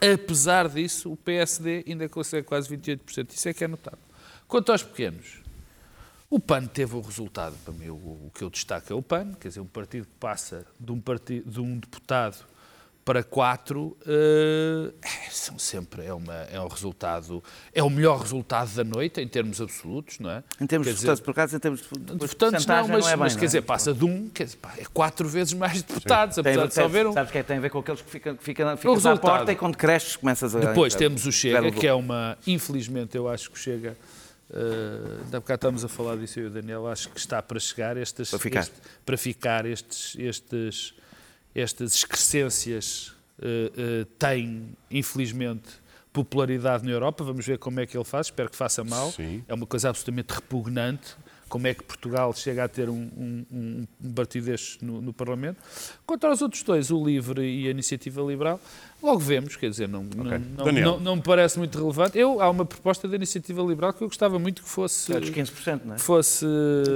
apesar 0.00 0.68
disso, 0.68 1.12
o 1.12 1.16
PSD 1.16 1.84
ainda 1.86 2.08
consegue 2.08 2.46
quase 2.46 2.68
28%. 2.76 3.30
Isso 3.32 3.48
é 3.48 3.54
que 3.54 3.62
é 3.62 3.68
notável. 3.68 4.00
Quanto 4.48 4.72
aos 4.72 4.82
pequenos, 4.82 5.40
o 6.28 6.40
PAN 6.40 6.66
teve 6.66 6.96
o 6.96 7.00
resultado, 7.00 7.56
para 7.64 7.72
mim, 7.72 7.88
o, 7.88 7.94
o 7.94 8.32
que 8.34 8.42
eu 8.42 8.50
destaco 8.50 8.92
é 8.92 8.96
o 8.96 9.02
PAN, 9.02 9.32
quer 9.34 9.48
dizer, 9.48 9.60
um 9.60 9.66
partido 9.66 10.06
que 10.06 10.14
passa 10.18 10.66
de 10.78 10.90
um, 10.90 11.00
partido, 11.00 11.48
de 11.48 11.60
um 11.60 11.78
deputado 11.78 12.44
para 13.04 13.24
quatro, 13.24 13.96
eh, 14.06 14.92
é, 15.02 15.30
são 15.30 15.58
sempre, 15.58 16.04
é, 16.04 16.12
uma, 16.12 16.34
é 16.52 16.60
um 16.60 16.68
resultado, 16.68 17.42
é 17.72 17.82
o 17.82 17.88
melhor 17.90 18.20
resultado 18.20 18.70
da 18.74 18.84
noite, 18.84 19.20
em 19.20 19.26
termos 19.26 19.60
absolutos, 19.60 20.18
não 20.18 20.30
é? 20.30 20.44
Em 20.60 20.66
termos 20.66 20.86
Quer 20.86 20.90
de 20.92 20.96
dizer, 20.96 21.06
votantes, 21.06 21.24
por 21.24 21.30
acaso, 21.32 21.56
em 21.56 21.58
termos 21.58 21.80
de 21.80 21.88
de 21.88 21.98
votantes 22.12 22.36
porcentagem, 22.36 22.66
não, 22.90 22.98
mas, 22.98 23.06
é 23.06 23.10
bem, 23.10 23.16
mas 23.18 23.32
não 23.32 23.38
quer 23.40 23.44
é? 23.44 23.48
dizer, 23.48 23.62
passa 23.62 23.94
de 23.94 24.04
um, 24.04 24.28
quer 24.28 24.44
dizer, 24.44 24.58
pá, 24.58 24.74
é 24.78 24.84
quatro 24.92 25.28
vezes 25.28 25.52
mais 25.54 25.82
deputados, 25.82 26.36
Tem- 26.36 26.42
apesar 26.42 26.66
de 26.66 26.74
só 26.74 26.84
haver 26.84 27.06
um. 27.06 27.12
Sabes 27.12 27.32
que 27.32 27.38
é 27.38 27.42
tem 27.42 27.56
a 27.56 27.60
ver 27.60 27.70
com 27.70 27.78
aqueles 27.78 28.02
que 28.02 28.10
ficam, 28.10 28.36
que 28.36 28.44
ficam, 28.44 28.76
ficam 28.76 29.12
à 29.12 29.16
porta 29.16 29.50
e 29.52 29.56
quando 29.56 29.76
cresces 29.76 30.14
começas 30.16 30.54
a... 30.54 30.60
Depois 30.60 30.94
temos 30.94 31.26
o 31.26 31.32
Chega, 31.32 31.70
que 31.72 31.86
é 31.86 31.94
uma. 31.94 32.36
Infelizmente, 32.46 33.16
eu 33.16 33.28
acho 33.28 33.50
que 33.50 33.56
o 33.56 33.58
Chega. 33.58 33.96
Uh, 34.50 35.22
ainda 35.24 35.36
há 35.36 35.40
bocado 35.40 35.54
estamos 35.58 35.84
a 35.84 35.88
falar 35.88 36.16
disso 36.16 36.40
eu 36.40 36.44
e 36.44 36.46
o 36.48 36.50
Daniel. 36.50 36.86
Acho 36.88 37.08
que 37.08 37.18
está 37.20 37.40
para 37.40 37.58
chegar 37.60 37.96
estes, 37.96 38.30
Para 38.30 38.38
ficar. 38.40 38.60
este- 38.60 38.74
para 39.06 39.16
ficar 39.16 39.64
estes, 39.66 40.16
estes, 40.18 40.94
estas 41.54 41.94
excrescências 41.94 43.08
uh, 43.38 44.02
uh, 44.02 44.04
têm, 44.18 44.70
infelizmente, 44.90 45.68
popularidade 46.12 46.84
na 46.84 46.90
Europa. 46.90 47.24
Vamos 47.24 47.46
ver 47.46 47.58
como 47.58 47.80
é 47.80 47.86
que 47.86 47.96
ele 47.96 48.04
faz. 48.04 48.26
Espero 48.28 48.50
que 48.50 48.56
faça 48.56 48.82
mal. 48.84 49.10
Sim. 49.12 49.44
É 49.48 49.54
uma 49.54 49.66
coisa 49.66 49.88
absolutamente 49.88 50.32
repugnante. 50.32 51.16
Como 51.48 51.66
é 51.66 51.74
que 51.74 51.82
Portugal 51.82 52.32
chega 52.32 52.62
a 52.62 52.68
ter 52.68 52.88
um, 52.88 52.94
um, 53.16 53.46
um- 53.50 53.86
partido 54.14 54.46
destes 54.46 54.80
no, 54.80 55.00
no 55.02 55.12
Parlamento? 55.12 55.58
Quanto 56.06 56.24
aos 56.28 56.40
outros 56.40 56.62
dois, 56.62 56.92
o 56.92 57.04
LIVRE 57.04 57.42
e 57.42 57.66
a 57.66 57.70
Iniciativa 57.72 58.22
Liberal, 58.22 58.60
logo 59.02 59.18
vemos, 59.18 59.56
quer 59.56 59.70
dizer, 59.70 59.88
não, 59.88 60.02
não, 60.04 60.24
não, 60.24 60.72
não, 60.72 61.00
não 61.00 61.16
me 61.16 61.22
parece 61.22 61.58
muito 61.58 61.78
relevante. 61.78 62.18
Eu, 62.18 62.40
há 62.40 62.48
uma 62.50 62.64
proposta 62.64 63.06
da 63.08 63.16
Iniciativa 63.16 63.62
Liberal 63.62 63.92
que 63.92 64.02
eu 64.02 64.08
gostava 64.08 64.38
muito 64.38 64.62
que 64.62 64.68
fosse, 64.68 65.12
É 65.14 65.20
dos 65.20 65.30
15%, 65.30 65.80
não 65.84 65.94
é? 65.94 65.96
que 65.96 66.02
fosse, 66.02 66.46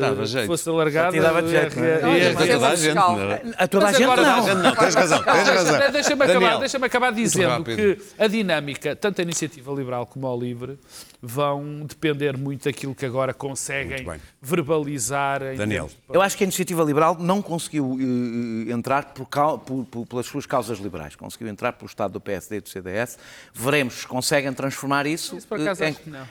Dava 0.00 0.26
jeito. 0.26 0.46
fosse 0.46 0.68
alargada. 0.68 1.20
Dava 1.20 1.46
jeito, 1.46 1.76
não 1.78 1.84
é? 1.84 2.00
Mas 2.02 2.34
Para 2.34 2.44
é 2.46 2.52
toda 2.52 2.66
a 2.68 2.74
gente, 2.76 2.84
fiscal. 2.86 3.16
não 3.16 3.30
é? 3.30 3.42
A 3.57 3.68
toda 3.68 3.84
a 3.84 3.88
Mas 3.88 3.96
gente 3.96 4.05
agora- 4.11 4.22
não. 4.22 4.62
Não, 4.62 4.74
tens 4.76 4.94
razão, 4.94 5.22
tens 5.22 5.48
razão. 5.48 5.78
Deixa- 5.78 5.92
Deixa-me 6.14 6.24
acabar, 6.24 6.59
deixa 6.59 6.86
acabar 6.86 7.12
dizendo 7.12 7.64
que 7.64 7.98
a 8.18 8.26
dinâmica, 8.26 8.94
tanto 8.94 9.20
a 9.20 9.22
iniciativa 9.22 9.72
liberal 9.72 10.07
como 10.07 10.26
ao 10.26 10.38
livre, 10.38 10.78
vão 11.22 11.84
depender 11.86 12.36
muito 12.36 12.64
daquilo 12.64 12.94
que 12.94 13.07
agora 13.07 13.32
conseguem 13.32 14.07
verbalizar. 14.42 15.42
em 15.42 15.57
Daniel. 15.57 15.90
Eu 16.12 16.20
acho 16.22 16.36
que 16.36 16.44
a 16.44 16.46
iniciativa 16.46 16.82
liberal 16.84 17.16
não 17.18 17.40
conseguiu 17.42 17.96
eh, 17.98 18.70
eh, 18.70 18.72
entrar 18.72 19.07
por 19.14 19.26
cau- 19.26 19.59
por- 19.59 19.84
por- 19.86 20.07
pelas 20.07 20.26
suas 20.26 20.46
causas 20.46 20.78
liberais, 20.78 21.16
conseguiu 21.16 21.48
entrar 21.48 21.72
pelo 21.72 21.86
Estado 21.95 22.12
do 22.12 22.20
PSD 22.20 22.57
e 22.57 22.61
do 22.61 22.68
CDS. 22.68 23.16
Veremos 23.53 23.95
se 23.95 24.07
conseguem 24.07 24.53
transformar 24.53 25.07
isso, 25.07 25.36
Isso, 25.36 25.47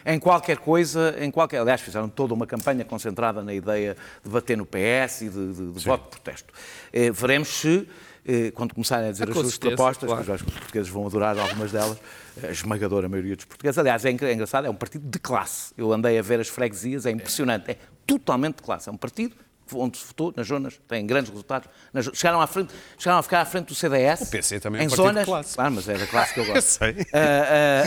em, 0.05 0.13
em 0.13 0.19
qualquer 0.19 0.57
coisa, 0.57 1.15
em 1.19 1.31
qualquer. 1.31 1.59
Aliás, 1.61 1.79
fizeram 1.81 2.09
toda 2.09 2.33
uma 2.33 2.45
campanha 2.45 2.83
concentrada 2.85 3.41
na 3.41 3.53
ideia 3.53 3.95
de 4.23 4.29
bater 4.29 4.57
no 4.57 4.65
PS 4.65 5.21
e 5.21 5.29
de, 5.29 5.53
de- 5.53 5.71
de 5.71 5.85
voto 5.85 6.03
de 6.03 6.09
protesto. 6.09 6.53
Eh, 6.91 7.09
veremos 7.11 7.47
se. 7.47 7.87
eh, 8.25 8.51
Quando 8.51 8.73
começarem 8.73 9.07
a 9.09 9.11
dizer 9.11 9.27
A 9.27 9.31
as 9.31 9.37
suas 9.37 9.57
propostas, 9.57 10.07
claro. 10.07 10.23
que 10.23 10.29
eu 10.29 10.35
acho 10.35 10.43
que 10.43 10.49
os 10.51 10.57
portugueses 10.57 10.89
vão 10.91 11.07
adorar 11.07 11.37
algumas 11.39 11.71
delas, 11.71 11.97
a 12.43 12.47
esmagadora 12.51 13.07
maioria 13.09 13.35
dos 13.35 13.45
portugueses. 13.45 13.77
Aliás, 13.77 14.03
é 14.05 14.09
é 14.09 14.33
engraçado, 14.33 14.65
é 14.65 14.69
um 14.69 14.75
partido 14.75 15.07
de 15.09 15.19
classe. 15.19 15.73
Eu 15.77 15.91
andei 15.93 16.17
a 16.19 16.21
ver 16.21 16.39
as 16.39 16.47
freguesias, 16.49 17.05
é 17.05 17.11
impressionante. 17.11 17.71
É 17.71 17.77
totalmente 18.05 18.57
de 18.57 18.63
classe. 18.63 18.89
É 18.89 18.91
um 18.91 18.97
partido 18.97 19.35
onde 19.73 19.97
se 19.97 20.05
votou, 20.05 20.33
nas 20.35 20.47
zonas, 20.47 20.79
tem 20.87 21.05
grandes 21.05 21.29
resultados. 21.29 21.69
Nas- 21.91 22.09
chegaram, 22.13 22.41
à 22.41 22.47
frente, 22.47 22.73
chegaram 22.97 23.19
a 23.19 23.23
ficar 23.23 23.41
à 23.41 23.45
frente 23.45 23.67
do 23.67 23.75
CDS. 23.75 24.21
O 24.21 24.31
PC 24.31 24.59
também 24.59 24.81
é 24.81 24.83
em 24.83 24.87
um 24.87 24.89
partido 24.89 25.03
de 25.07 25.09
zonas, 25.13 25.25
classe. 25.25 25.55
Claro, 25.55 25.71
mas 25.73 25.89
é 25.89 25.97
da 25.97 26.07
classe 26.07 26.33
que 26.33 26.39
eu 26.39 26.43
Eu 26.45 26.53
gosto. 26.53 26.67
sei. 26.67 26.95
Ah, 27.13 27.17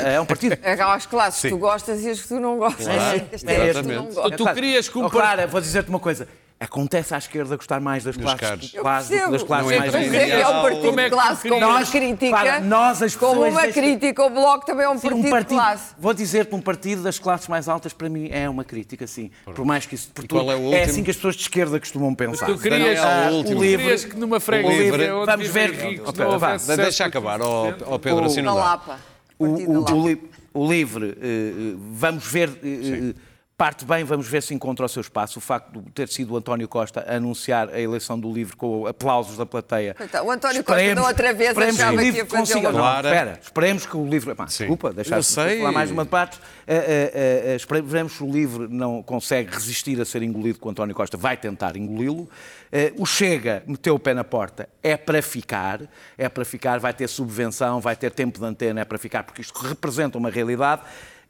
ah, 0.06 0.08
é 0.10 0.20
um 0.20 0.26
partido. 0.26 0.58
É 0.62 0.72
aquelas 0.72 1.06
classes 1.06 1.42
que 1.42 1.48
tu 1.50 1.58
gostas 1.58 2.02
e 2.02 2.10
as 2.10 2.20
que 2.20 2.28
tu 2.28 2.40
não 2.40 2.58
gostas. 2.58 2.86
Claro, 2.86 3.00
é 3.00 3.28
este 3.32 3.46
que 3.46 3.54
tu 3.54 3.58
não 3.58 3.66
exatamente. 3.66 4.14
gostas. 4.14 4.36
Tu 4.36 4.54
querias 4.54 4.88
que 4.88 4.98
um 4.98 5.04
oh, 5.04 5.10
Clara, 5.10 5.46
vou 5.46 5.60
dizer-te 5.60 5.90
uma 5.90 6.00
coisa. 6.00 6.26
Acontece 6.58 7.14
à 7.14 7.18
esquerda 7.18 7.54
gostar 7.54 7.80
mais 7.80 8.02
das 8.02 8.16
Dos 8.16 8.24
classes, 8.34 8.70
de 8.70 8.78
classe 8.78 9.08
que 9.08 9.14
percebo. 9.14 9.32
das 9.32 9.42
classes 9.42 9.66
Não 9.66 9.72
é 9.72 9.78
mais 9.78 9.90
que 9.92 9.98
Mas 9.98 10.06
Mas 10.08 10.14
é, 10.22 10.40
é 10.40 10.48
um 10.48 10.62
partido 10.62 10.80
Como 10.86 11.00
é 11.00 11.04
de 11.04 11.10
que 11.10 11.14
classe 11.16 11.42
tu 11.42 11.48
com 11.50 11.58
uma 11.58 11.84
crítica. 11.84 12.30
Para 12.36 12.60
nós, 12.60 13.02
as 13.02 13.14
como 13.14 13.32
pessoas 13.32 13.52
uma 13.52 13.62
deste- 13.66 13.80
crítica, 13.82 14.22
o 14.24 14.30
Bloco 14.30 14.64
também 14.64 14.84
é 14.86 14.88
um 14.88 14.96
Sim, 14.98 15.08
partido, 15.10 15.38
de 15.38 15.44
classe. 15.54 15.94
Vou 15.98 16.14
dizer-te, 16.14 16.54
um 16.54 16.60
partido 16.62 17.02
das 17.02 17.18
classes 17.18 17.46
mais 17.46 17.68
altas, 17.68 17.92
para 17.92 18.08
mim, 18.08 18.30
é 18.32 18.48
uma 18.48 18.64
crítica, 18.64 19.06
sim. 19.06 19.30
Por 19.44 19.66
mais 19.66 19.84
que 19.84 19.96
isso. 19.96 20.08
Por 20.14 20.26
tudo- 20.26 20.50
é 20.50 20.54
último? 20.56 20.82
assim 20.82 21.04
que 21.04 21.10
as 21.10 21.16
pessoas 21.16 21.36
de 21.36 21.42
esquerda 21.42 21.78
costumam 21.78 22.14
pensar. 22.14 22.46
Tu 22.46 22.56
querias, 22.58 23.00
Daniel, 23.00 23.04
ah, 23.04 23.30
o 23.30 23.34
último. 23.36 23.56
tu 23.56 23.60
querias 23.60 24.04
que 24.06 24.16
numa 24.16 24.40
freguesia 24.40 24.82
livre. 24.82 25.10
onde 25.12 25.26
Vamos 25.26 25.48
ver. 25.48 25.70
ricos 25.72 26.08
Espera, 26.08 26.30
não 26.30 26.38
vá. 26.38 26.46
houvesse 26.52 26.74
Deixa 26.74 27.04
acabar, 27.04 27.42
ó 27.42 27.66
100%. 27.66 27.84
ó 27.86 27.98
Pedro, 27.98 28.24
assim 28.24 28.40
não 28.40 28.54
dá. 28.54 28.64
Lapa. 28.64 28.98
O, 29.38 29.46
Partido 29.50 29.72
o- 29.72 30.02
o 30.02 30.08
li- 30.08 30.30
o 30.54 30.66
livre, 30.72 31.18
eh, 31.20 31.72
eh, 31.74 31.74
vamos 31.92 32.26
ver, 32.26 32.48
eh, 32.64 33.10
eh, 33.10 33.14
parte 33.56 33.86
bem, 33.86 34.04
vamos 34.04 34.28
ver 34.28 34.42
se 34.42 34.52
encontra 34.52 34.84
o 34.84 34.88
seu 34.88 35.00
espaço. 35.00 35.38
O 35.38 35.40
facto 35.40 35.80
de 35.80 35.90
ter 35.92 36.08
sido 36.08 36.34
o 36.34 36.36
António 36.36 36.68
Costa 36.68 37.00
a 37.08 37.16
anunciar 37.16 37.70
a 37.70 37.80
eleição 37.80 38.20
do 38.20 38.30
livre 38.30 38.54
com 38.54 38.86
aplausos 38.86 39.38
da 39.38 39.46
plateia. 39.46 39.94
Coitado, 39.94 40.26
o 40.26 40.30
António 40.30 40.62
Costa 40.62 40.94
da 40.94 41.02
outra 41.06 41.32
vez 41.32 41.48
esperemos 41.50 41.80
achava 41.80 41.96
o 41.96 41.98
que 41.98 42.04
ia 42.04 42.26
fazer 42.26 42.36
consiga. 42.38 42.58
uma- 42.60 42.72
Não, 42.72 42.78
Clara. 42.78 43.08
espera, 43.08 43.40
esperemos 43.42 43.86
que 43.86 43.96
o 43.96 44.06
livre. 44.06 44.34
Pá, 44.34 44.44
desculpa, 44.44 44.92
deixaste 44.92 45.32
sei. 45.32 45.58
falar 45.58 45.72
mais 45.72 45.90
uma 45.90 46.04
de 46.04 46.10
parte. 46.10 46.38
Eh, 46.66 46.74
eh, 46.76 47.10
eh, 47.14 47.52
eh, 47.52 47.56
espere- 47.56 47.80
veremos 47.80 48.12
se 48.12 48.22
o 48.22 48.30
livre 48.30 48.68
não 48.68 49.02
consegue 49.02 49.50
resistir 49.54 49.98
a 50.02 50.04
ser 50.04 50.22
engolido 50.22 50.58
com 50.58 50.68
o 50.68 50.72
António 50.72 50.94
Costa, 50.94 51.16
vai 51.16 51.38
tentar 51.38 51.76
engoli-lo. 51.78 52.28
Eh, 52.70 52.92
o 52.98 53.06
Chega 53.06 53.62
meteu 53.66 53.94
o 53.94 53.98
pé 53.98 54.12
na 54.12 54.24
porta, 54.24 54.68
é 54.82 54.98
para 54.98 55.22
ficar, 55.22 55.80
é 56.18 56.28
para 56.28 56.44
ficar, 56.44 56.78
vai 56.78 56.92
ter 56.92 57.08
subvenção, 57.08 57.80
vai 57.80 57.96
ter 57.96 58.10
tempo 58.10 58.38
de 58.38 58.44
antena, 58.44 58.82
é 58.82 58.84
para 58.84 58.98
ficar, 58.98 59.22
porque 59.22 59.40
isto 59.40 59.58
representa 59.60 60.18
uma 60.18 60.28
realidade. 60.28 60.82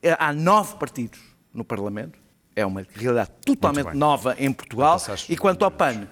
Eh, 0.03 0.17
há 0.19 0.33
nove 0.33 0.75
partidos 0.75 1.36
no 1.57 1.65
Parlamento, 1.65 2.19
é 2.55 2.65
uma 2.65 2.87
realidade 2.95 3.31
totalmente 3.45 3.95
nova 3.95 4.35
em 4.39 4.53
Portugal. 4.53 4.99
E 5.29 5.37
quanto 5.37 5.65
ao 5.65 5.71
PAN, 5.71 6.07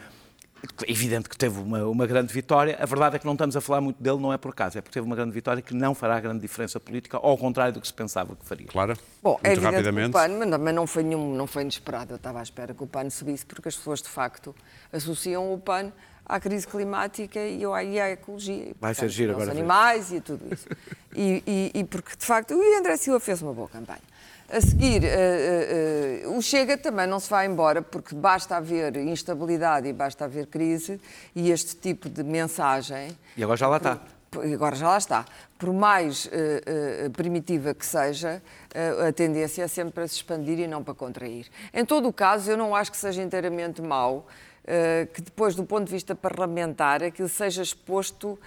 é 0.86 0.90
evidente 0.90 1.28
que 1.28 1.36
teve 1.36 1.60
uma, 1.60 1.84
uma 1.86 2.06
grande 2.06 2.32
vitória. 2.32 2.76
A 2.80 2.86
verdade 2.86 3.16
é 3.16 3.18
que 3.18 3.26
não 3.26 3.32
estamos 3.34 3.54
a 3.56 3.60
falar 3.60 3.80
muito 3.82 4.02
dele, 4.02 4.18
não 4.18 4.32
é 4.32 4.38
por 4.38 4.50
acaso, 4.50 4.78
é 4.78 4.80
porque 4.80 4.94
teve 4.94 5.06
uma 5.06 5.14
grande 5.14 5.32
vitória 5.32 5.62
que 5.62 5.74
não 5.74 5.94
fará 5.94 6.18
grande 6.20 6.40
diferença 6.40 6.80
política, 6.80 7.18
ao 7.18 7.36
contrário 7.36 7.72
do 7.74 7.80
que 7.80 7.86
se 7.86 7.92
pensava 7.92 8.34
que 8.34 8.44
faria. 8.46 8.66
Clara? 8.66 8.96
Bom, 9.22 9.38
é 9.42 9.48
Muito 9.50 9.58
evidente 9.58 9.60
que 9.60 9.66
o 9.66 9.70
rapidamente. 9.70 10.12
PAN, 10.12 10.28
mas 10.38 10.48
não- 10.48 10.58
mas 10.58 10.74
não 10.74 10.86
foi, 10.86 11.02
nenhum, 11.02 11.34
não 11.34 11.46
foi 11.46 11.62
inesperado. 11.62 12.12
Eu 12.12 12.16
estava 12.16 12.40
à 12.40 12.42
espera 12.42 12.72
que 12.74 12.82
o 12.82 12.86
PAN 12.86 13.08
subisse, 13.10 13.44
porque 13.44 13.68
as 13.68 13.76
pessoas, 13.76 14.00
de 14.00 14.08
facto, 14.08 14.54
associam 14.92 15.52
o 15.52 15.58
PAN 15.58 15.92
à 16.26 16.40
crise 16.40 16.66
climática 16.66 17.38
e 17.38 17.64
à 18.00 18.10
ecologia. 18.10 18.70
E, 18.70 18.76
Vai 18.80 18.94
ser 18.94 19.00
portanto, 19.02 19.10
giro 19.14 19.32
aos 19.32 19.42
agora 19.42 19.54
ver. 19.54 19.60
animais 19.60 20.12
e 20.12 20.20
tudo 20.20 20.42
isso. 20.52 20.66
E, 21.14 21.42
e- 21.46 21.70
e 21.80 21.84
porque, 21.84 22.16
de 22.16 22.24
facto, 22.24 22.54
o 22.54 22.78
André 22.78 22.96
Silva 22.96 23.20
fez 23.20 23.42
uma 23.42 23.52
boa 23.52 23.68
campanha. 23.68 24.00
A 24.48 24.60
seguir, 24.60 25.02
eh, 25.04 25.08
eh, 25.08 26.22
eh, 26.24 26.28
o 26.28 26.40
Chega 26.42 26.76
também 26.76 27.06
não 27.06 27.18
se 27.18 27.30
vai 27.30 27.46
embora, 27.46 27.80
porque 27.80 28.14
basta 28.14 28.56
haver 28.56 28.94
instabilidade 28.96 29.88
e 29.88 29.92
basta 29.92 30.26
haver 30.26 30.46
crise, 30.46 31.00
e 31.34 31.50
este 31.50 31.74
tipo 31.76 32.10
de 32.10 32.22
mensagem 32.22 33.16
E 33.36 33.42
agora 33.42 33.56
já 33.56 33.68
lá 33.68 33.78
está. 33.78 34.00
e 34.44 34.52
agora 34.52 34.76
já 34.76 34.88
lá 34.88 34.98
está. 34.98 35.24
Por 35.58 35.72
mais 35.72 36.28
primitiva 37.14 37.72
que 37.72 37.86
seja, 37.86 38.42
a 39.08 39.12
tendência 39.12 39.62
é 39.62 39.68
sempre 39.68 39.94
para 39.94 40.06
se 40.06 40.16
expandir 40.16 40.58
e 40.58 40.66
não 40.66 40.84
para 40.84 40.92
contrair. 40.92 41.46
Em 41.72 41.84
todo 41.84 42.08
o 42.08 42.12
caso, 42.12 42.50
eu 42.50 42.56
não 42.56 42.76
acho 42.76 42.90
que 42.90 42.98
seja 42.98 43.22
inteiramente 43.22 43.80
mau 43.80 44.26
que 45.14 45.22
depois, 45.22 45.54
do 45.54 45.64
ponto 45.64 45.86
de 45.86 45.92
vista 45.92 46.14
parlamentar, 46.14 47.02
aquilo 47.02 47.28
seja 47.28 47.62
exposto 47.62 48.38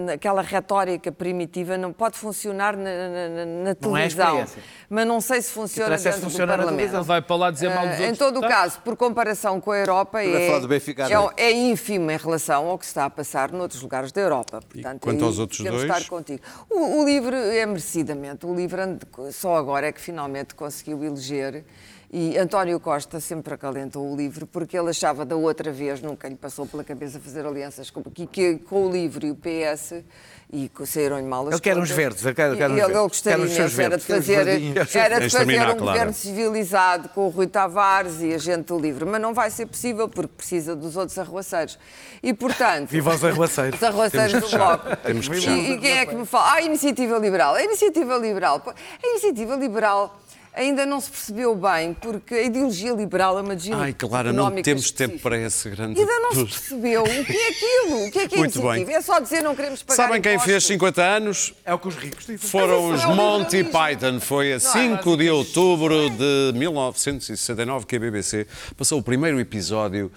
naquela 0.00 0.42
retórica 0.42 1.10
primitiva, 1.10 1.78
não 1.78 1.92
pode 1.92 2.18
funcionar 2.18 2.76
na, 2.76 2.82
na- 2.82 3.28
na- 3.28 3.44
Não 3.46 3.70
é 3.70 3.74
televisão, 3.74 4.26
experiência. 4.40 4.62
mas 4.88 5.06
não 5.06 5.20
sei 5.20 5.40
se 5.42 5.50
funciona 5.50 5.94
é 5.94 5.98
se 5.98 6.04
dentro 6.04 6.20
funciona 6.20 6.46
do 6.46 6.50
na 6.50 6.56
Parlamento. 6.56 6.76
televisão. 6.78 7.02
Vai 7.04 7.22
para 7.22 7.36
lá 7.36 7.50
dizer 7.50 7.68
mal 7.74 7.86
dos 7.88 7.98
Em 7.98 8.00
outros 8.02 8.18
todo 8.18 8.36
o 8.36 8.40
deputados. 8.40 8.72
caso, 8.74 8.80
por 8.82 8.96
comparação 8.96 9.60
com 9.60 9.70
a 9.72 9.78
Europa, 9.78 10.22
é, 10.22 10.46
é, 10.46 11.08
não 11.10 11.30
é? 11.30 11.42
é 11.42 11.52
ínfimo 11.52 12.10
em 12.10 12.16
relação 12.16 12.66
ao 12.68 12.78
que 12.78 12.84
está 12.84 13.04
a 13.06 13.10
passar 13.10 13.50
noutros 13.52 13.80
lugares 13.82 14.12
da 14.12 14.20
Europa. 14.20 14.60
Portanto, 14.68 15.00
quanto 15.00 15.18
aí 15.20 15.24
aos 15.26 15.38
outros 15.38 15.60
dois? 15.60 15.82
estar 15.82 16.04
contigo. 16.08 16.42
O, 16.70 17.00
o 17.00 17.04
LIVRE 17.04 17.36
é 17.36 17.66
merecidamente. 17.66 18.44
O 18.46 18.54
LIVRE 18.54 18.80
ande- 18.82 19.06
só 19.32 19.56
agora 19.56 19.86
é 19.86 19.92
que 19.92 20.00
finalmente 20.00 20.54
conseguiu 20.54 21.02
eleger 21.02 21.64
E 22.16 22.38
António 22.38 22.78
Costa 22.78 23.18
sempre 23.18 23.54
acalentou 23.54 24.08
o 24.08 24.16
livro, 24.16 24.46
porque 24.46 24.78
ele 24.78 24.88
achava 24.90 25.24
da 25.24 25.34
outra 25.34 25.72
vez, 25.72 26.00
nunca 26.00 26.28
lhe 26.28 26.36
passou 26.36 26.64
pela 26.64 26.84
cabeça 26.84 27.18
fazer 27.18 27.44
alianças 27.44 27.90
com, 27.90 28.04
que, 28.04 28.24
que, 28.24 28.54
com 28.58 28.86
o 28.86 28.92
livro 28.92 29.26
e 29.26 29.32
o 29.32 29.34
PS 29.34 29.94
e 30.52 30.70
saíram-lhe 30.86 31.26
mal 31.26 31.48
as 31.48 31.54
Ele 31.54 31.60
quer 31.60 31.76
uns 31.76 31.90
verdes, 31.90 32.24
ele 32.24 32.32
quer- 32.32 32.52
ele, 32.52 32.56
verdes. 32.56 32.84
ele 32.84 32.92
gostaria 32.92 33.38
Quer 33.38 33.56
imenso, 33.56 33.60
era 33.60 33.68
de 33.68 33.74
verdes, 33.74 34.06
fazer, 34.06 34.32
era 34.94 35.18
de 35.18 35.30
fazer 35.30 35.60
um 35.60 35.76
Clara. 35.76 35.76
governo 35.76 36.12
civilizado 36.12 37.08
com 37.08 37.26
o 37.26 37.28
Rui 37.30 37.48
Tavares 37.48 38.20
e 38.20 38.32
a 38.32 38.38
gente 38.38 38.66
do 38.66 38.78
livro, 38.78 39.08
mas 39.08 39.20
não 39.20 39.34
vai 39.34 39.50
ser 39.50 39.66
possível 39.66 40.08
porque 40.08 40.34
precisa 40.36 40.76
dos 40.76 40.96
outros 40.96 41.18
arruaceiros. 41.18 41.76
E, 42.22 42.32
portanto... 42.32 42.90
Viva 42.90 43.12
os 43.12 43.24
arruaceiros. 43.24 43.74
Os 43.76 43.82
arruaceiros 43.82 44.32
Temos 44.32 44.50
do. 44.52 44.56
Bloco. 44.56 45.48
E-. 45.48 45.72
E, 45.72 45.78
quem 45.78 45.98
é 45.98 46.06
que 46.06 46.14
me 46.14 46.24
fala? 46.24 46.52
Ah, 46.52 46.54
a 46.54 46.62
Iniciativa 46.62 47.18
Liberal. 47.18 47.56
A 47.56 47.64
Iniciativa 47.64 48.16
Liberal. 48.18 48.62
A 48.66 49.06
Iniciativa 49.08 49.56
Liberal 49.56 50.20
ainda 50.54 50.86
não 50.86 51.00
se 51.00 51.10
percebeu 51.10 51.54
bem, 51.54 51.94
porque 51.94 52.34
a 52.34 52.42
ideologia 52.42 52.92
liberal 52.92 53.38
é 53.38 53.42
uma 53.42 53.54
ideologia 53.54 53.84
Ai, 53.84 53.92
Clara, 53.92 54.32
não 54.32 54.50
temos 54.50 54.90
tempo 54.90 55.14
específica. 55.14 55.22
para 55.22 55.38
esse 55.38 55.70
grande. 55.70 56.00
Ainda 56.00 56.20
não 56.20 56.30
se 56.32 56.44
percebeu 56.44 57.02
o 57.02 57.24
que 57.24 57.32
é 57.36 57.48
aquilo, 57.48 58.06
o 58.06 58.10
que 58.10 58.18
é 58.20 58.28
que 58.28 58.34
é 58.34 58.38
Muito 58.38 58.62
bem. 58.62 58.94
É 58.94 59.00
só 59.00 59.18
dizer 59.20 59.42
não 59.42 59.54
queremos 59.54 59.82
pagar 59.82 59.96
Sabem 59.96 60.20
quem 60.22 60.32
impostos. 60.34 60.52
fez 60.52 60.64
50 60.64 61.02
anos? 61.02 61.54
É 61.64 61.74
o 61.74 61.78
que 61.78 61.88
os 61.88 61.96
ricos 61.96 62.26
dizem. 62.26 62.38
Foram 62.38 62.90
os 62.90 63.02
é 63.02 63.06
Monty. 63.06 63.64
Python. 63.64 64.20
Foi 64.20 64.52
a 64.52 64.60
5 64.60 65.16
de 65.16 65.30
outubro 65.30 66.08
de 66.10 66.52
1969 66.58 67.86
que 67.86 67.96
a 67.96 68.00
BBC 68.00 68.46
passou 68.76 68.98
o 69.00 69.02
primeiro 69.02 69.40
episódio 69.40 70.10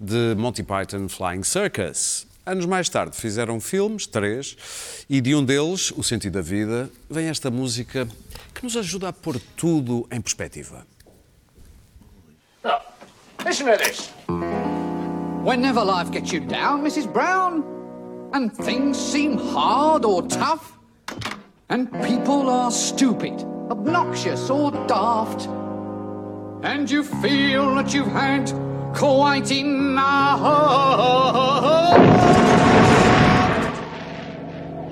de 0.00 0.34
Monty 0.36 0.62
Python 0.62 1.08
Flying 1.08 1.42
Circus. 1.42 2.26
Anos 2.44 2.66
mais 2.66 2.88
tarde 2.88 3.16
fizeram 3.16 3.60
filmes, 3.60 4.04
três, 4.04 5.04
e 5.08 5.20
de 5.20 5.32
um 5.32 5.44
deles, 5.44 5.92
O 5.96 6.02
Sentido 6.02 6.34
da 6.34 6.42
Vida, 6.42 6.90
vem 7.08 7.28
esta 7.28 7.52
música 7.52 8.08
que 8.52 8.64
nos 8.64 8.76
ajuda 8.76 9.10
a 9.10 9.12
pôr 9.12 9.40
tudo 9.56 10.08
em 10.10 10.20
perspectiva. 10.20 10.84
Look, 12.64 12.82
listen 13.46 13.66
to 13.66 13.78
this. 13.78 14.10
Whenever 15.44 15.84
life 15.84 16.10
gets 16.10 16.32
you 16.32 16.40
down, 16.40 16.82
Mrs. 16.82 17.06
Brown, 17.06 17.62
and 18.32 18.50
things 18.50 18.96
seem 18.96 19.36
hard 19.36 20.04
or 20.04 20.22
tough, 20.22 20.72
and 21.68 21.86
people 22.02 22.50
are 22.50 22.72
stupid, 22.72 23.34
obnoxious, 23.70 24.50
or 24.50 24.72
daft, 24.88 25.48
and 26.64 26.90
you 26.90 27.04
feel 27.04 27.72
that 27.76 27.94
you've 27.94 28.10
had 28.10 28.52
quite 28.94 29.50
enough. 29.50 30.40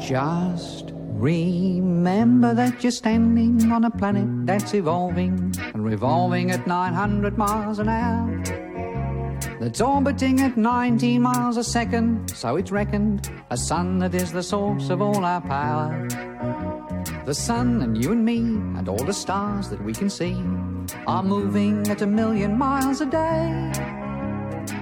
Just 0.00 0.92
remember 0.92 2.54
that 2.54 2.82
you're 2.82 2.90
standing 2.90 3.70
on 3.70 3.84
a 3.84 3.90
planet 3.90 4.46
that's 4.46 4.74
evolving 4.74 5.54
and 5.74 5.84
revolving 5.84 6.50
at 6.50 6.66
900 6.66 7.38
miles 7.38 7.78
an 7.78 7.88
hour. 7.88 8.42
That's 9.60 9.80
orbiting 9.82 10.40
at 10.40 10.56
19 10.56 11.20
miles 11.20 11.58
a 11.58 11.64
second, 11.64 12.30
so 12.30 12.56
it's 12.56 12.72
reckoned 12.72 13.30
a 13.50 13.56
sun 13.56 13.98
that 13.98 14.14
is 14.14 14.32
the 14.32 14.42
source 14.42 14.88
of 14.88 15.02
all 15.02 15.24
our 15.24 15.42
power. 15.42 16.08
The 17.26 17.34
sun 17.34 17.82
and 17.82 18.02
you 18.02 18.12
and 18.12 18.24
me 18.24 18.38
and 18.38 18.88
all 18.88 19.04
the 19.04 19.12
stars 19.12 19.68
that 19.68 19.84
we 19.84 19.92
can 19.92 20.08
see 20.08 20.34
are 21.06 21.22
moving 21.22 21.86
at 21.88 22.00
a 22.00 22.06
million 22.06 22.56
miles 22.56 23.02
a 23.02 23.06
day. 23.06 23.72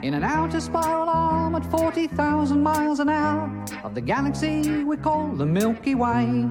In 0.02 0.14
an 0.14 0.22
outer 0.22 0.60
spiral 0.60 1.08
arm 1.08 1.56
at 1.56 1.68
40,000 1.70 2.62
miles 2.62 3.00
an 3.00 3.08
hour 3.08 3.50
of 3.82 3.94
the 3.94 4.00
galaxy 4.00 4.84
we 4.84 4.96
call 4.96 5.28
the 5.28 5.46
Milky 5.46 5.96
Way. 5.96 6.48